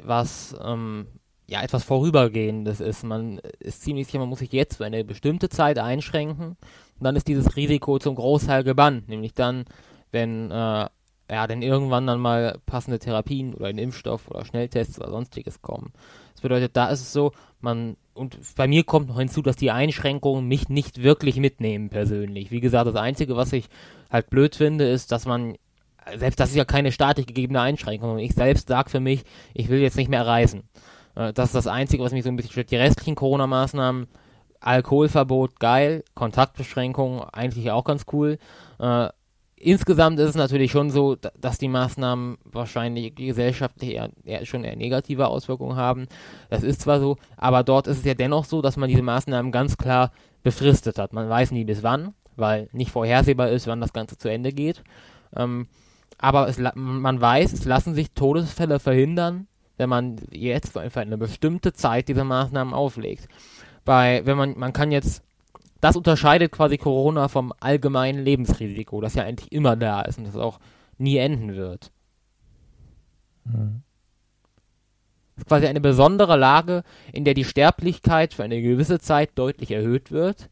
[0.04, 1.08] was ähm,
[1.48, 3.04] ja etwas Vorübergehendes ist.
[3.04, 6.58] Man ist ziemlich sicher, man muss sich jetzt für eine bestimmte Zeit einschränken
[7.00, 9.08] und dann ist dieses Risiko zum Großteil gebannt.
[9.08, 9.66] Nämlich dann,
[10.12, 10.88] wenn äh,
[11.30, 15.94] ja, denn irgendwann dann mal passende Therapien oder ein Impfstoff oder Schnelltests oder sonstiges kommen.
[16.34, 17.32] Das bedeutet, da ist es so,
[17.62, 22.52] man, und bei mir kommt noch hinzu, dass die Einschränkungen mich nicht wirklich mitnehmen persönlich.
[22.52, 23.70] Wie gesagt, das Einzige, was ich
[24.12, 25.56] halt blöd finde, ist, dass man,
[26.16, 29.80] selbst das ist ja keine staatlich gegebene Einschränkung, ich selbst sage für mich, ich will
[29.80, 30.64] jetzt nicht mehr reisen.
[31.16, 32.72] Äh, Das ist das Einzige, was mich so ein bisschen stört.
[32.72, 34.08] Die restlichen Corona-Maßnahmen,
[34.60, 38.38] Alkoholverbot, geil, Kontaktbeschränkungen, eigentlich auch ganz cool.
[39.64, 44.64] Insgesamt ist es natürlich schon so, da- dass die Maßnahmen wahrscheinlich gesellschaftlich eher, eher schon
[44.64, 46.08] eher negative Auswirkungen haben.
[46.50, 49.52] Das ist zwar so, aber dort ist es ja dennoch so, dass man diese Maßnahmen
[49.52, 50.12] ganz klar
[50.44, 51.14] befristet hat.
[51.14, 54.84] Man weiß nie bis wann, weil nicht vorhersehbar ist, wann das Ganze zu Ende geht.
[55.36, 55.68] Ähm,
[56.18, 59.48] aber es, man weiß, es lassen sich Todesfälle verhindern,
[59.78, 63.28] wenn man jetzt für eine bestimmte Zeit diese Maßnahmen auflegt.
[63.86, 65.24] Bei, wenn man, man kann jetzt
[65.84, 70.38] das unterscheidet quasi Corona vom allgemeinen Lebensrisiko, das ja eigentlich immer da ist und das
[70.38, 70.62] auch
[70.98, 71.92] nie enden wird.
[73.44, 73.84] Mhm.
[75.36, 79.72] Es ist quasi eine besondere Lage, in der die Sterblichkeit für eine gewisse Zeit deutlich
[79.72, 80.50] erhöht wird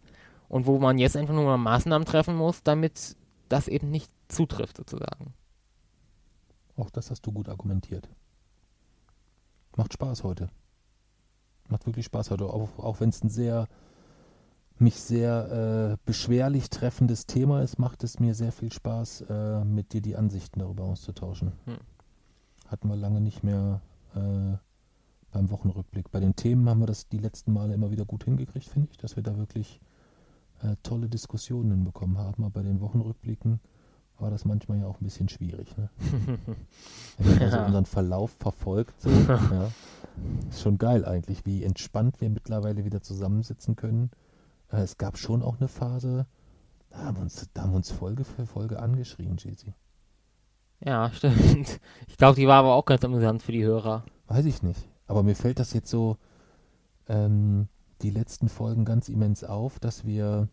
[0.49, 3.15] und wo man jetzt einfach nur mal Maßnahmen treffen muss, damit
[3.47, 5.33] das eben nicht zutrifft sozusagen.
[6.75, 8.09] Auch das hast du gut argumentiert.
[9.77, 10.49] Macht Spaß heute.
[11.69, 13.69] Macht wirklich Spaß heute, auch, auch wenn es ein sehr
[14.81, 19.93] mich sehr äh, beschwerlich treffendes Thema ist, macht es mir sehr viel Spaß, äh, mit
[19.93, 21.53] dir die Ansichten darüber auszutauschen.
[21.65, 21.77] Hm.
[22.67, 23.81] Hatten wir lange nicht mehr
[24.15, 24.57] äh,
[25.31, 26.11] beim Wochenrückblick.
[26.11, 28.97] Bei den Themen haben wir das die letzten Male immer wieder gut hingekriegt, finde ich,
[28.97, 29.79] dass wir da wirklich
[30.63, 32.43] äh, tolle Diskussionen hinbekommen haben.
[32.43, 33.59] Aber bei den Wochenrückblicken
[34.19, 35.75] war das manchmal ja auch ein bisschen schwierig.
[35.77, 35.89] Ne?
[37.17, 37.65] Wenn man also Ja.
[37.65, 39.69] unseren Verlauf verfolgt, so, ja,
[40.49, 44.11] ist schon geil eigentlich, wie entspannt wir mittlerweile wieder zusammensitzen können.
[44.71, 46.25] Äh, es gab schon auch eine Phase,
[46.89, 49.73] da haben wir uns, da haben wir uns Folge für Folge angeschrien, Jesi.
[50.83, 51.79] Ja, stimmt.
[52.07, 54.05] Ich glaube, die war aber auch ganz amüsant für die Hörer.
[54.27, 54.87] Weiß ich nicht.
[55.07, 56.17] Aber mir fällt das jetzt so
[57.07, 57.67] ähm,
[58.01, 60.47] die letzten Folgen ganz immens auf, dass wir,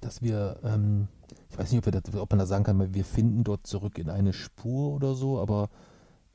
[0.00, 1.08] dass wir, ähm,
[1.50, 3.98] ich weiß nicht, ob, wir das, ob man da sagen kann, wir finden dort zurück
[3.98, 5.68] in eine Spur oder so, aber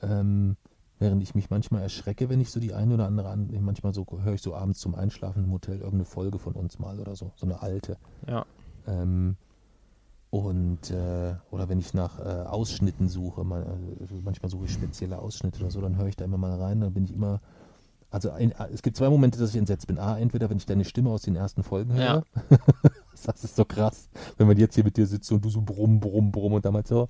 [0.01, 0.57] ähm,
[0.99, 4.05] während ich mich manchmal erschrecke, wenn ich so die eine oder andere, an, manchmal so
[4.23, 7.31] höre ich so abends zum Einschlafen im Hotel irgendeine Folge von uns mal oder so,
[7.35, 7.97] so eine alte.
[8.27, 8.45] Ja.
[8.87, 9.37] Ähm,
[10.33, 13.67] und äh, oder wenn ich nach äh, Ausschnitten suche, man, äh,
[14.23, 16.91] manchmal suche ich spezielle Ausschnitte oder so, dann höre ich da immer mal rein, dann
[16.91, 17.39] bin ich immer.
[18.09, 19.99] Also ein, äh, es gibt zwei Momente, dass ich entsetzt bin.
[19.99, 22.23] A, entweder wenn ich deine Stimme aus den ersten Folgen höre.
[23.25, 25.99] das ist so krass, wenn man jetzt hier mit dir sitzt und du so brumm,
[25.99, 27.09] brumm, brumm und damals so.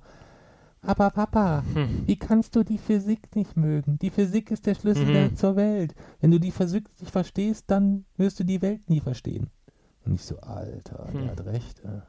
[0.86, 2.02] Aber Papa, Hm.
[2.06, 3.98] wie kannst du die Physik nicht mögen?
[4.00, 5.12] Die Physik ist der Schlüssel Mhm.
[5.12, 5.94] der- zur Welt.
[6.20, 9.48] Wenn du die Physik nicht verstehst, dann wirst du die Welt nie verstehen.
[10.04, 11.20] Und ich so, Alter, Hm.
[11.22, 11.80] der hat recht.
[11.80, 12.00] Äh.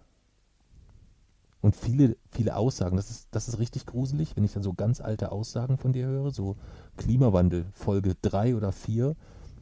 [1.61, 5.01] Und viele, viele Aussagen, das ist, das ist richtig gruselig, wenn ich dann so ganz
[5.01, 6.57] alte Aussagen von dir höre, so
[6.97, 9.15] Klimawandel, Folge 3 oder 4,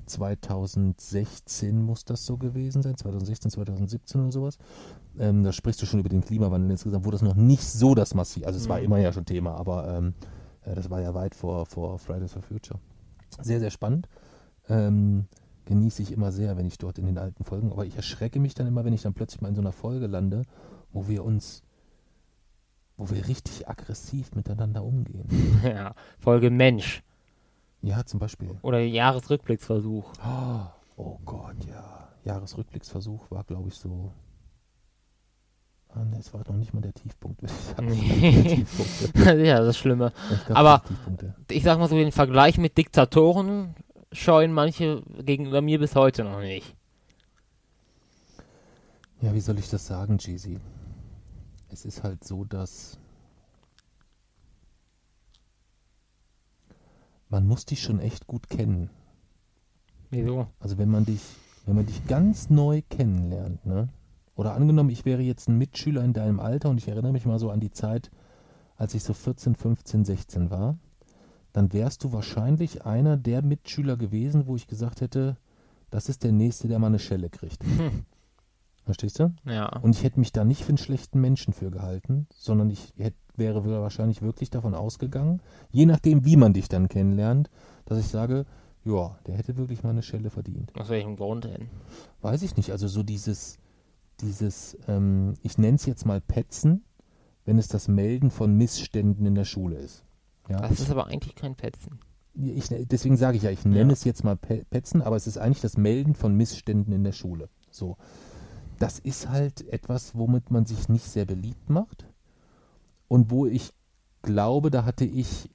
[0.06, 4.58] 2016 muss das so gewesen sein, 2016, 2017 oder sowas.
[5.18, 8.14] Ähm, da sprichst du schon über den Klimawandel insgesamt, wo das noch nicht so das
[8.14, 8.86] massiv, also es war Mhm.
[8.86, 10.14] immer ja schon Thema, aber ähm,
[10.62, 12.80] äh, das war ja weit vor, vor Fridays for Future.
[13.42, 14.08] Sehr, sehr spannend.
[14.70, 15.26] Ähm,
[15.66, 18.54] genieße ich immer sehr, wenn ich dort in den alten Folgen, aber ich erschrecke mich
[18.54, 20.44] dann immer, wenn ich dann plötzlich mal in so einer Folge lande,
[20.92, 21.64] wo wir uns,
[22.98, 25.28] wo wir richtig aggressiv miteinander umgehen.
[25.64, 25.94] ja.
[26.20, 27.04] Folge Mensch
[27.84, 28.50] Ja, zum Beispiel.
[28.62, 30.10] oder Jahresrückblicksversuch.
[30.26, 30.60] Oh,
[30.96, 32.08] oh Gott, ja.
[32.24, 34.14] Jahresrückblicksversuch war, glaube ich, so.
[35.90, 37.42] Ah, ne, es war noch nicht mal der Tiefpunkt.
[37.82, 38.66] Nee.
[39.46, 40.12] Ja, das ist Schlimme.
[40.50, 40.82] Aber-.
[41.52, 43.76] Ich sag mal so, den Vergleich mit Diktatoren
[44.14, 46.76] scheuen manche gegenüber mir bis heute noch nicht.
[49.22, 50.60] Ja, wie soll ich das sagen, Jeezy?
[51.70, 52.98] Es ist halt so, dass
[57.34, 58.92] man muss dich schon echt gut kennen.
[60.12, 60.46] Wieso?
[60.60, 61.20] Also wenn man dich,
[61.66, 63.90] wenn man dich ganz neu kennenlernt, ne?
[64.36, 67.40] Oder angenommen, ich wäre jetzt ein Mitschüler in deinem Alter und ich erinnere mich mal
[67.40, 68.12] so an die Zeit,
[68.78, 70.78] als ich so 14, 15, 16 war,
[71.54, 75.36] dann wärst du wahrscheinlich einer der Mitschüler gewesen, wo ich gesagt hätte,
[75.90, 77.64] das ist der Nächste, der mal eine Schelle kriegt.
[77.64, 78.06] Hm.
[78.86, 79.34] Verstehst du?
[79.46, 79.78] Ja.
[79.80, 83.16] Und ich hätte mich da nicht für einen schlechten Menschen für gehalten, sondern ich hätte,
[83.36, 85.42] wäre wahrscheinlich wirklich davon ausgegangen,
[85.72, 87.50] je nachdem, wie man dich dann kennenlernt,
[87.86, 88.46] dass ich sage,
[88.86, 90.72] ja, der hätte wirklich mal eine Schelle verdient.
[90.78, 91.70] Aus welchem Grund denn?
[92.22, 92.72] Weiß ich nicht.
[92.72, 93.58] Also so dieses,
[94.20, 96.84] dieses, ähm, ich nenne es jetzt mal Petzen,
[97.46, 100.04] wenn es das Melden von Missständen in der Schule ist.
[100.50, 102.00] Ja, Das ist aber eigentlich kein Petzen.
[102.36, 103.94] ich, deswegen sage ich ja, ich nenne Ja.
[103.94, 107.14] es jetzt mal Pe- Petzen, aber es ist eigentlich das Melden von Missständen in der
[107.14, 107.48] Schule.
[107.72, 107.96] So.
[108.84, 112.06] Das ist halt etwas, womit man sich nicht sehr beliebt macht
[113.08, 113.72] und wo ich
[114.22, 115.50] glaube, da hatte ich,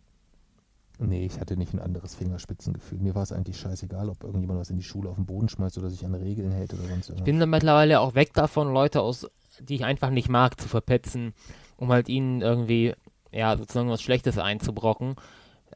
[0.98, 2.98] nee, ich hatte nicht ein anderes Fingerspitzengefühl.
[2.98, 5.76] Mir war es eigentlich scheißegal, ob irgendjemand was in die Schule auf den Boden schmeißt
[5.78, 7.24] oder sich an Regeln hält oder sonst Ich irgendwas.
[7.26, 9.26] bin dann mittlerweile auch weg davon, Leute aus,
[9.60, 11.34] die ich einfach nicht mag, zu verpetzen,
[11.76, 12.94] um halt ihnen irgendwie,
[13.32, 15.16] ja, sozusagen was Schlechtes einzubrocken.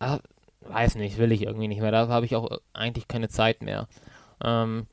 [0.01, 0.21] Ja,
[0.61, 1.91] weiß nicht, will ich irgendwie nicht mehr.
[1.91, 3.89] Dafür habe ich auch eigentlich keine Zeit mehr.
[4.43, 4.87] Ähm,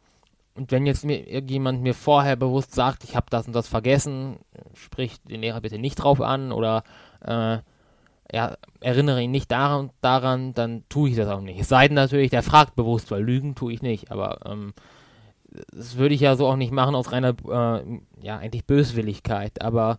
[0.60, 4.40] und wenn jetzt mir irgendjemand mir vorher bewusst sagt, ich habe das und das vergessen,
[4.73, 6.84] sprich den Lehrer bitte nicht drauf an oder
[7.22, 7.60] äh,
[8.31, 11.61] ja, erinnere ihn nicht daran, daran, dann tue ich das auch nicht.
[11.61, 14.73] Es sei denn natürlich, der fragt bewusst, weil Lügen tue ich nicht, aber ähm,
[15.72, 19.61] das würde ich ja so auch nicht machen aus reiner, äh, ja, eigentlich Böswilligkeit.
[19.61, 19.98] Aber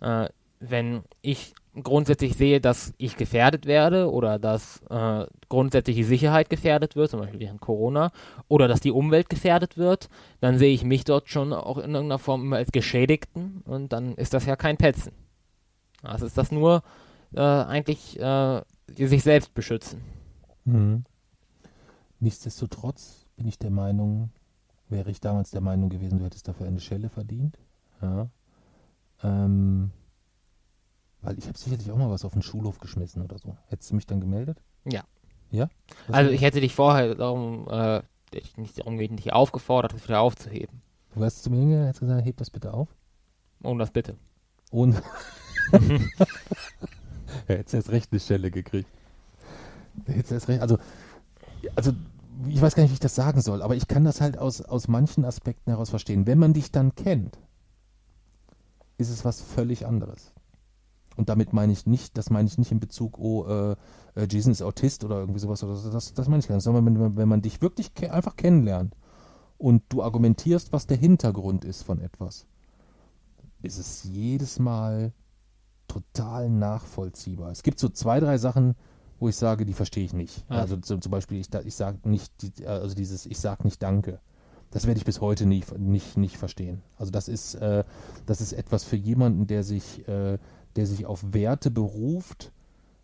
[0.00, 0.28] äh,
[0.60, 6.96] wenn ich grundsätzlich sehe, dass ich gefährdet werde oder dass äh, grundsätzlich die Sicherheit gefährdet
[6.96, 8.12] wird, zum Beispiel während Corona,
[8.48, 10.08] oder dass die Umwelt gefährdet wird,
[10.40, 14.14] dann sehe ich mich dort schon auch in irgendeiner Form immer als Geschädigten und dann
[14.14, 15.12] ist das ja kein Petzen.
[16.02, 16.82] Also ist das nur
[17.34, 20.00] äh, eigentlich äh, sich selbst beschützen.
[20.64, 21.04] Mhm.
[22.20, 24.30] Nichtsdestotrotz bin ich der Meinung,
[24.88, 27.58] wäre ich damals der Meinung gewesen, du hättest dafür eine Schelle verdient.
[28.00, 28.28] Ja.
[29.22, 29.90] Ähm,
[31.22, 33.56] weil ich habe sicherlich auch mal was auf den Schulhof geschmissen oder so.
[33.68, 34.62] Hättest du mich dann gemeldet?
[34.84, 35.04] Ja.
[35.50, 35.68] Ja?
[36.06, 38.02] Was Also ich hätte dich vorher darum, äh,
[38.56, 40.82] nicht darum gebeten, dich aufgefordert, das wieder aufzuheben.
[41.14, 42.88] Du wärst zu mir hingegangen, hättest gesagt, heb das bitte auf.
[43.62, 44.16] Um das bitte.
[44.70, 45.00] Und
[47.46, 48.88] er hätte erst recht eine Stelle gekriegt.
[50.04, 50.78] Er hätte erst recht, also,
[51.74, 51.92] also
[52.48, 54.60] ich weiß gar nicht, wie ich das sagen soll, aber ich kann das halt aus,
[54.60, 56.26] aus manchen Aspekten heraus verstehen.
[56.26, 57.38] Wenn man dich dann kennt,
[58.98, 60.32] ist es was völlig anderes.
[61.16, 63.72] Und damit meine ich nicht, das meine ich nicht in Bezug, oh, äh,
[64.14, 66.64] äh, Jason ist Autist oder irgendwie sowas, oder so, das, das meine ich gar nicht,
[66.64, 68.94] sondern wenn, man- wenn man dich wirklich ke einfach kennenlernt
[69.58, 72.46] und du argumentierst, was der Hintergrund ist von etwas,
[73.62, 75.12] ist es jedes Mal
[75.88, 77.50] total nachvollziehbar.
[77.50, 78.74] Es gibt so zwei, drei Sachen,
[79.18, 80.44] wo ich sage, die verstehe ich nicht.
[80.50, 80.56] Ja.
[80.56, 84.20] Also zum, zum Beispiel, ich, ich sage nicht, die, also dieses, ich sage nicht Danke.
[84.72, 86.82] Das werde ich bis heute nie, nicht, nicht verstehen.
[86.98, 87.84] Also das ist, äh,
[88.26, 90.38] das ist etwas für jemanden, der sich, äh,
[90.76, 92.52] der sich auf Werte beruft,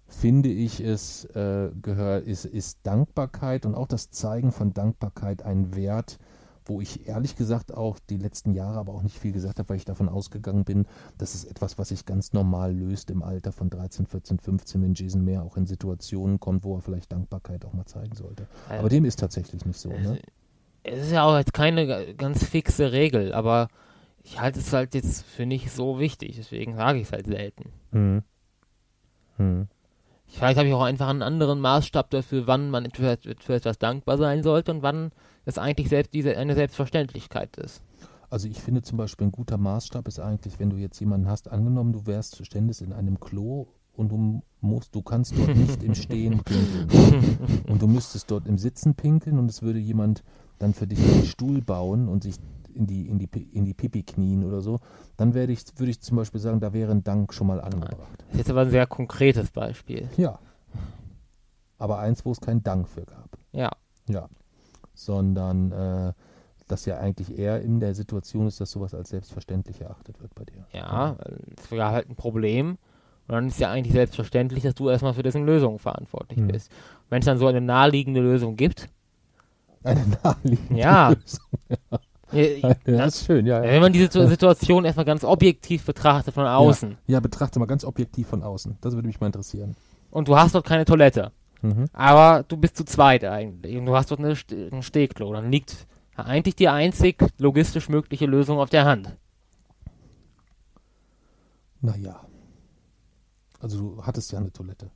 [0.07, 5.75] finde ich es äh, gehört, ist, ist Dankbarkeit und auch das Zeigen von Dankbarkeit ein
[5.75, 6.19] Wert,
[6.65, 9.79] wo ich ehrlich gesagt auch die letzten Jahre aber auch nicht viel gesagt habe, weil
[9.79, 10.87] ich davon ausgegangen bin,
[11.19, 14.95] das ist etwas, was sich ganz normal löst im Alter von 13, 14, 15, wenn
[14.95, 18.47] Jason mehr auch in Situationen kommt, wo er vielleicht Dankbarkeit auch mal zeigen sollte.
[18.69, 19.89] Aber dem ist tatsächlich nicht so.
[19.89, 20.21] Ne?
[20.85, 23.67] Es ist ja auch jetzt keine ga- ganz fixe Regel, aber
[24.25, 27.73] ich halte es halt jetzt für nicht so wichtig, deswegen sage ich es halt selten.
[27.93, 28.23] Hm.
[29.37, 29.69] Hm.
[30.27, 34.17] Vielleicht habe ich auch einfach einen anderen Maßstab dafür, wann man für, für etwas dankbar
[34.17, 35.13] sein sollte und wann
[35.45, 37.83] es eigentlich selbst diese eine Selbstverständlichkeit ist.
[38.31, 41.51] Also ich finde zum Beispiel ein guter Maßstab ist eigentlich, wenn du jetzt jemanden hast,
[41.51, 45.95] angenommen, du wärst, ständest in einem Klo und du musst, du kannst dort nicht im
[45.95, 47.65] Stehen pinkeln.
[47.69, 50.25] Und du müsstest dort im Sitzen pinkeln und es würde jemand
[50.59, 52.37] dann für dich einen Stuhl bauen und sich
[52.75, 54.81] in die, in die, in die Pipi knien oder so,
[55.17, 57.97] dann werde ich, würde ich zum Beispiel sagen, da wäre ein Dank schon mal angebracht.
[58.19, 60.09] Das ist jetzt aber ein sehr konkretes Beispiel.
[60.17, 60.39] Ja.
[61.79, 63.37] Aber eins, wo es keinen Dank für gab.
[63.53, 63.71] Ja.
[64.09, 64.29] Ja.
[64.95, 66.13] Sondern äh,
[66.69, 70.45] das ja eigentlich eher in der Situation ist, dass sowas als selbstverständlich erachtet wird bei
[70.45, 70.67] dir.
[70.73, 71.17] Ja,
[71.59, 72.79] es wäre halt ein Problem.
[73.29, 76.49] Und dann ist ja eigentlich selbstverständlich, dass du erstmal für dessen Lösung verantwortlich Mhm.
[76.49, 76.71] bist.
[77.09, 78.89] Wenn es dann so eine naheliegende Lösung gibt,
[79.85, 81.09] Eine naheliegende Ja.
[81.11, 81.41] Lösung.
[81.69, 81.77] äh,
[82.33, 83.63] Ja, das ist schön, ja.
[83.65, 83.71] ja.
[83.71, 87.85] wenn man diese Situ- Situation erstmal ganz objektiv betrachtet von außen Ja, betrachte mal ganz
[87.85, 88.79] objektiv von außen.
[88.81, 89.75] Das würde mich mal interessieren.
[90.11, 91.33] und du hast dort keine Toilette,
[91.63, 91.87] Mhm.
[91.93, 94.35] aber du bist zu zweit eigentlich und du hast dort eine
[94.73, 95.87] ein Stehklo, dann liegt
[96.17, 99.17] eigentlich die einzig logistisch mögliche Lösung auf der Hand.
[101.81, 102.21] Naja.
[103.61, 104.91] Also du hattest ja eine Toilette.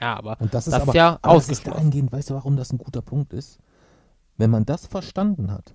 [0.00, 1.76] Ja, aber Und das ist das aber, ja aber das ist ausgeschlossen.
[1.78, 3.58] dahingehend, weißt du, warum das ein guter Punkt ist?
[4.36, 5.74] Wenn man das verstanden hat,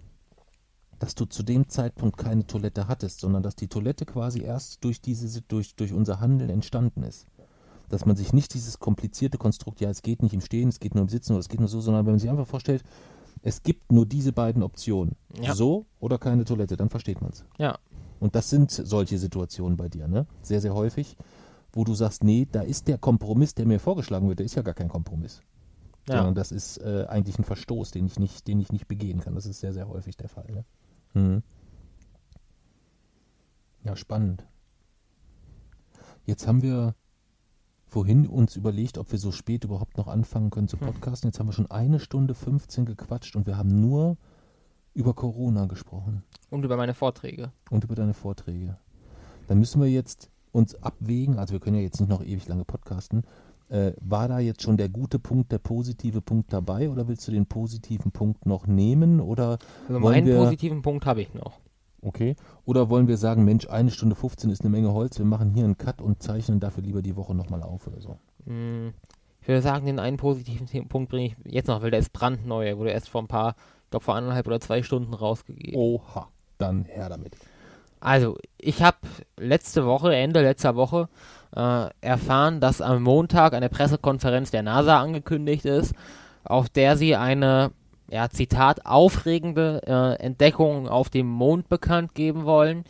[1.04, 5.02] dass du zu dem Zeitpunkt keine Toilette hattest, sondern dass die Toilette quasi erst durch
[5.02, 7.28] diese durch, durch unser Handeln entstanden ist.
[7.90, 10.96] Dass man sich nicht dieses komplizierte Konstrukt, ja, es geht nicht im Stehen, es geht
[10.96, 12.86] nur im Sitzen oder es geht nur so, sondern wenn man sich einfach vorstellt,
[13.42, 15.18] es gibt nur diese beiden Optionen.
[15.42, 15.54] Ja.
[15.54, 17.44] So oder keine Toilette, dann versteht man es.
[17.58, 17.78] Ja.
[18.22, 20.26] Und das sind solche Situationen bei dir, ne?
[20.42, 21.18] Sehr, sehr häufig,
[21.74, 24.62] wo du sagst, nee, da ist der Kompromiss, der mir vorgeschlagen wird, der ist ja
[24.62, 25.42] gar kein Kompromiss.
[26.08, 26.16] Ja.
[26.16, 29.36] Sondern das ist äh, eigentlich ein Verstoß, den ich nicht, den ich nicht begehen kann.
[29.36, 30.48] Das ist sehr, sehr häufig der Fall.
[30.50, 30.64] Ne?
[31.14, 31.44] Mhm.
[33.84, 34.46] Ja, spannend.
[36.26, 36.96] Jetzt haben wir
[37.86, 40.88] vorhin uns überlegt, ob wir so spät überhaupt noch anfangen können zu Hm.
[40.88, 41.28] podcasten.
[41.30, 44.18] Jetzt haben wir schon eine Stunde 15 gequatscht und wir haben nur
[44.94, 47.52] über Corona gesprochen Und über meine Vorträge.
[47.70, 48.78] und über deine Vorträge.
[49.48, 52.64] Dann müssen wir jetzt uns abwägen, also wir können ja jetzt nicht noch ewig lange
[52.64, 53.24] podcasten.
[53.74, 57.32] Äh, war da jetzt schon der gute Punkt, der positive Punkt dabei oder willst du
[57.32, 59.58] den positiven Punkt noch nehmen oder
[59.90, 61.60] Also Wollen einen wir- positiven Punkt habe ich noch.
[62.04, 62.36] okay?
[62.66, 65.64] Oder wollen wir sagen, Mensch, eine Stunde 15 ist eine Menge Holz, wir machen hier
[65.66, 68.18] einen Cut und zeichnen dafür lieber die Woche nochmal auf oder so?
[68.46, 68.94] Hm,
[69.42, 72.64] Ich würde sagen, den einen positiven Punkt bringe ich jetzt noch, weil der ist brandneu.
[72.66, 73.56] Der wurde erst vor ein paar,
[73.86, 75.76] ich glaube vor anderthalb oder zwei Stunden rausgegeben.
[75.80, 76.28] Oha,
[76.60, 77.36] dann her damit.
[78.04, 78.98] Also, ich habe
[79.38, 81.08] letzte Woche, Ende letzter Woche,
[81.56, 85.96] äh, erfahren, dass am Montag eine Pressekonferenz der NASA angekündigt ist,
[86.44, 87.72] auf der sie eine,
[88.10, 92.84] ja, Zitat, aufregende äh, Entdeckung auf dem Mond bekannt geben wollen,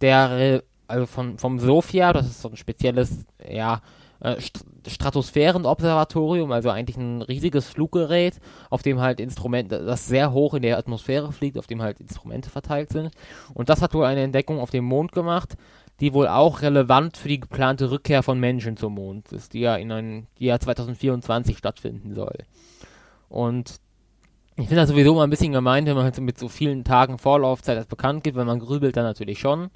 [0.00, 3.80] der, also von, vom SOFIA, das ist so ein spezielles, ja,
[4.20, 8.40] äh, St Stratosphärenobservatorium, also eigentlich ein riesiges Fluggerät,
[8.70, 12.48] auf dem halt Instrumente, das sehr hoch in der Atmosphäre fliegt, auf dem halt Instrumente
[12.48, 13.10] verteilt sind.
[13.52, 15.56] Und das hat wohl eine Entdeckung auf dem Mond gemacht,
[16.00, 19.76] die wohl auch relevant für die geplante Rückkehr von Menschen zum Mond ist, die ja
[19.76, 22.38] in ein, die ja 2024 stattfinden soll.
[23.28, 23.80] Und
[24.56, 27.18] ich finde das sowieso mal ein bisschen gemein, wenn man halt mit so vielen Tagen
[27.18, 29.70] Vorlaufzeit das bekannt gibt, weil man grübelt dann natürlich schon.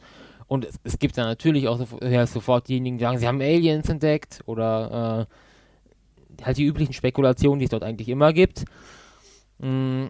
[0.47, 3.41] Und es, es gibt dann natürlich auch so, ja, sofort diejenigen, die sagen, sie haben
[3.41, 5.27] Aliens entdeckt oder
[6.39, 8.65] äh, halt die üblichen Spekulationen, die es dort eigentlich immer gibt.
[9.59, 10.07] Mm,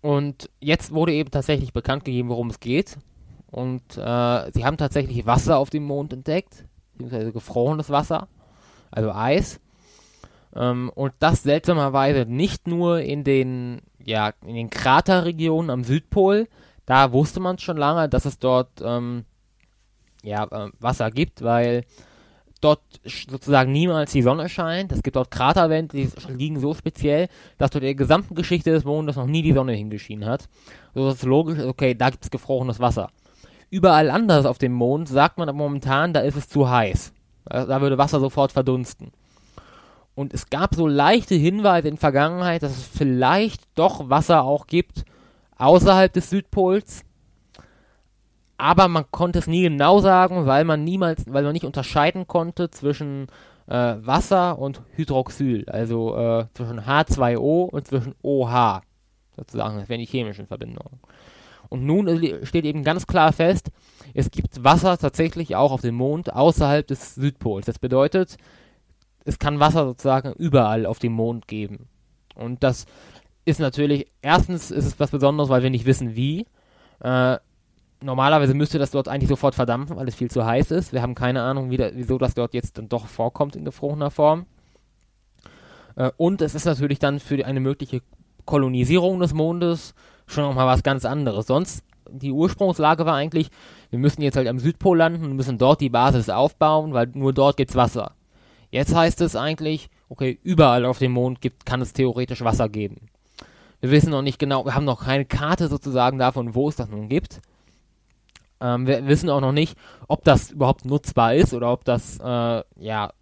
[0.00, 2.96] Und jetzt wurde eben tatsächlich bekannt gegeben, worum es geht.
[3.50, 8.28] Und äh, sie haben tatsächlich Wasser auf dem Mond entdeckt, beziehungsweise gefrorenes Wasser,
[8.90, 9.60] also Eis.
[10.54, 16.48] Ähm, und das seltsamerweise nicht nur in den, ja, in den Kraterregionen am Südpol,
[16.86, 19.24] da wusste man schon lange, dass es dort ähm,
[20.22, 21.84] ja, äh, Wasser gibt, weil
[22.60, 24.92] dort sozusagen niemals die Sonne scheint.
[24.92, 27.28] Es gibt dort Kraterwände, die liegen so speziell,
[27.58, 30.48] dass dort in der gesamten Geschichte des Mondes noch nie die Sonne hingeschienen hat.
[30.94, 33.10] So ist es logisch, okay, da gibt es gefrorenes Wasser.
[33.70, 37.12] Überall anders auf dem Mond sagt man momentan, da ist es zu heiß.
[37.44, 39.10] Da, da würde Wasser sofort verdunsten.
[40.14, 44.66] Und es gab so leichte Hinweise in der Vergangenheit, dass es vielleicht doch Wasser auch
[44.66, 45.04] gibt
[45.56, 47.04] außerhalb des Südpols.
[48.62, 52.70] Aber man konnte es nie genau sagen, weil man niemals, weil man nicht unterscheiden konnte
[52.70, 53.26] zwischen
[53.66, 58.82] äh, Wasser und Hydroxyl, also äh, zwischen H2O und zwischen OH,
[59.36, 61.00] sozusagen, das wären die chemischen Verbindungen.
[61.70, 62.06] Und nun
[62.44, 63.72] steht eben ganz klar fest,
[64.14, 67.66] es gibt Wasser tatsächlich auch auf dem Mond außerhalb des Südpols.
[67.66, 68.36] Das bedeutet,
[69.24, 71.88] es kann Wasser sozusagen überall auf dem Mond geben.
[72.36, 72.86] Und das
[73.44, 76.46] ist natürlich, erstens ist es was Besonderes, weil wir nicht wissen, wie.
[77.00, 77.38] Äh,
[78.02, 80.92] normalerweise müsste das dort eigentlich sofort verdampfen, weil es viel zu heiß ist.
[80.92, 84.10] Wir haben keine Ahnung, wie da, wieso das dort jetzt dann doch vorkommt in gefrorener
[84.10, 84.46] Form.
[85.96, 88.02] Äh, und es ist natürlich dann für eine mögliche
[88.44, 89.94] Kolonisierung des Mondes
[90.26, 91.46] schon nochmal was ganz anderes.
[91.46, 93.50] Sonst, die Ursprungslage war eigentlich,
[93.90, 97.32] wir müssen jetzt halt am Südpol landen und müssen dort die Basis aufbauen, weil nur
[97.32, 98.12] dort gibt's Wasser.
[98.70, 103.08] Jetzt heißt es eigentlich, okay, überall auf dem Mond gibt, kann es theoretisch Wasser geben.
[103.80, 106.88] Wir wissen noch nicht genau, wir haben noch keine Karte sozusagen davon, wo es das
[106.88, 107.40] nun gibt.
[108.62, 109.76] Ähm, wir wissen auch noch nicht,
[110.06, 113.12] ob das überhaupt nutzbar ist oder ob das, äh, ja,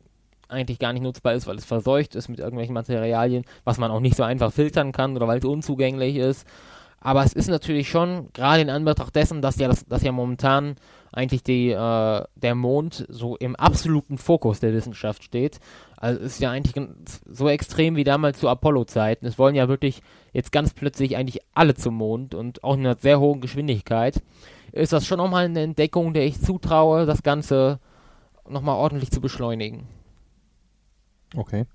[0.48, 4.00] eigentlich gar nicht nutzbar ist, weil es verseucht ist mit irgendwelchen Materialien, was man auch
[4.00, 6.46] nicht so einfach filtern kann oder weil es unzugänglich ist.
[7.02, 10.76] Aber es ist natürlich schon, gerade in Anbetracht dessen, dass ja, das, dass ja momentan
[11.12, 15.60] eigentlich die, äh, der Mond so im absoluten Fokus der Wissenschaft steht.
[15.96, 16.88] Also ist ja eigentlich
[17.26, 19.26] so extrem wie damals zu Apollo-Zeiten.
[19.26, 20.02] Es wollen ja wirklich
[20.32, 24.22] jetzt ganz plötzlich eigentlich alle zum Mond und auch in einer sehr hohen Geschwindigkeit.
[24.72, 27.80] Ist das schon nochmal eine Entdeckung, der ich zutraue, das Ganze
[28.48, 29.86] nochmal ordentlich zu beschleunigen.
[31.36, 31.66] Okay.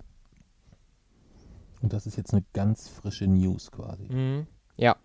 [1.81, 4.07] Und das ist jetzt eine ganz frische News quasi.
[4.11, 4.47] Mhm.
[4.77, 4.95] Ja.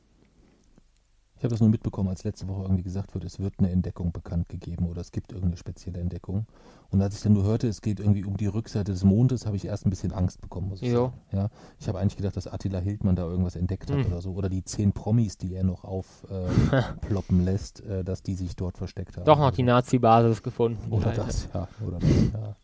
[1.41, 4.13] Ich habe das nur mitbekommen, als letzte Woche irgendwie gesagt wird, es wird eine Entdeckung
[4.13, 6.45] bekannt gegeben oder es gibt irgendeine spezielle Entdeckung.
[6.91, 9.57] Und als ich dann nur hörte, es geht irgendwie um die Rückseite des Mondes, habe
[9.57, 11.05] ich erst ein bisschen Angst bekommen, muss ich Jo.
[11.07, 11.15] sagen.
[11.33, 11.49] Ja,
[11.79, 14.07] ich habe eigentlich gedacht, dass Attila Hildmann da irgendwas entdeckt hat Hm.
[14.09, 14.35] oder so.
[14.35, 18.77] Oder die zehn Promis, die er noch aufploppen äh, lässt, äh, dass die sich dort
[18.77, 19.25] versteckt haben.
[19.25, 20.93] Doch noch die Nazi-Basis gefunden.
[20.93, 21.69] Oder das, ja.
[21.87, 22.57] Oder das, ja.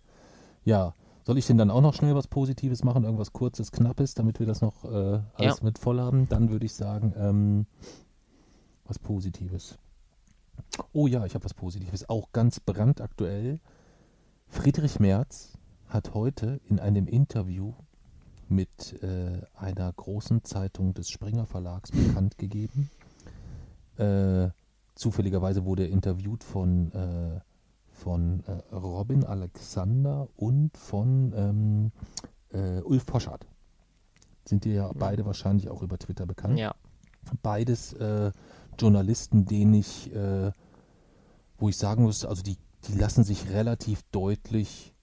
[0.66, 0.94] Ja.
[1.24, 3.02] Soll ich denn dann auch noch schnell was Positives machen?
[3.04, 6.28] Irgendwas Kurzes, Knappes, damit wir das noch äh, alles mit voll haben?
[6.28, 7.66] Dann würde ich sagen, ähm,
[8.88, 9.78] was Positives.
[10.92, 12.08] Oh ja, ich habe was Positives.
[12.08, 13.60] Auch ganz brandaktuell.
[14.48, 15.52] Friedrich Merz
[15.88, 17.74] hat heute in einem Interview
[18.48, 22.90] mit äh, einer großen Zeitung des Springer Verlags bekannt gegeben.
[23.98, 24.50] Äh,
[24.94, 27.40] zufälligerweise wurde er interviewt von, äh,
[27.90, 31.92] von äh, Robin Alexander und von ähm,
[32.52, 33.46] äh, Ulf Poschardt.
[34.44, 36.74] Sind die ja beide wahrscheinlich auch über Twitter bekannt Ja.
[37.42, 38.30] beides äh,
[38.78, 40.52] Journalisten, denen ich, äh,
[41.58, 42.56] wo ich sagen muss, also die,
[42.88, 44.94] die lassen sich relativ deutlich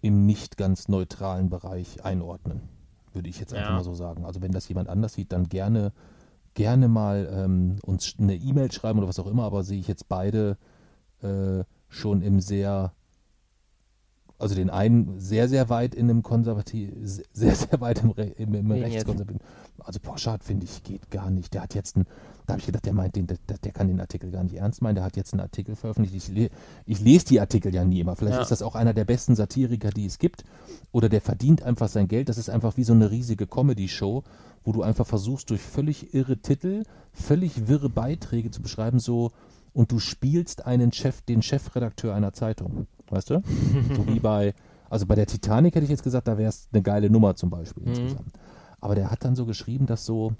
[0.00, 2.62] im nicht ganz neutralen Bereich einordnen,
[3.12, 3.76] würde ich jetzt einfach Ja.
[3.76, 4.24] mal so sagen.
[4.24, 5.92] Also wenn das jemand anders sieht, dann gerne,
[6.54, 10.08] gerne mal ähm, uns eine E-Mail schreiben oder was auch immer, aber sehe ich jetzt
[10.08, 10.56] beide
[11.22, 12.92] äh, schon im sehr
[14.42, 16.90] also den einen sehr, sehr weit in einem konservativ,
[17.32, 19.40] sehr, sehr weit im, Re im, im rechtskonservativen.
[19.78, 21.54] Also Poschardt finde ich geht gar nicht.
[21.54, 22.06] Der hat jetzt einen,
[22.46, 24.82] da habe ich gedacht, der meint den, der, der kann den Artikel gar nicht ernst
[24.82, 24.96] meinen.
[24.96, 26.14] Der hat jetzt einen Artikel veröffentlicht.
[26.14, 26.50] Ich, le
[26.86, 28.16] ich lese die Artikel ja nie immer.
[28.16, 28.42] Vielleicht Ja.
[28.42, 30.44] ist das auch einer der besten Satiriker, die es gibt.
[30.92, 32.28] Oder der verdient einfach sein Geld.
[32.28, 34.22] Das ist einfach wie so eine riesige Comedy-Show,
[34.64, 39.30] wo du einfach versuchst, durch völlig irre Titel, völlig wirre Beiträge zu beschreiben, so
[39.74, 42.86] und du spielst einen Chef, den Chefredakteur einer Zeitung.
[43.10, 43.42] Weißt du?
[43.96, 44.54] so wie bei,
[44.90, 47.50] also bei der Titanic hätte ich jetzt gesagt, da wäre es eine geile Nummer zum
[47.50, 47.88] Beispiel Mhm.
[47.90, 48.32] insgesamt.
[48.80, 50.32] Aber der hat dann so geschrieben, dass so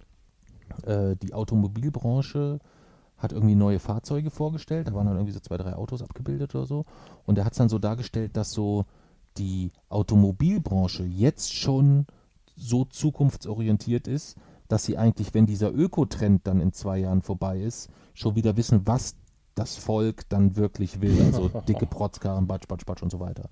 [0.86, 2.58] äh, die Automobilbranche
[3.18, 4.88] hat irgendwie neue Fahrzeuge vorgestellt.
[4.88, 6.84] Da waren dann irgendwie so zwei, drei Autos abgebildet oder so.
[7.24, 8.84] Und er hat es dann so dargestellt, dass so
[9.38, 12.06] die Automobilbranche jetzt schon
[12.56, 14.36] so zukunftsorientiert ist,
[14.68, 18.82] dass sie eigentlich, wenn dieser Ökotrend dann in zwei Jahren vorbei ist, schon wieder wissen,
[18.86, 19.16] was
[19.54, 21.20] das Volk dann wirklich will.
[21.32, 23.48] Also dicke Protzkarren, Batsch, Batsch, Batsch und so weiter.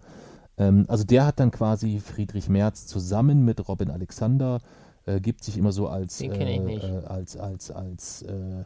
[0.56, 4.60] Ähm, also der hat dann quasi Friedrich Merz zusammen mit Robin Alexander
[5.06, 8.64] äh, gibt sich immer so als äh, äh, als als als äh,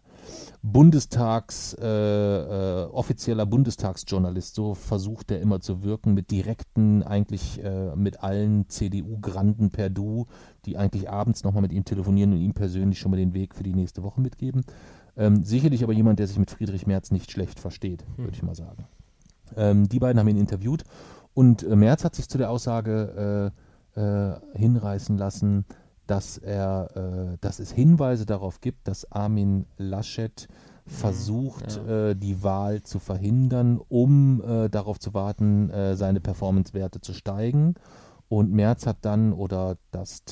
[0.63, 7.61] Bundestags äh, äh, offizieller Bundestagsjournalist so versucht er immer zu wirken mit direkten eigentlich
[7.95, 10.27] mit allen CDU-Granden per Du,
[10.65, 13.63] die eigentlich abends nochmal mit ihm telefonieren und ihm persönlich schon mal den Weg für
[13.63, 14.65] die nächste Woche mitgeben.
[15.17, 18.25] Ähm, sicherlich aber jemand, der sich mit Friedrich Merz nicht schlecht versteht, Hm.
[18.25, 18.85] würde ich mal sagen.
[19.57, 20.85] Ähm, die beiden haben ihn interviewt
[21.35, 23.53] und äh, Merz hat sich zu der Aussage
[23.97, 25.65] äh, äh, hinreißen lassen,
[26.07, 30.49] dass er, äh, dass es Hinweise darauf gibt, dass Armin Laschet
[30.87, 32.11] versucht, ja.
[32.11, 37.75] äh, die Wahl zu verhindern, um äh, darauf zu warten, seine Performance-Werte zu steigen.
[38.29, 40.25] Und Merz hat dann, oder das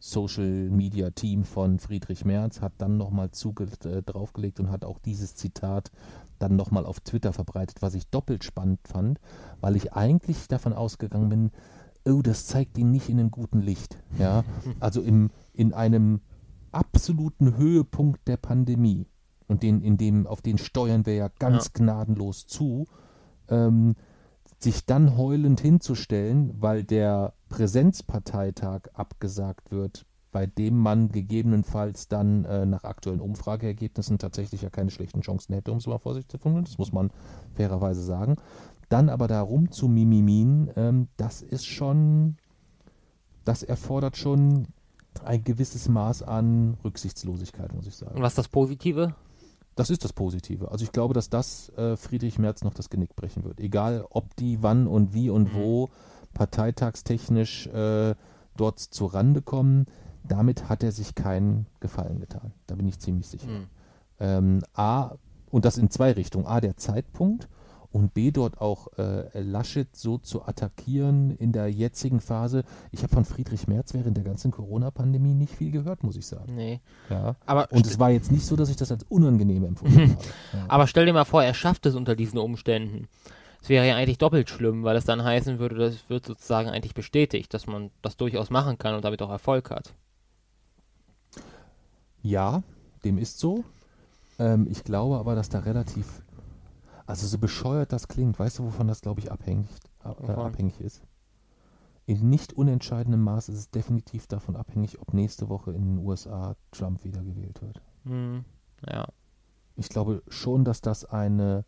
[0.00, 3.28] Twitter-Social-Media-Team von Friedrich Merz hat dann nochmal
[3.84, 5.90] äh, draufgelegt und hat auch dieses Zitat
[6.38, 9.20] dann nochmal auf Twitter verbreitet, was ich doppelt spannend fand,
[9.60, 11.50] weil ich eigentlich davon ausgegangen bin,
[12.06, 13.98] oh, das zeigt ihn nicht in einem guten Licht.
[14.18, 14.44] Ja,
[14.80, 16.20] also im, in einem
[16.72, 19.06] absoluten Höhepunkt der Pandemie
[19.48, 21.70] und den, in dem, auf den steuern wir ja ganz Ja.
[21.74, 22.86] gnadenlos zu,
[23.48, 23.96] ähm,
[24.60, 32.64] sich dann heulend hinzustellen, weil der Präsenzparteitag abgesagt wird, bei dem man gegebenenfalls dann äh,
[32.64, 36.64] nach aktuellen Umfrageergebnissen tatsächlich ja keine schlechten Chancen hätte, um es mal vorsichtig zu formulieren,
[36.64, 37.10] das muss man
[37.54, 38.36] fairerweise sagen.
[38.88, 42.36] Dann aber da rum zu mimimin, ähm, das ist schon,
[43.44, 44.68] das erfordert schon
[45.24, 48.14] ein gewisses Maß an Rücksichtslosigkeit, muss ich sagen.
[48.16, 49.14] Und was ist das Positive?
[49.74, 50.70] Das ist das Positive.
[50.70, 53.58] Also ich glaube, dass das äh, Friedrich Merz noch das Genick brechen wird.
[53.60, 55.58] Egal, ob die wann und wie und Mhm.
[55.58, 55.88] wo
[56.34, 58.14] parteitagstechnisch äh,
[58.56, 59.86] dort zu Rande kommen,
[60.24, 62.52] damit hat er sich keinen Gefallen getan.
[62.66, 63.48] Da bin ich ziemlich sicher.
[63.48, 63.66] Hm.
[64.20, 65.12] Ähm, A,
[65.50, 66.46] und das in zwei Richtungen.
[66.46, 67.48] A, der Zeitpunkt
[67.92, 72.62] und B, dort auch äh, Laschet so zu attackieren in der jetzigen Phase.
[72.92, 76.54] Ich habe von Friedrich Merz während der ganzen Corona-Pandemie nicht viel gehört, muss ich sagen.
[76.54, 76.80] Nee.
[77.08, 77.34] Ja.
[77.46, 80.24] Aber, Und es war jetzt nicht so, dass ich das als unangenehm empfunden habe.
[80.52, 80.64] Ja.
[80.68, 83.08] aber stell dir mal vor, er schafft es unter diesen Umständen.
[83.62, 86.94] Es wäre ja eigentlich doppelt schlimm, weil es dann heißen würde, das wird sozusagen eigentlich
[86.94, 89.94] bestätigt, dass man das durchaus machen kann und damit auch Erfolg hat.
[92.22, 92.62] Ja,
[93.04, 93.64] dem ist so.
[94.38, 96.22] Ähm, ich glaube aber, dass da relativ,
[97.06, 99.68] also so bescheuert das klingt, weißt du, wovon das, glaube ich, abhängig,
[100.04, 101.02] äh, abhängig ist?
[102.06, 106.56] In nicht unentscheidendem Maß ist es definitiv davon abhängig, ob nächste Woche in den USA
[106.72, 107.80] Trump wiedergewählt wird.
[108.04, 108.44] Hm.
[108.90, 109.06] Ja.
[109.76, 111.64] Ich glaube schon, dass das eine,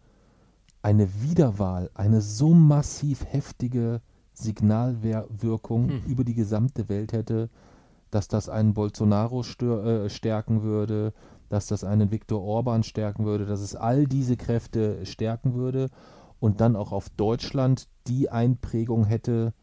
[0.83, 4.01] eine Wiederwahl, eine so massiv heftige
[4.35, 6.05] Signalwirkung Hm.
[6.07, 7.49] über die gesamte Welt hätte,
[8.11, 11.13] dass das einen Bolsonaro stör, äh, stärken würde,
[11.49, 15.89] dass das einen Viktor Orban stärken würde, dass es all diese Kräfte stärken würde
[16.41, 19.55] und dann auch auf Deutschland die Einprägung hätte,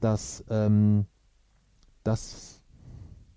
[0.00, 1.06] dass ähm,
[2.04, 2.62] das,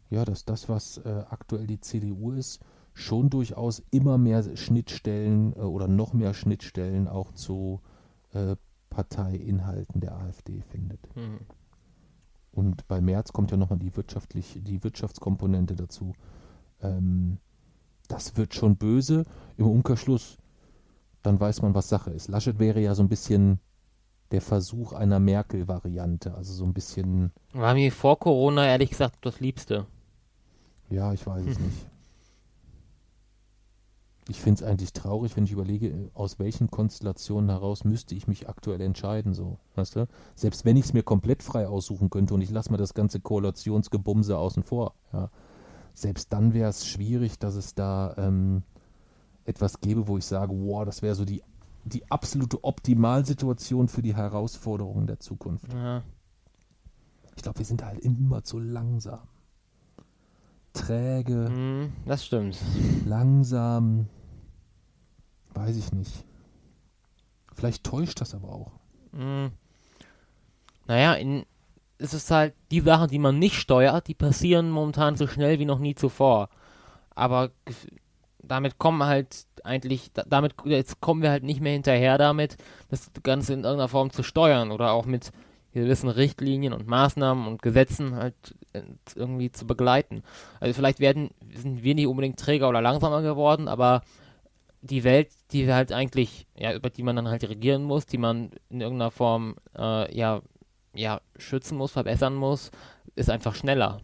[0.10, 2.60] ja, dass das, was äh, aktuell die CDU ist,
[3.00, 7.82] schon durchaus immer mehr Schnittstellen äh, oder noch mehr Schnittstellen auch zu
[8.34, 8.56] äh,
[8.90, 11.00] Parteiinhalten der AfD findet.
[11.14, 11.40] Hm.
[12.52, 16.14] Und bei Merz kommt ja nochmal die, wirtschaftlich, die Wirtschaftskomponente dazu.
[16.82, 17.38] Ähm,
[18.08, 19.24] das wird schon böse.
[19.58, 20.38] Im Umkehrschluss,
[21.22, 22.28] dann weiß man, was Sache ist.
[22.28, 23.60] Laschet wäre ja so ein bisschen
[24.32, 26.34] der Versuch einer Merkel-Variante.
[26.34, 29.86] Also so ein bisschen, War mir vor Corona ehrlich gesagt das Liebste.
[30.90, 31.88] ja, ich weiß es nicht.
[34.30, 38.48] Ich finde es eigentlich traurig, wenn ich überlege, aus welchen Konstellationen heraus müsste ich mich
[38.48, 40.08] aktuell entscheiden, so, weißt du?
[40.36, 43.20] Selbst wenn ich es mir komplett frei aussuchen könnte und ich lasse mir das ganze
[43.20, 45.30] Koalitionsgebumse außen vor, ja.
[45.96, 48.64] Selbst dann wäre es schwierig, dass es da ähm,
[49.44, 51.42] etwas gäbe, wo ich sage, wow, das wäre so die,
[51.84, 55.74] die absolute Optimalsituation für die Herausforderungen der Zukunft.
[55.74, 56.04] Ja.
[57.36, 59.20] Ich glaube, wir sind halt immer zu langsam.
[60.74, 62.58] Träge, Hm, das stimmt.
[63.06, 64.08] langsam,
[65.60, 66.26] weiß ich nicht.
[67.53, 68.72] Vielleicht täuscht das aber auch.
[69.14, 69.52] Hm.
[70.88, 71.45] Naja, in,
[71.98, 75.65] es ist halt die Sachen, die man nicht steuert, die passieren momentan so schnell wie
[75.65, 76.49] noch nie zuvor.
[77.14, 77.52] Aber
[78.41, 82.57] damit kommen halt eigentlich, da- damit, jetzt kommen wir halt nicht mehr hinterher damit,
[82.90, 85.31] das Ganze in irgendeiner Form zu steuern oder auch mit
[85.73, 88.81] gewissen Richtlinien und Maßnahmen und Gesetzen halt äh,
[89.15, 90.23] irgendwie zu begleiten.
[90.60, 94.02] Also vielleicht werden, sind wir nicht unbedingt träger oder langsamer geworden, aber
[94.82, 98.52] die Welt, die halt eigentlich, ja, über die man dann halt regieren muss, die man
[98.70, 100.42] in irgendeiner Form, äh, ja,
[100.94, 102.72] ja, schützen muss, verbessern muss,
[103.16, 104.02] ist einfach schneller.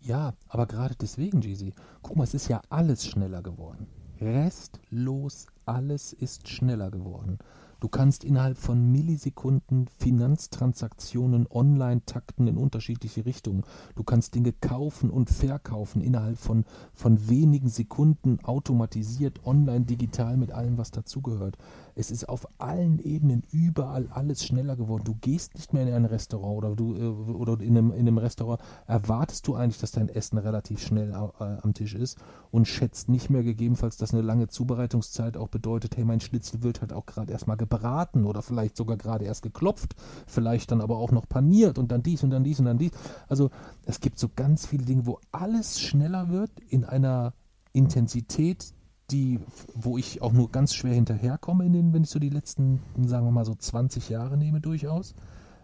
[0.00, 1.72] Ja, aber gerade deswegen, Jeezy.
[2.02, 3.86] Guck mal, es ist ja alles schneller geworden.
[4.20, 7.38] Restlos alles ist schneller geworden.
[7.84, 13.62] Du kannst innerhalb von Millisekunden Finanztransaktionen online takten in unterschiedliche Richtungen.
[13.94, 20.50] Du kannst Dinge kaufen und verkaufen innerhalb von, von wenigen Sekunden automatisiert, online, digital mit
[20.50, 21.58] allem, was dazugehört.
[21.94, 25.04] Es ist auf allen Ebenen überall alles schneller geworden.
[25.04, 28.18] Du gehst nicht mehr in ein Restaurant oder du äh, oder in einem, in einem
[28.18, 32.18] Restaurant erwartest du eigentlich, dass dein Essen relativ schnell äh, am Tisch ist
[32.50, 36.80] und schätzt nicht mehr gegebenenfalls, dass eine lange Zubereitungszeit auch bedeutet, hey, mein Schnitzel wird
[36.80, 39.94] halt auch gerade erstmal gebraten oder vielleicht sogar gerade erst geklopft,
[40.26, 42.92] vielleicht dann aber auch noch paniert und dann dies und dann dies und dann dies.
[43.28, 43.50] Also
[43.84, 47.34] es gibt so ganz viele Dinge, wo alles schneller wird in einer
[47.72, 48.72] Intensität,
[49.10, 49.40] die,
[49.74, 53.26] wo ich auch nur ganz schwer hinterherkomme, in den, wenn ich so die letzten, sagen
[53.26, 55.14] wir mal so 20 Jahre nehme durchaus,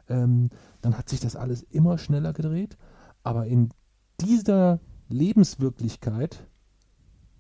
[0.09, 0.51] ähm,
[0.83, 2.77] dann hat sich das alles immer schneller gedreht.
[3.23, 3.71] Aber in
[4.21, 6.47] dieser Lebenswirklichkeit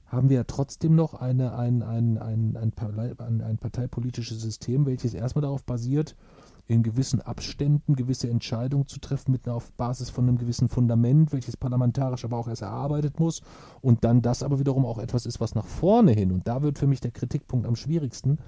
[0.06, 5.43] haben wir ja trotzdem noch eine, ein, ein, ein, ein, ein parteipolitisches System, welches erstmal
[5.43, 6.16] darauf basiert,
[6.66, 11.32] in gewissen Abständen gewisse Entscheidungen zu treffen, mit einer, auf Basis von einem gewissen Fundament,
[11.32, 13.42] welches parlamentarisch aber auch erst erarbeitet muss.
[13.80, 16.78] Und dann das aber wiederum auch etwas ist, was nach vorne hin, und da wird
[16.78, 18.38] für mich der Kritikpunkt am schwierigsten,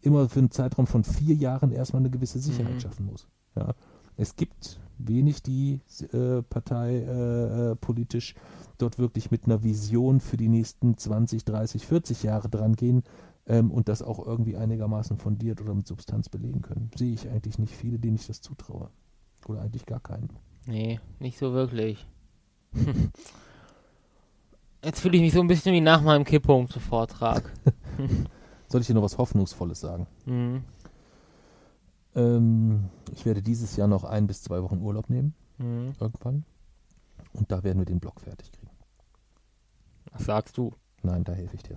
[0.00, 2.80] immer für einen Zeitraum von vier Jahren erstmal eine gewisse Sicherheit Mhm.
[2.80, 3.26] schaffen muss.
[3.56, 3.74] Ja.
[4.16, 5.80] Es gibt wenig, die
[6.12, 8.34] äh, Partei äh, äh, politisch
[8.78, 13.02] dort wirklich mit einer Vision für die nächsten 20, 30, 40 Jahre dran gehen
[13.46, 16.90] ähm, und das auch irgendwie einigermaßen fundiert oder mit Substanz belegen können.
[16.96, 18.90] Sehe ich eigentlich nicht viele, denen ich das zutraue.
[19.46, 20.30] Oder eigentlich gar keinen.
[20.66, 22.06] Nee, nicht so wirklich.
[24.84, 27.50] Jetzt fühle ich mich so ein bisschen wie nach meinem Kipppunkt-Vortrag.
[28.68, 30.06] Soll ich dir noch was Hoffnungsvolles sagen?
[30.26, 30.64] Mhm.
[32.14, 35.92] Ähm, ich werde dieses Jahr noch ein bis zwei Wochen Urlaub nehmen, Mhm.
[36.00, 36.44] irgendwann.
[37.32, 38.70] Und da werden wir den Blog fertig kriegen.
[40.12, 40.72] Was sagst du?
[41.02, 41.76] Nein, da helfe ich dir.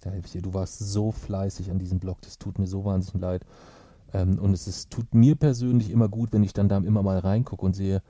[0.00, 0.42] Da helfe ich dir.
[0.42, 3.44] Du warst so fleißig an diesem Blog, das tut mir so wahnsinnig leid.
[4.12, 7.18] Ähm, und es ist, tut mir persönlich immer gut, wenn ich dann da immer mal
[7.18, 8.02] reingucke und sehe,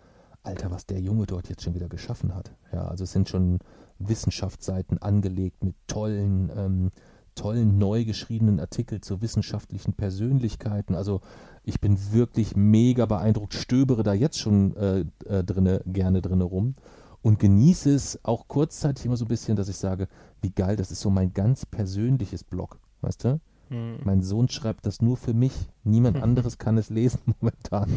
[0.43, 2.53] Alter, was der Junge dort jetzt schon wieder geschaffen hat.
[2.73, 3.59] Ja, also es sind schon
[3.99, 6.91] Wissenschaftsseiten angelegt mit tollen, ähm,
[7.35, 10.95] tollen neu geschriebenen Artikeln zu wissenschaftlichen Persönlichkeiten.
[10.95, 11.21] Also
[11.62, 16.75] ich bin wirklich mega beeindruckt, stöbere da jetzt schon äh, äh, drinne, gerne drinne rum
[17.23, 20.09] und genieße es auch kurzzeitig immer so ein bisschen, dass ich sage,
[20.43, 23.41] wie geil, das ist so mein ganz persönliches Blog, weißt du?
[23.69, 23.99] Hm.
[24.03, 25.53] Mein Sohn schreibt das nur für mich.
[25.85, 27.89] Niemand anderes kann es lesen momentan.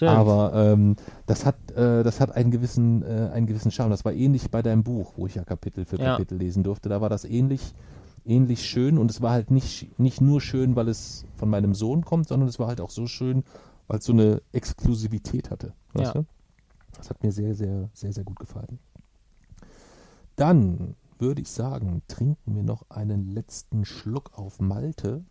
[0.00, 0.12] Ja.
[0.14, 0.96] Aber ähm,
[1.26, 3.90] das hat, äh, das hat einen gewissen, äh, einen gewissen Charme.
[3.90, 6.12] Das war ähnlich bei deinem Buch, wo ich ja Kapitel für Ja.
[6.12, 6.88] Kapitel lesen durfte.
[6.88, 7.74] Da war das ähnlich,
[8.24, 12.02] ähnlich schön und es war halt nicht, nicht nur schön, weil es von meinem Sohn
[12.04, 13.44] kommt, sondern es war halt auch so schön,
[13.86, 15.74] weil es so eine Exklusivität hatte.
[15.92, 16.22] Weißt Ja.
[16.22, 16.26] du?
[17.04, 18.78] Das hat mir sehr, sehr, sehr, sehr gut gefallen.
[20.36, 25.22] Dann würde ich sagen, trinken wir noch einen letzten Schluck auf Malte.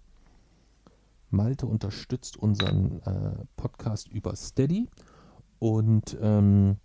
[1.32, 4.88] Malte unterstützt unseren äh, Podcast über Steady
[5.58, 6.78] und ähm,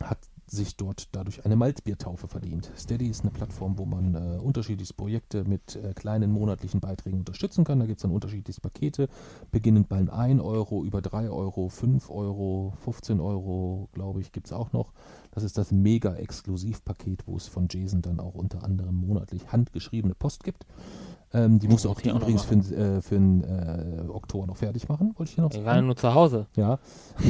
[0.00, 0.20] hat
[0.52, 2.70] sich dort dadurch eine Malzbiertaufe verdient.
[2.76, 7.64] Steady ist eine Plattform, wo man äh, unterschiedlichste Projekte mit äh, kleinen monatlichen Beiträgen unterstützen
[7.64, 7.80] kann.
[7.80, 9.08] Da gibt es dann unterschiedlichste Pakete,
[9.50, 14.52] beginnend bei 1 Euro, über 3 Euro, 5 Euro, 15 Euro, glaube ich, gibt es
[14.52, 14.92] auch noch.
[15.30, 20.44] Das ist das Mega-Exklusivpaket, wo es von Jason dann auch unter anderem monatlich handgeschriebene Post
[20.44, 20.66] gibt.
[21.34, 24.46] Ähm, die musst du auch ich noch übrigens für, den, äh, für den äh, Oktober
[24.46, 25.66] noch fertig machen, wollte ich dir noch Ich sagen.
[25.66, 26.46] war ja nur zu Hause.
[26.56, 26.78] Ja,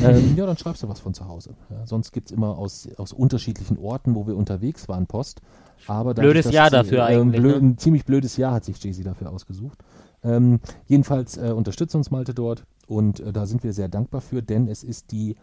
[0.02, 1.54] ähm, ja, dann schreibst du was von zu Hause.
[1.70, 5.40] Ja, sonst gibt es immer aus, aus unterschiedlichen Orten, wo wir unterwegs waren, Post.
[5.86, 7.68] Aber dadurch, Blödes dass Jahr dafür ähm, eigentlich, blöd, ne?
[7.68, 9.78] Ein ziemlich blödes Jahr hat sich Jay-Z dafür ausgesucht.
[10.24, 14.42] Ähm, jedenfalls äh, unterstützt uns Malte dort und äh, da sind wir sehr dankbar für,
[14.42, 15.36] denn es ist die,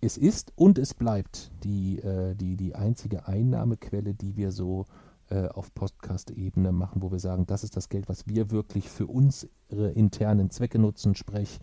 [0.00, 4.84] es ist und es bleibt die, äh, die, die einzige Einnahmequelle, die wir so
[5.32, 9.06] äh, auf Podcast-Ebene machen, wo wir sagen, das ist das Geld, was wir wirklich für
[9.06, 11.58] unsere internen Zwecke nutzen, sprich,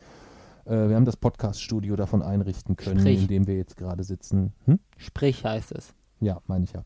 [0.65, 3.21] äh, wir haben das Podcast-Studio davon einrichten können, Sprich.
[3.21, 4.53] in dem wir jetzt gerade sitzen.
[4.65, 4.79] Hm?
[4.97, 5.93] Sprich heißt es.
[6.19, 6.83] Ja, meine ich ja.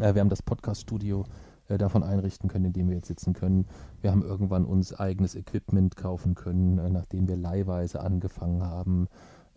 [0.00, 1.24] Äh, wir haben das Podcast-Studio
[1.68, 3.66] äh, davon einrichten können, in dem wir jetzt sitzen können.
[4.00, 9.08] Wir haben irgendwann uns eigenes Equipment kaufen können, äh, nachdem wir leihweise angefangen haben.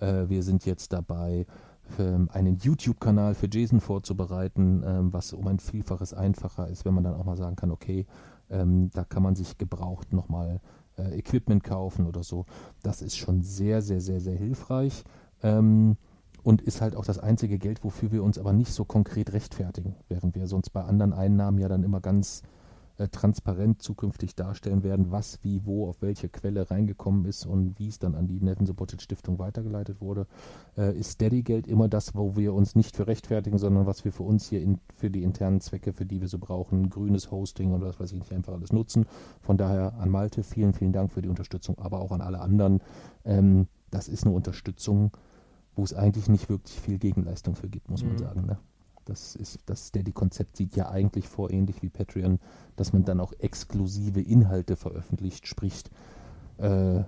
[0.02, 1.45] Wir sind jetzt dabei,
[1.98, 7.16] einen YouTube-Kanal für Jason vorzubereiten, ähm, was um ein Vielfaches einfacher ist, wenn man dann
[7.16, 8.06] auch mal sagen kann, okay,
[8.49, 10.61] ähm, da kann man sich gebraucht nochmal
[10.98, 12.45] äh, Equipment kaufen oder so.
[12.84, 15.03] Das ist schon sehr, sehr, sehr, sehr hilfreich.
[15.41, 15.98] Ähm,
[16.44, 19.95] und ist halt auch das einzige Geld, wofür wir uns aber nicht so konkret rechtfertigen,
[20.07, 22.44] während wir sonst bei anderen Einnahmen ja dann immer ganz
[23.08, 28.00] transparent zukünftig darstellen werden, was, wie, wo, auf welche Quelle reingekommen ist und wie es
[28.00, 30.28] dann an die Neffen Supported Stiftung weitergeleitet wurde,
[30.78, 34.24] äh, ist Steady-Geld immer das, wo wir uns nicht für rechtfertigen, sondern was wir für
[34.24, 37.88] uns hier in, für die internen Zwecke, für die wir so brauchen, grünes Hosting oder
[37.88, 39.06] was weiß ich nicht, einfach alles nutzen.
[39.42, 42.82] Von daher an Malte vielen, vielen Dank für die Unterstützung, aber auch an alle anderen.
[43.24, 45.12] Ähm, das ist eine Unterstützung,
[45.76, 48.18] wo es eigentlich nicht wirklich viel Gegenleistung für gibt, muss man Mhm.
[48.18, 48.46] sagen.
[48.46, 48.58] Ne?
[49.10, 52.40] Das ist das Steady-Konzept sieht ja eigentlich vor, ähnlich wie Patreon,
[52.76, 55.90] dass man dann auch exklusive Inhalte veröffentlicht, spricht,
[56.57, 57.02] äh,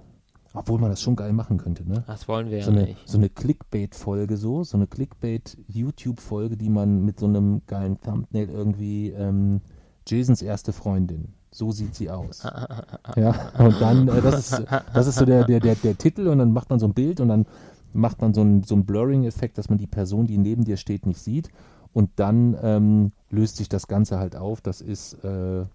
[0.53, 2.03] obwohl man das schon geil machen könnte, ne?
[2.07, 3.07] Das wollen wir So ja eine, nicht.
[3.07, 9.11] so eine Clickbait-Folge so, so eine Clickbait-YouTube-Folge, die man mit so einem geilen Thumbnail irgendwie
[9.11, 9.61] ähm,
[10.07, 11.33] Jasons erste Freundin.
[11.51, 12.43] So sieht sie aus.
[13.15, 14.63] ja, und dann, äh, das ist,
[14.93, 17.19] das ist so der, der, der, der Titel und dann macht man so ein Bild
[17.19, 17.45] und dann
[17.93, 21.05] macht man so einen so einen Blurring-Effekt, dass man die Person, die neben dir steht,
[21.05, 21.49] nicht sieht.
[21.93, 24.61] Und dann ähm, löst sich das Ganze halt auf.
[24.61, 25.65] Das ist äh,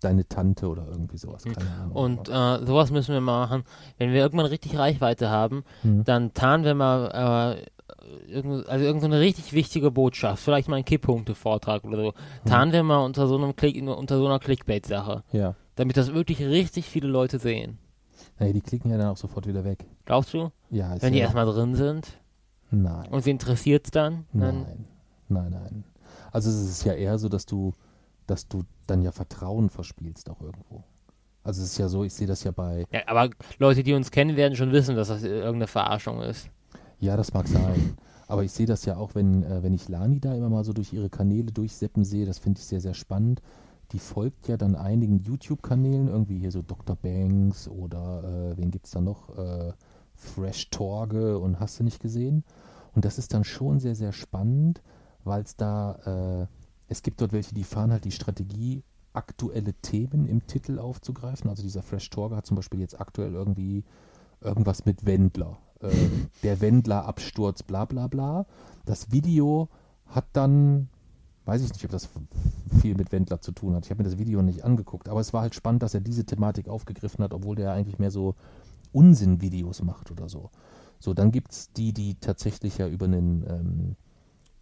[0.00, 1.44] deine Tante oder irgendwie sowas.
[1.44, 1.92] Keine Ahnung.
[1.92, 3.64] Und äh, sowas müssen wir mal machen.
[3.98, 6.04] Wenn wir irgendwann richtig Reichweite haben, Mhm.
[6.04, 11.84] dann tarnen wir mal äh, irgend, also irgendeine richtig wichtige Botschaft, vielleicht mal einen Kipppunkte-Vortrag
[11.84, 12.14] oder so,
[12.44, 15.54] tarnen wir mal unter so einem Klick, unter so einer Clickbait-Sache, ja.
[15.76, 17.78] damit das wirklich richtig viele Leute sehen.
[18.38, 19.84] Naja, die klicken ja dann auch sofort wieder weg.
[20.04, 20.50] Glaubst du?
[20.70, 22.18] Ja, Wenn die ja, erstmal drin sind
[22.72, 23.08] Nein.
[23.10, 24.86] und sie interessiert dann, dann Nein,
[25.28, 25.84] nein, nein.
[26.32, 27.72] Also es ist ja eher so, dass du,
[28.26, 30.82] dass du dann ja Vertrauen verspielst auch irgendwo.
[31.44, 34.10] Also es ist ja so, ich sehe das ja bei, ja, aber Leute, die uns
[34.10, 36.48] kennen, werden schon wissen, dass das irgendeine Verarschung ist.
[36.98, 37.96] ja, das mag sein.
[38.28, 40.72] Aber ich sehe das ja auch, wenn, äh, wenn ich Lani da immer mal so
[40.72, 43.42] durch ihre Kanäle durchseppen sehe, das finde ich sehr, sehr spannend.
[43.90, 46.96] Die folgt ja dann einigen YouTube-Kanälen, irgendwie hier so Dr.
[46.96, 49.36] Banks oder äh, wen gibt es da noch?
[49.36, 49.72] Äh,
[50.14, 52.44] Fresh Torge und hast du nicht gesehen?
[52.94, 54.82] Und das ist dann schon sehr, sehr spannend,
[55.24, 56.46] weil es da, äh,
[56.88, 58.82] es gibt dort welche, die fahren halt die Strategie,
[59.14, 61.50] aktuelle Themen im Titel aufzugreifen.
[61.50, 63.84] Also dieser Fresh Torge hat zum Beispiel jetzt aktuell irgendwie
[64.40, 65.58] irgendwas mit Wendler.
[65.80, 65.90] Äh,
[66.42, 68.46] der Wendler-Absturz, bla bla bla.
[68.84, 69.68] Das Video
[70.06, 70.88] hat dann,
[71.44, 72.08] weiß ich nicht, ob das
[72.80, 73.84] viel mit Wendler zu tun hat.
[73.84, 76.24] Ich habe mir das Video nicht angeguckt, aber es war halt spannend, dass er diese
[76.24, 78.34] Thematik aufgegriffen hat, obwohl der eigentlich mehr so
[78.92, 80.50] Unsinn-Videos macht oder so.
[81.02, 83.96] So, dann gibt es die, die tatsächlich ja über einen, ähm,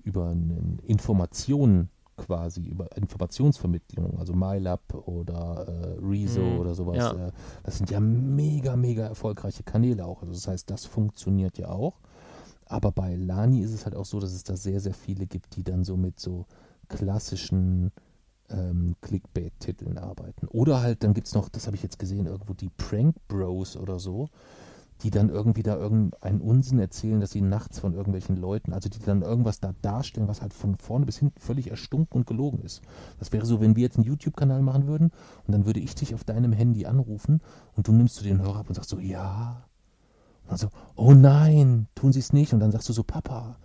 [0.02, 7.28] über einen Information quasi, über Informationsvermittlung, also MyLab oder äh, Rezo Mhm, oder sowas, ja.
[7.28, 10.22] äh, das sind ja mega, mega erfolgreiche Kanäle auch.
[10.22, 12.00] Also das heißt, das funktioniert ja auch.
[12.64, 15.56] Aber bei Lani ist es halt auch so, dass es da sehr, sehr viele gibt,
[15.56, 16.46] die dann so mit so
[16.88, 17.90] klassischen
[18.48, 20.46] ähm, Clickbait-Titeln arbeiten.
[20.48, 23.76] Oder halt, dann gibt es noch, das habe ich jetzt gesehen, irgendwo die Prank Bros
[23.76, 24.28] oder so,
[25.02, 28.98] die dann irgendwie da irgendeinen Unsinn erzählen, dass sie nachts von irgendwelchen Leuten, also die
[28.98, 32.82] dann irgendwas da darstellen, was halt von vorne bis hinten völlig erstunken und gelogen ist.
[33.18, 35.10] Das wäre so, wenn wir jetzt einen YouTube-Kanal machen würden
[35.46, 37.40] und dann würde ich dich auf deinem Handy anrufen
[37.76, 39.64] und du nimmst du den Hörer ab und sagst so, ja.
[40.42, 42.52] Und dann so, oh nein, tun sie es nicht.
[42.52, 43.56] Und dann sagst du so, Papa,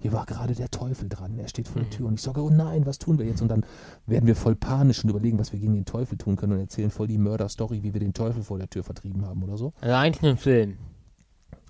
[0.00, 2.50] hier war gerade der Teufel dran, er steht vor der Tür und ich sage, oh
[2.50, 3.42] nein, was tun wir jetzt?
[3.42, 3.64] Und dann
[4.06, 6.90] werden wir voll panisch und überlegen, was wir gegen den Teufel tun können und erzählen
[6.90, 9.72] voll die Mörder-Story, wie wir den Teufel vor der Tür vertrieben haben oder so.
[9.80, 10.78] Also eigentlich ein Film.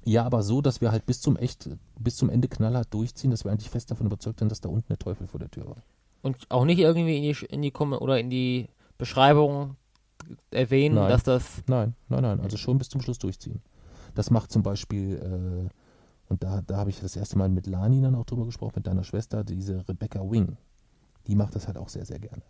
[0.05, 1.69] Ja, aber so, dass wir halt bis zum echt,
[1.99, 4.89] bis zum Ende knallhart durchziehen, dass wir eigentlich fest davon überzeugt sind, dass da unten
[4.89, 5.83] der Teufel vor der Tür war.
[6.23, 9.77] Und auch nicht irgendwie in die, in die Kom oder in die Beschreibung
[10.51, 11.11] erwähnen, Nein.
[11.11, 11.63] dass das.
[11.67, 13.63] Nein, nein, nein, also schon bis zum Schluss durchziehen.
[14.15, 15.69] Das macht zum Beispiel, äh,
[16.29, 18.87] und da, da habe ich das erste Mal mit Lani dann auch drüber gesprochen, mit
[18.87, 20.57] deiner Schwester, diese Rebecca Wing.
[21.27, 22.43] Die macht das halt auch sehr, sehr gerne.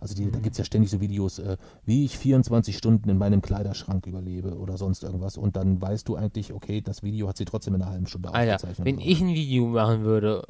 [0.00, 3.16] Also die, da gibt es ja ständig so Videos, äh, wie ich 24 Stunden in
[3.16, 5.36] meinem Kleiderschrank überlebe oder sonst irgendwas.
[5.36, 8.32] Und dann weißt du eigentlich, okay, das Video hat sie trotzdem in einer halben Stunde
[8.34, 8.86] Alter, aufgezeichnet.
[8.86, 10.44] wenn ich ein Video machen würde,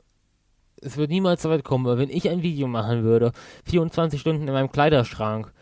[0.81, 3.33] es wird niemals so weit kommen, aber wenn ich ein Video machen würde,
[3.65, 5.53] 24 Stunden in meinem Kleiderschrank,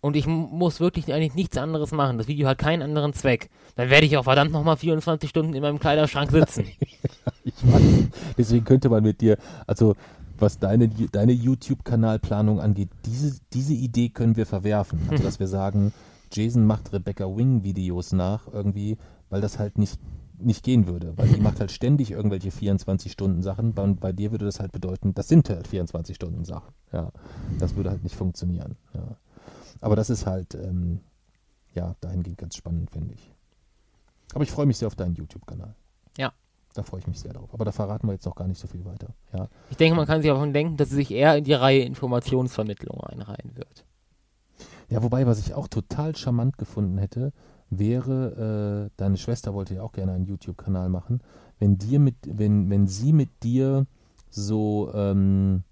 [0.00, 3.50] und ich mu- muss wirklich eigentlich nichts anderes machen, das Video hat keinen anderen Zweck,
[3.76, 6.66] dann werde ich auch verdammt nochmal 24 Stunden in meinem Kleiderschrank sitzen.
[7.44, 7.82] Ich weiß.
[8.36, 9.94] Deswegen könnte man mit dir, also
[10.38, 15.00] was deine, deine YouTube-Kanalplanung angeht, diese, diese Idee können wir verwerfen.
[15.10, 15.92] Also dass wir sagen,
[16.32, 18.98] Jason macht Rebecca Wing Videos nach irgendwie,
[19.30, 19.98] weil das halt nicht,
[20.38, 21.14] nicht gehen würde.
[21.16, 23.72] Weil die macht halt ständig irgendwelche 24-Stunden-Sachen.
[23.72, 26.72] Bei, bei dir würde das halt bedeuten, das sind halt 24-Stunden-Sachen.
[26.92, 27.10] Ja,
[27.58, 28.76] das würde halt nicht funktionieren.
[28.94, 29.16] Ja.
[29.80, 31.00] Aber das ist halt, ähm,
[31.74, 33.30] ja, dahingehend ganz spannend, finde ich.
[34.34, 35.74] Aber ich freue mich sehr auf deinen YouTube-Kanal.
[36.16, 36.32] Ja.
[36.74, 37.48] Da freue ich mich sehr drauf.
[37.52, 39.08] Aber da verraten wir jetzt noch gar nicht so viel weiter.
[39.32, 39.48] Ja.
[39.70, 43.00] Ich denke, man kann sich davon denken, dass es sich eher in die Reihe Informationsvermittlung
[43.00, 43.84] einreihen wird.
[44.88, 47.32] ja, wobei, was ich auch total charmant gefunden hätte,
[47.70, 51.20] wäre, äh, deine Schwester wollte ja auch gerne einen YouTube-Kanal machen,
[51.58, 53.86] wenn dir mit, wenn, wenn sie mit dir
[54.30, 55.62] so, ähm,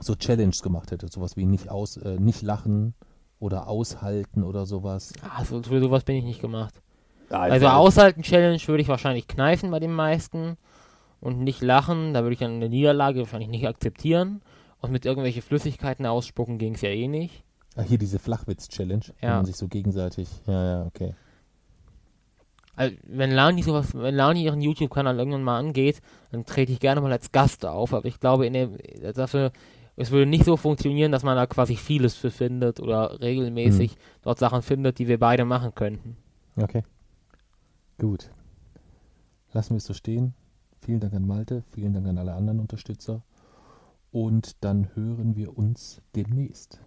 [0.00, 2.94] so Challenges gemacht hätte, sowas wie nicht aus, äh, nicht lachen
[3.42, 5.12] oder aushalten oder sowas.
[5.22, 6.80] Ah, so, für sowas bin ich nicht gemacht.
[7.28, 10.56] Also Aushalten-Challenge würde ich wahrscheinlich kneifen bei den meisten
[11.20, 14.42] und nicht lachen, da würde ich dann eine Niederlage wahrscheinlich nicht akzeptieren.
[14.80, 17.42] Und mit irgendwelche Flüssigkeiten ausspucken ging es ja eh nicht.
[17.76, 19.36] Ah, hier diese Flachwitz-Challenge, wenn Ja.
[19.36, 21.14] man sich so gegenseitig, ja, ja, okay.
[22.76, 26.00] Also, wenn Lani sowas, wenn Lani ihren YouTube-Kanal irgendwann mal angeht,
[26.30, 28.78] dann trete ich gerne mal als Gast auf, aber ich glaube, in dem,
[29.14, 29.52] dafür,
[29.96, 34.38] es würde nicht so funktionieren, dass man da quasi vieles für findet oder regelmäßig dort
[34.38, 36.16] Sachen findet, die wir beide machen könnten.
[36.56, 36.82] Okay.
[37.98, 38.30] Gut.
[39.52, 40.34] Lassen wir es so stehen.
[40.80, 43.22] Vielen Dank an Malte, vielen Dank an alle anderen Unterstützer.
[44.10, 46.80] Und dann hören wir uns demnächst.